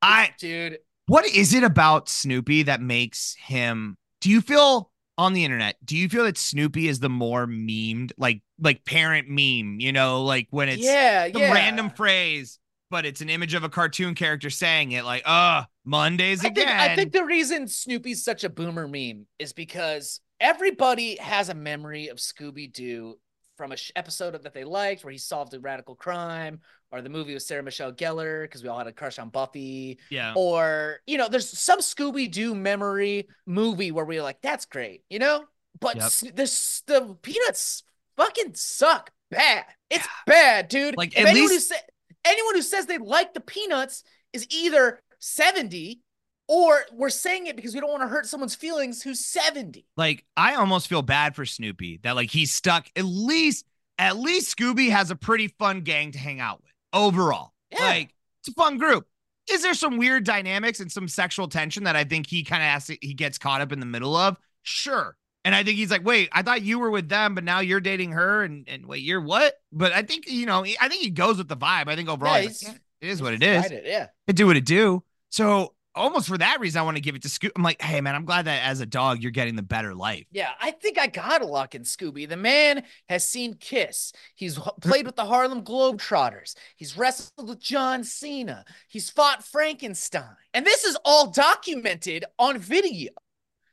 i 0.02 0.34
Dude, 0.40 0.78
what 1.08 1.26
is 1.26 1.54
it 1.54 1.64
about 1.64 2.10
Snoopy 2.10 2.64
that 2.64 2.82
makes 2.82 3.36
him? 3.36 3.98
Do 4.22 4.30
you 4.30 4.42
feel 4.42 4.92
on 5.18 5.34
the 5.34 5.46
internet? 5.46 5.76
Do 5.86 5.96
you 5.96 6.10
feel 6.10 6.24
that 6.24 6.38
Snoopy 6.38 6.88
is 6.88 7.00
the 7.00 7.10
more 7.10 7.46
memed, 7.46 8.12
like 8.18 8.42
like 8.60 8.86
parent 8.86 9.30
meme? 9.30 9.80
You 9.80 9.92
know, 9.92 10.24
like 10.24 10.48
when 10.50 10.68
it's 10.68 10.82
yeah, 10.84 11.32
some 11.32 11.42
yeah. 11.42 11.54
random 11.54 11.92
phrase, 11.92 12.60
but 12.90 13.06
it's 13.06 13.22
an 13.22 13.30
image 13.30 13.54
of 13.54 13.64
a 13.64 13.70
cartoon 13.70 14.16
character 14.16 14.50
saying 14.50 14.94
it, 14.94 15.06
like 15.06 15.22
"uh 15.26 15.64
Mondays 15.86 16.44
I 16.44 16.48
again." 16.48 16.68
think, 16.68 16.80
I 16.80 16.96
think 16.96 17.14
the 17.14 17.26
reason 17.26 17.68
Snoopy's 17.68 18.24
such 18.24 18.44
a 18.44 18.50
boomer 18.50 18.88
meme 18.88 19.28
is 19.38 19.54
because 19.54 20.22
everybody 20.40 21.18
has 21.18 21.50
a 21.50 21.54
memory 21.54 22.08
of 22.08 22.18
Scooby 22.18 22.72
Doo 22.72 23.20
from 23.56 23.72
a 23.72 23.78
sh- 23.78 23.92
episode 23.96 24.42
that 24.44 24.54
they 24.54 24.64
liked 24.64 25.04
where 25.04 25.12
he 25.12 25.18
solved 25.18 25.54
a 25.54 25.60
radical 25.60 25.96
crime, 25.96 26.60
or 26.92 27.02
the 27.02 27.10
movie 27.10 27.34
with 27.34 27.44
Sarah 27.44 27.64
Michelle 27.64 27.92
Gellar 27.94 28.44
because 28.44 28.64
we 28.64 28.70
all 28.70 28.78
had 28.78 28.88
a 28.88 28.92
crush 28.92 29.20
on 29.20 29.30
Buffy, 29.30 30.00
yeah, 30.10 30.34
or 30.36 31.00
you 31.08 31.18
know, 31.18 31.28
there's 31.30 31.50
some 31.50 31.80
Scooby 31.80 32.30
Doo 32.32 32.54
memory 32.56 33.28
movie 33.46 33.92
where 33.92 34.06
we're 34.06 34.22
like, 34.24 34.42
that's 34.42 34.66
great, 34.66 35.04
you 35.10 35.20
know. 35.20 35.46
But 35.80 35.96
Yep. 35.98 36.06
s- 36.06 36.24
this 36.34 36.84
the 36.88 37.18
Peanuts 37.22 37.84
fucking 38.18 38.54
suck 38.56 39.12
bad. 39.32 39.66
It's 39.90 40.08
bad, 40.26 40.68
dude. 40.68 40.96
Like, 40.98 41.14
If 41.14 41.20
at 41.20 41.28
anyone 41.28 41.48
who 41.50 41.54
least- 41.56 41.70
sa- 41.70 41.76
anyone 42.24 42.56
who 42.56 42.62
says 42.62 42.86
they 42.86 42.98
like 42.98 43.34
the 43.34 43.42
Peanuts 43.42 44.04
is 44.34 44.48
either 44.50 45.02
70 45.20 46.02
or 46.48 46.82
we're 46.94 47.10
saying 47.10 47.48
it 47.48 47.56
because 47.56 47.74
we 47.74 47.80
don't 47.80 47.90
want 47.90 48.04
to 48.04 48.08
hurt 48.08 48.26
someone's 48.26 48.56
feelings 48.56 49.02
who's 49.02 49.26
70. 49.26 49.86
like 49.98 50.26
I 50.38 50.56
almost 50.56 50.88
feel 50.88 51.02
bad 51.02 51.36
for 51.36 51.46
Snoopy 51.46 52.00
that 52.04 52.16
like 52.16 52.30
he's 52.32 52.54
stuck. 52.54 52.88
At 52.96 53.06
least, 53.06 53.66
at 53.98 54.18
least 54.18 54.56
Scooby 54.56 54.90
has 54.92 55.12
a 55.12 55.16
pretty 55.16 55.48
fun 55.48 55.82
gang 55.82 56.12
to 56.12 56.20
hang 56.20 56.40
out 56.40 56.62
with 56.62 56.72
overall. 56.94 57.54
Yeah. 57.72 57.84
Like 57.86 58.14
it's 58.42 58.50
a 58.50 58.54
fun 58.54 58.78
group. 58.78 59.08
Is 59.52 59.62
there 59.62 59.76
some 59.76 59.98
weird 59.98 60.24
dynamics 60.24 60.80
and 60.80 60.92
some 60.92 61.08
sexual 61.08 61.48
tension 61.48 61.84
that 61.84 61.96
I 61.96 62.04
think 62.04 62.28
he 62.28 62.44
kind 62.44 62.64
of 62.64 62.70
has 62.70 62.88
to, 62.88 62.98
he 63.00 63.14
gets 63.14 63.38
caught 63.38 63.62
up 63.62 63.72
in 63.72 63.80
the 63.80 63.86
middle 63.86 64.16
of? 64.16 64.40
Sure. 64.64 65.16
And 65.44 65.54
I 65.54 65.64
think 65.64 65.78
he's 65.78 65.92
like, 65.92 66.04
wait, 66.04 66.30
I 66.32 66.42
thought 66.42 66.64
you 66.64 66.80
were 66.80 66.90
with 66.90 67.08
them, 67.08 67.36
but 67.36 67.44
now 67.44 67.60
you're 67.60 67.80
dating 67.80 68.14
her, 68.14 68.42
and 68.44 68.68
and 68.68 68.88
wait, 68.88 69.04
you're 69.04 69.22
what? 69.22 69.54
But 69.72 69.92
I 69.92 70.02
think 70.02 70.28
you 70.28 70.48
know, 70.48 70.66
I 70.66 70.90
think 70.90 71.04
he 71.04 71.12
goes 71.12 71.38
with 71.38 71.48
the 71.48 71.56
vibe. 71.56 71.88
I 71.88 71.96
think 71.96 72.10
overall, 72.10 72.40
Yeah, 72.40 72.48
like, 72.48 72.62
yeah, 72.64 72.74
it 73.02 73.10
is 73.10 73.22
what 73.22 73.36
it 73.36 73.44
is. 73.44 73.70
It, 73.70 73.84
yeah. 73.86 74.08
It 74.26 74.36
do 74.36 74.48
what 74.48 74.58
it 74.58 74.66
do. 74.66 75.04
So 75.30 75.75
almost 75.96 76.28
for 76.28 76.38
that 76.38 76.60
reason, 76.60 76.80
I 76.80 76.84
want 76.84 76.98
to 76.98 77.02
give 77.02 77.16
it 77.16 77.22
to 77.24 77.28
Scooby. 77.28 77.52
I'm 77.56 77.64
like, 77.64 77.82
hey 77.82 78.02
man, 78.02 78.16
I'm 78.16 78.26
glad 78.26 78.46
that 78.46 78.64
as 78.64 78.82
a 78.82 78.86
dog, 78.86 79.22
you're 79.22 79.32
getting 79.32 79.56
the 79.56 79.64
better 79.64 79.96
life. 79.96 80.26
Yeah, 80.32 80.50
I 80.60 80.72
think 80.72 81.00
I 81.00 81.08
got 81.08 81.42
a 81.42 81.46
luck 81.46 81.76
in 81.76 81.84
Scooby. 81.84 82.28
The 82.28 82.38
man 82.38 82.84
has 83.10 83.28
seen 83.28 83.56
Kiss. 83.56 84.14
He's 84.36 84.60
played 84.82 85.06
with 85.06 85.16
the 85.16 85.26
Harlem 85.26 85.64
Globetrotters. 85.64 86.56
He's 86.76 86.98
wrestled 86.98 87.50
with 87.50 87.60
John 87.60 88.04
Cena. 88.04 88.66
He's 88.88 89.10
fought 89.10 89.44
Frankenstein. 89.44 90.36
And 90.54 90.66
this 90.66 90.84
is 90.84 90.98
all 91.06 91.32
documented 91.32 92.26
on 92.38 92.58
video. 92.58 93.12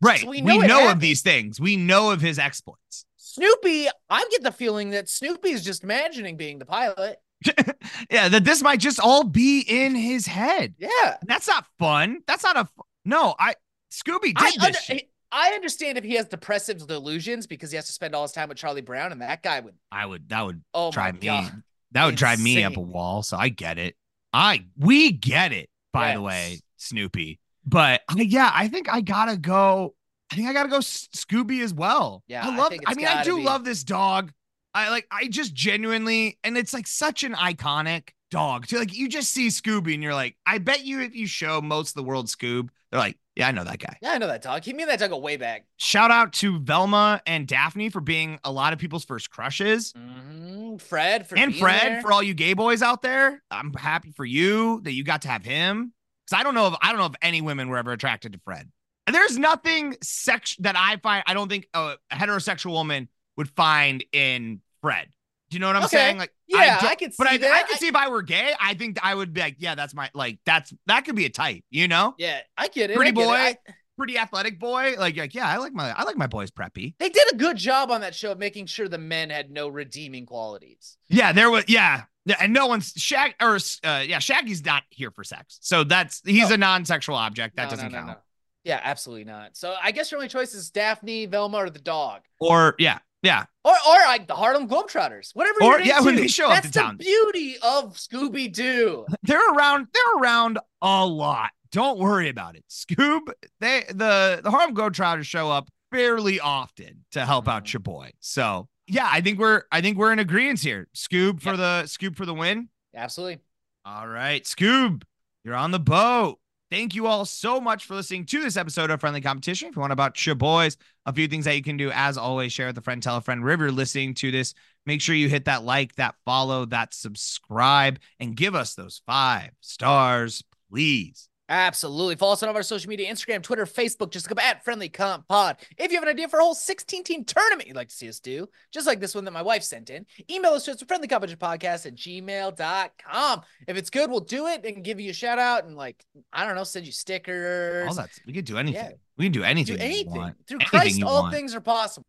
Right. 0.00 0.20
So 0.20 0.30
we 0.30 0.42
we 0.42 0.58
know 0.58 0.66
know, 0.66 0.90
of 0.90 1.00
these 1.00 1.22
things. 1.22 1.60
We 1.60 1.76
know 1.76 2.10
of 2.10 2.20
his 2.20 2.38
exploits. 2.38 3.04
Snoopy, 3.16 3.88
I 4.10 4.26
get 4.30 4.42
the 4.42 4.52
feeling 4.52 4.90
that 4.90 5.08
Snoopy 5.08 5.50
is 5.50 5.64
just 5.64 5.84
imagining 5.84 6.36
being 6.36 6.58
the 6.58 6.66
pilot. 6.66 7.18
yeah, 8.10 8.28
that 8.28 8.44
this 8.44 8.62
might 8.62 8.80
just 8.80 9.00
all 9.00 9.24
be 9.24 9.60
in 9.60 9.94
his 9.94 10.26
head. 10.26 10.74
Yeah. 10.78 11.16
That's 11.26 11.46
not 11.48 11.66
fun. 11.78 12.22
That's 12.26 12.44
not 12.44 12.56
a 12.56 12.68
no. 13.04 13.34
I 13.38 13.54
Scooby 13.90 14.34
did 14.34 14.36
I, 14.38 14.50
this. 14.50 14.62
under- 14.64 14.78
shit. 14.78 15.08
I 15.34 15.52
understand 15.52 15.96
if 15.96 16.04
he 16.04 16.14
has 16.16 16.26
depressive 16.26 16.86
delusions 16.86 17.46
because 17.46 17.70
he 17.70 17.76
has 17.76 17.86
to 17.86 17.92
spend 17.92 18.14
all 18.14 18.22
his 18.22 18.32
time 18.32 18.50
with 18.50 18.58
Charlie 18.58 18.82
Brown, 18.82 19.12
and 19.12 19.22
that 19.22 19.42
guy 19.42 19.60
would, 19.60 19.74
I 19.90 20.04
would. 20.04 20.28
That 20.28 20.44
would 20.44 20.62
oh 20.74 20.90
drive 20.92 21.14
me. 21.14 21.26
God. 21.28 21.62
That 21.92 22.04
would 22.06 22.16
drive 22.16 22.38
me 22.38 22.62
up 22.64 22.76
a 22.76 22.80
wall. 22.80 23.22
So 23.22 23.36
I 23.38 23.48
get 23.48 23.78
it. 23.78 23.96
I 24.32 24.66
we 24.78 25.10
get 25.10 25.52
it. 25.52 25.70
By 25.92 26.14
the 26.14 26.20
way, 26.20 26.60
Snoopy. 26.76 27.38
But 27.64 28.02
I, 28.08 28.20
yeah, 28.20 28.50
I 28.52 28.68
think 28.68 28.92
I 28.92 29.00
gotta 29.00 29.36
go. 29.36 29.94
I 30.30 30.34
think 30.36 30.48
I 30.48 30.52
gotta 30.52 30.68
go 30.70 30.78
Scooby 30.78 31.62
as 31.62 31.72
well. 31.74 32.22
Yeah, 32.26 32.46
I 32.46 32.52
I 32.52 32.56
love. 32.56 32.68
think 32.68 32.82
I, 32.86 32.94
mean, 32.94 33.06
I 33.06 33.22
do 33.24 33.36
be. 33.36 33.42
love 33.42 33.64
this 33.64 33.84
dog. 33.84 34.32
I 34.74 34.90
like. 34.90 35.06
I 35.10 35.28
just 35.28 35.54
genuinely, 35.54 36.38
and 36.44 36.56
it's 36.56 36.72
like 36.72 36.86
such 36.86 37.24
an 37.24 37.34
iconic 37.34 38.10
dog. 38.30 38.66
To 38.68 38.78
like, 38.78 38.94
you 38.94 39.08
just 39.08 39.30
see 39.30 39.48
Scooby, 39.48 39.94
and 39.94 40.02
you're 40.02 40.14
like, 40.14 40.36
I 40.46 40.58
bet 40.58 40.84
you 40.84 41.00
if 41.00 41.14
you 41.14 41.26
show 41.26 41.60
most 41.60 41.90
of 41.90 41.94
the 41.94 42.02
world 42.02 42.26
Scoob, 42.26 42.68
they're 42.90 43.00
like, 43.00 43.18
yeah, 43.36 43.48
I 43.48 43.52
know 43.52 43.64
that 43.64 43.78
guy. 43.78 43.96
Yeah, 44.02 44.12
I 44.12 44.18
know 44.18 44.26
that 44.26 44.42
dog. 44.42 44.64
He 44.64 44.72
me 44.72 44.82
and 44.82 44.90
that 44.90 44.98
dog 44.98 45.10
go 45.10 45.18
way 45.18 45.36
back. 45.36 45.64
Shout 45.78 46.10
out 46.10 46.32
to 46.34 46.58
Velma 46.58 47.22
and 47.26 47.46
Daphne 47.46 47.88
for 47.88 48.00
being 48.00 48.38
a 48.44 48.52
lot 48.52 48.72
of 48.72 48.78
people's 48.78 49.04
first 49.04 49.30
crushes. 49.30 49.92
hmm 49.92 50.76
Fred 50.76 51.26
for 51.26 51.36
and 51.36 51.54
Fred, 51.54 51.82
there. 51.82 52.02
for 52.02 52.12
all 52.12 52.22
you 52.22 52.32
gay 52.32 52.54
boys 52.54 52.82
out 52.82 53.02
there, 53.02 53.42
I'm 53.50 53.74
happy 53.74 54.10
for 54.10 54.24
you 54.24 54.80
that 54.82 54.92
you 54.92 55.04
got 55.04 55.22
to 55.22 55.28
have 55.28 55.44
him. 55.44 55.92
Because 56.24 56.40
I 56.40 56.42
don't 56.42 56.54
know 56.54 56.68
if 56.68 56.74
I 56.80 56.88
don't 56.90 56.98
know 56.98 57.06
if 57.06 57.14
any 57.20 57.40
women 57.42 57.68
were 57.68 57.76
ever 57.76 57.92
attracted 57.92 58.32
to 58.32 58.40
Fred. 58.44 58.70
And 59.06 59.14
there's 59.14 59.36
nothing 59.36 59.96
sex 60.02 60.56
that 60.60 60.76
I 60.76 60.96
find. 60.96 61.24
I 61.26 61.34
don't 61.34 61.48
think 61.48 61.68
a 61.74 61.96
heterosexual 62.12 62.70
woman 62.70 63.08
would 63.36 63.48
find 63.50 64.04
in 64.12 64.60
Fred. 64.80 65.08
Do 65.50 65.56
you 65.56 65.60
know 65.60 65.66
what 65.66 65.76
I'm 65.76 65.84
Okay. 65.84 65.96
saying? 65.96 66.18
Like, 66.18 66.32
Yeah, 66.48 66.80
don't- 66.80 66.90
I 66.90 66.94
could, 66.94 67.12
But 67.18 67.28
see 67.28 67.34
I, 67.34 67.38
that. 67.38 67.66
I 67.68 67.72
I- 67.74 67.76
see 67.76 67.86
if 67.88 67.96
I 67.96 68.08
were 68.08 68.22
gay, 68.22 68.52
I 68.60 68.74
think 68.74 68.98
I 69.02 69.14
would 69.14 69.32
be 69.34 69.40
like, 69.40 69.56
yeah, 69.58 69.74
that's 69.74 69.94
my 69.94 70.10
like 70.14 70.38
that's 70.46 70.72
that 70.86 71.04
could 71.04 71.14
be 71.16 71.24
a 71.26 71.30
type. 71.30 71.62
You 71.70 71.88
know, 71.88 72.14
Yeah, 72.18 72.40
I 72.56 72.68
get 72.68 72.90
it. 72.90 72.96
Pretty 72.96 73.10
I 73.10 73.12
get 73.12 73.22
it. 73.22 73.26
boy. 73.26 73.34
I- 73.34 73.56
pretty 73.98 74.16
athletic 74.18 74.58
boy. 74.58 74.94
Like, 74.98 75.16
like 75.16 75.34
yeah, 75.34 75.46
I 75.48 75.58
like 75.58 75.72
my 75.74 75.90
I 75.92 76.04
like 76.04 76.16
my 76.16 76.26
boys 76.26 76.50
preppy. 76.50 76.94
they 76.98 77.08
did 77.10 77.32
a 77.32 77.36
good 77.36 77.56
job 77.58 77.90
on 77.90 78.00
that 78.00 78.14
show 78.14 78.32
of 78.32 78.38
making 78.38 78.66
sure 78.66 78.88
the 78.88 78.98
men 78.98 79.28
had 79.30 79.50
no 79.50 79.68
redeeming 79.68 80.24
qualities. 80.26 80.96
Yeah, 81.08 81.32
there 81.32 81.50
was 81.50 81.64
yeah. 81.68 82.04
Yeah, 82.24 82.36
and 82.38 82.52
no 82.52 82.66
one's 82.68 82.92
Shag 82.96 83.34
or 83.40 83.56
uh, 83.84 84.04
yeah, 84.06 84.20
Shaggy's 84.20 84.64
not 84.64 84.84
here 84.90 85.10
for 85.10 85.24
sex. 85.24 85.58
So 85.60 85.82
that's 85.84 86.22
he's 86.24 86.48
No. 86.50 86.54
a 86.54 86.58
non-sexual 86.58 87.16
object. 87.16 87.56
That 87.56 87.64
No, 87.64 87.70
doesn't 87.70 87.90
no, 87.92 87.98
count. 87.98 88.18
Yeah, 88.64 88.80
absolutely 88.82 89.24
not. 89.24 89.56
So 89.56 89.74
I 89.82 89.90
guess 89.90 90.10
your 90.12 90.18
only 90.18 90.28
choice 90.28 90.54
is 90.54 90.70
Daphne, 90.70 91.26
Velma, 91.26 91.58
or 91.58 91.68
the 91.70 91.80
dog. 91.80 92.22
Or 92.38 92.76
yeah, 92.78 93.00
yeah. 93.22 93.44
Or 93.64 93.72
or 93.88 93.96
like 94.06 94.26
the 94.26 94.34
Harlem 94.34 94.68
Globetrotters. 94.68 95.30
Whatever 95.34 95.62
Or, 95.62 95.80
yeah, 95.80 95.94
into. 95.98 96.04
when 96.06 96.16
they 96.16 96.26
show 96.28 96.50
up 96.50 96.62
That's 96.62 96.74
the 96.74 96.94
beauty 96.98 97.56
of 97.62 97.94
Scooby 97.96 98.52
Doo. 98.52 99.06
They're 99.22 99.52
around, 99.54 99.86
they're 99.92 100.20
around 100.22 100.58
a 100.82 101.06
lot. 101.06 101.50
Don't 101.70 101.98
worry 101.98 102.28
about 102.28 102.56
it. 102.56 102.64
Scoob, 102.70 103.32
they 103.60 103.84
the 103.88 104.40
the 104.42 104.50
Harlem 104.50 104.74
Globetrotters 104.74 105.24
show 105.24 105.50
up 105.50 105.68
fairly 105.90 106.40
often 106.40 107.04
to 107.12 107.24
help 107.24 107.48
out 107.48 107.64
Mhm. 107.64 107.72
your 107.74 107.80
boy. 107.80 108.10
So 108.20 108.68
yeah, 108.88 109.08
I 109.10 109.20
think 109.20 109.38
we're 109.38 109.62
I 109.70 109.80
think 109.80 109.96
we're 109.96 110.12
in 110.12 110.18
agreement 110.18 110.60
here. 110.60 110.88
Scoob 110.94 111.40
for 111.40 111.50
Yep. 111.50 111.56
the 111.58 111.82
Scoob 111.86 112.16
for 112.16 112.26
the 112.26 112.34
win. 112.34 112.68
Absolutely. 112.94 113.38
All 113.86 114.06
right, 114.08 114.44
Scoob, 114.44 115.02
you're 115.44 115.54
on 115.54 115.70
the 115.70 115.80
boat. 115.80 116.38
Thank 116.72 116.94
you 116.94 117.06
all 117.06 117.26
so 117.26 117.60
much 117.60 117.84
for 117.84 117.96
listening 117.96 118.24
to 118.24 118.40
this 118.40 118.56
episode 118.56 118.90
of 118.90 118.98
Friendly 118.98 119.20
Competition. 119.20 119.68
If 119.68 119.76
you 119.76 119.80
want 119.80 119.90
to 119.90 119.92
about 119.92 120.24
your 120.24 120.34
boys, 120.34 120.78
a 121.04 121.12
few 121.12 121.28
things 121.28 121.44
that 121.44 121.54
you 121.54 121.62
can 121.62 121.76
do, 121.76 121.90
as 121.92 122.16
always, 122.16 122.50
share 122.50 122.68
with 122.68 122.78
a 122.78 122.80
friend, 122.80 123.02
tell 123.02 123.18
a 123.18 123.20
friend. 123.20 123.44
River 123.44 123.70
listening 123.70 124.14
to 124.14 124.30
this, 124.30 124.54
make 124.86 125.02
sure 125.02 125.14
you 125.14 125.28
hit 125.28 125.44
that 125.44 125.64
like, 125.64 125.94
that 125.96 126.14
follow, 126.24 126.64
that 126.64 126.94
subscribe, 126.94 127.98
and 128.18 128.34
give 128.34 128.54
us 128.54 128.74
those 128.74 129.02
five 129.04 129.50
stars, 129.60 130.42
please. 130.70 131.28
Absolutely. 131.52 132.16
Follow 132.16 132.32
us 132.32 132.42
on 132.42 132.48
all 132.48 132.52
of 132.52 132.56
our 132.56 132.62
social 132.62 132.88
media 132.88 133.12
Instagram, 133.12 133.42
Twitter, 133.42 133.66
Facebook. 133.66 134.10
Just 134.10 134.24
look 134.24 134.38
up 134.40 134.44
at 134.44 134.64
Friendly 134.64 134.88
Comp 134.88 135.28
Pod. 135.28 135.58
If 135.76 135.92
you 135.92 135.98
have 135.98 136.02
an 136.02 136.08
idea 136.08 136.26
for 136.26 136.40
a 136.40 136.42
whole 136.42 136.54
16 136.54 137.04
team 137.04 137.24
tournament 137.24 137.68
you'd 137.68 137.76
like 137.76 137.90
to 137.90 137.94
see 137.94 138.08
us 138.08 138.20
do, 138.20 138.48
just 138.70 138.86
like 138.86 139.00
this 139.00 139.14
one 139.14 139.26
that 139.26 139.32
my 139.32 139.42
wife 139.42 139.62
sent 139.62 139.90
in, 139.90 140.06
email 140.30 140.52
us 140.52 140.64
to 140.64 140.74
friendlycompetitionpodcast 140.74 141.84
at 141.84 141.94
gmail.com. 141.94 143.42
If 143.68 143.76
it's 143.76 143.90
good, 143.90 144.10
we'll 144.10 144.20
do 144.20 144.46
it 144.46 144.64
and 144.64 144.82
give 144.82 144.98
you 144.98 145.10
a 145.10 145.12
shout 145.12 145.38
out 145.38 145.64
and, 145.66 145.76
like, 145.76 146.02
I 146.32 146.46
don't 146.46 146.54
know, 146.54 146.64
send 146.64 146.86
you 146.86 146.92
stickers. 146.92 147.86
All 147.86 147.94
that 147.96 148.08
we 148.26 148.32
could 148.32 148.46
do 148.46 148.56
anything. 148.56 148.82
Yeah. 148.82 148.92
We 149.18 149.26
can 149.26 149.32
do 149.32 149.42
anything. 149.44 149.76
do 149.76 149.82
you 149.82 149.88
anything. 149.88 150.14
want. 150.14 150.36
Through 150.48 150.60
Anything 150.60 150.80
Christ, 150.80 151.02
all 151.02 151.24
want. 151.24 151.34
things 151.34 151.54
are 151.54 151.60
possible. 151.60 152.06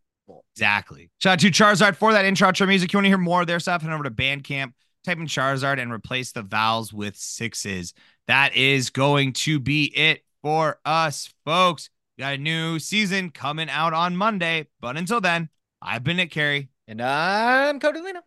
Exactly. 0.55 1.09
Shout 1.17 1.33
out 1.33 1.39
to 1.41 1.51
Charizard 1.51 1.97
for 1.97 2.13
that 2.13 2.23
intro 2.23 2.47
outro 2.47 2.65
music. 2.65 2.93
You 2.93 2.97
want 2.97 3.05
to 3.05 3.09
hear 3.09 3.17
more 3.17 3.41
of 3.41 3.47
their 3.47 3.59
stuff? 3.59 3.81
Head 3.81 3.91
over 3.91 4.05
to 4.05 4.11
Bandcamp, 4.11 4.71
type 5.03 5.17
in 5.17 5.25
Charizard, 5.25 5.81
and 5.81 5.91
replace 5.91 6.31
the 6.31 6.43
vowels 6.43 6.93
with 6.93 7.17
sixes. 7.17 7.93
That 8.27 8.55
is 8.55 8.89
going 8.89 9.33
to 9.33 9.59
be 9.59 9.85
it 9.85 10.23
for 10.41 10.79
us, 10.85 11.33
folks. 11.45 11.89
We 12.17 12.21
got 12.21 12.35
a 12.35 12.37
new 12.37 12.79
season 12.79 13.31
coming 13.31 13.69
out 13.69 13.93
on 13.93 14.15
Monday. 14.15 14.67
But 14.79 14.97
until 14.97 15.19
then, 15.19 15.49
I've 15.81 16.03
been 16.03 16.17
Nick 16.17 16.31
Carey. 16.31 16.69
And 16.87 17.01
I'm 17.01 17.79
Cody 17.79 17.99
Lino. 17.99 18.21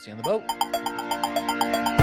See 0.00 0.10
you 0.10 0.16
on 0.16 0.22
the 0.22 0.24
boat. 0.24 1.99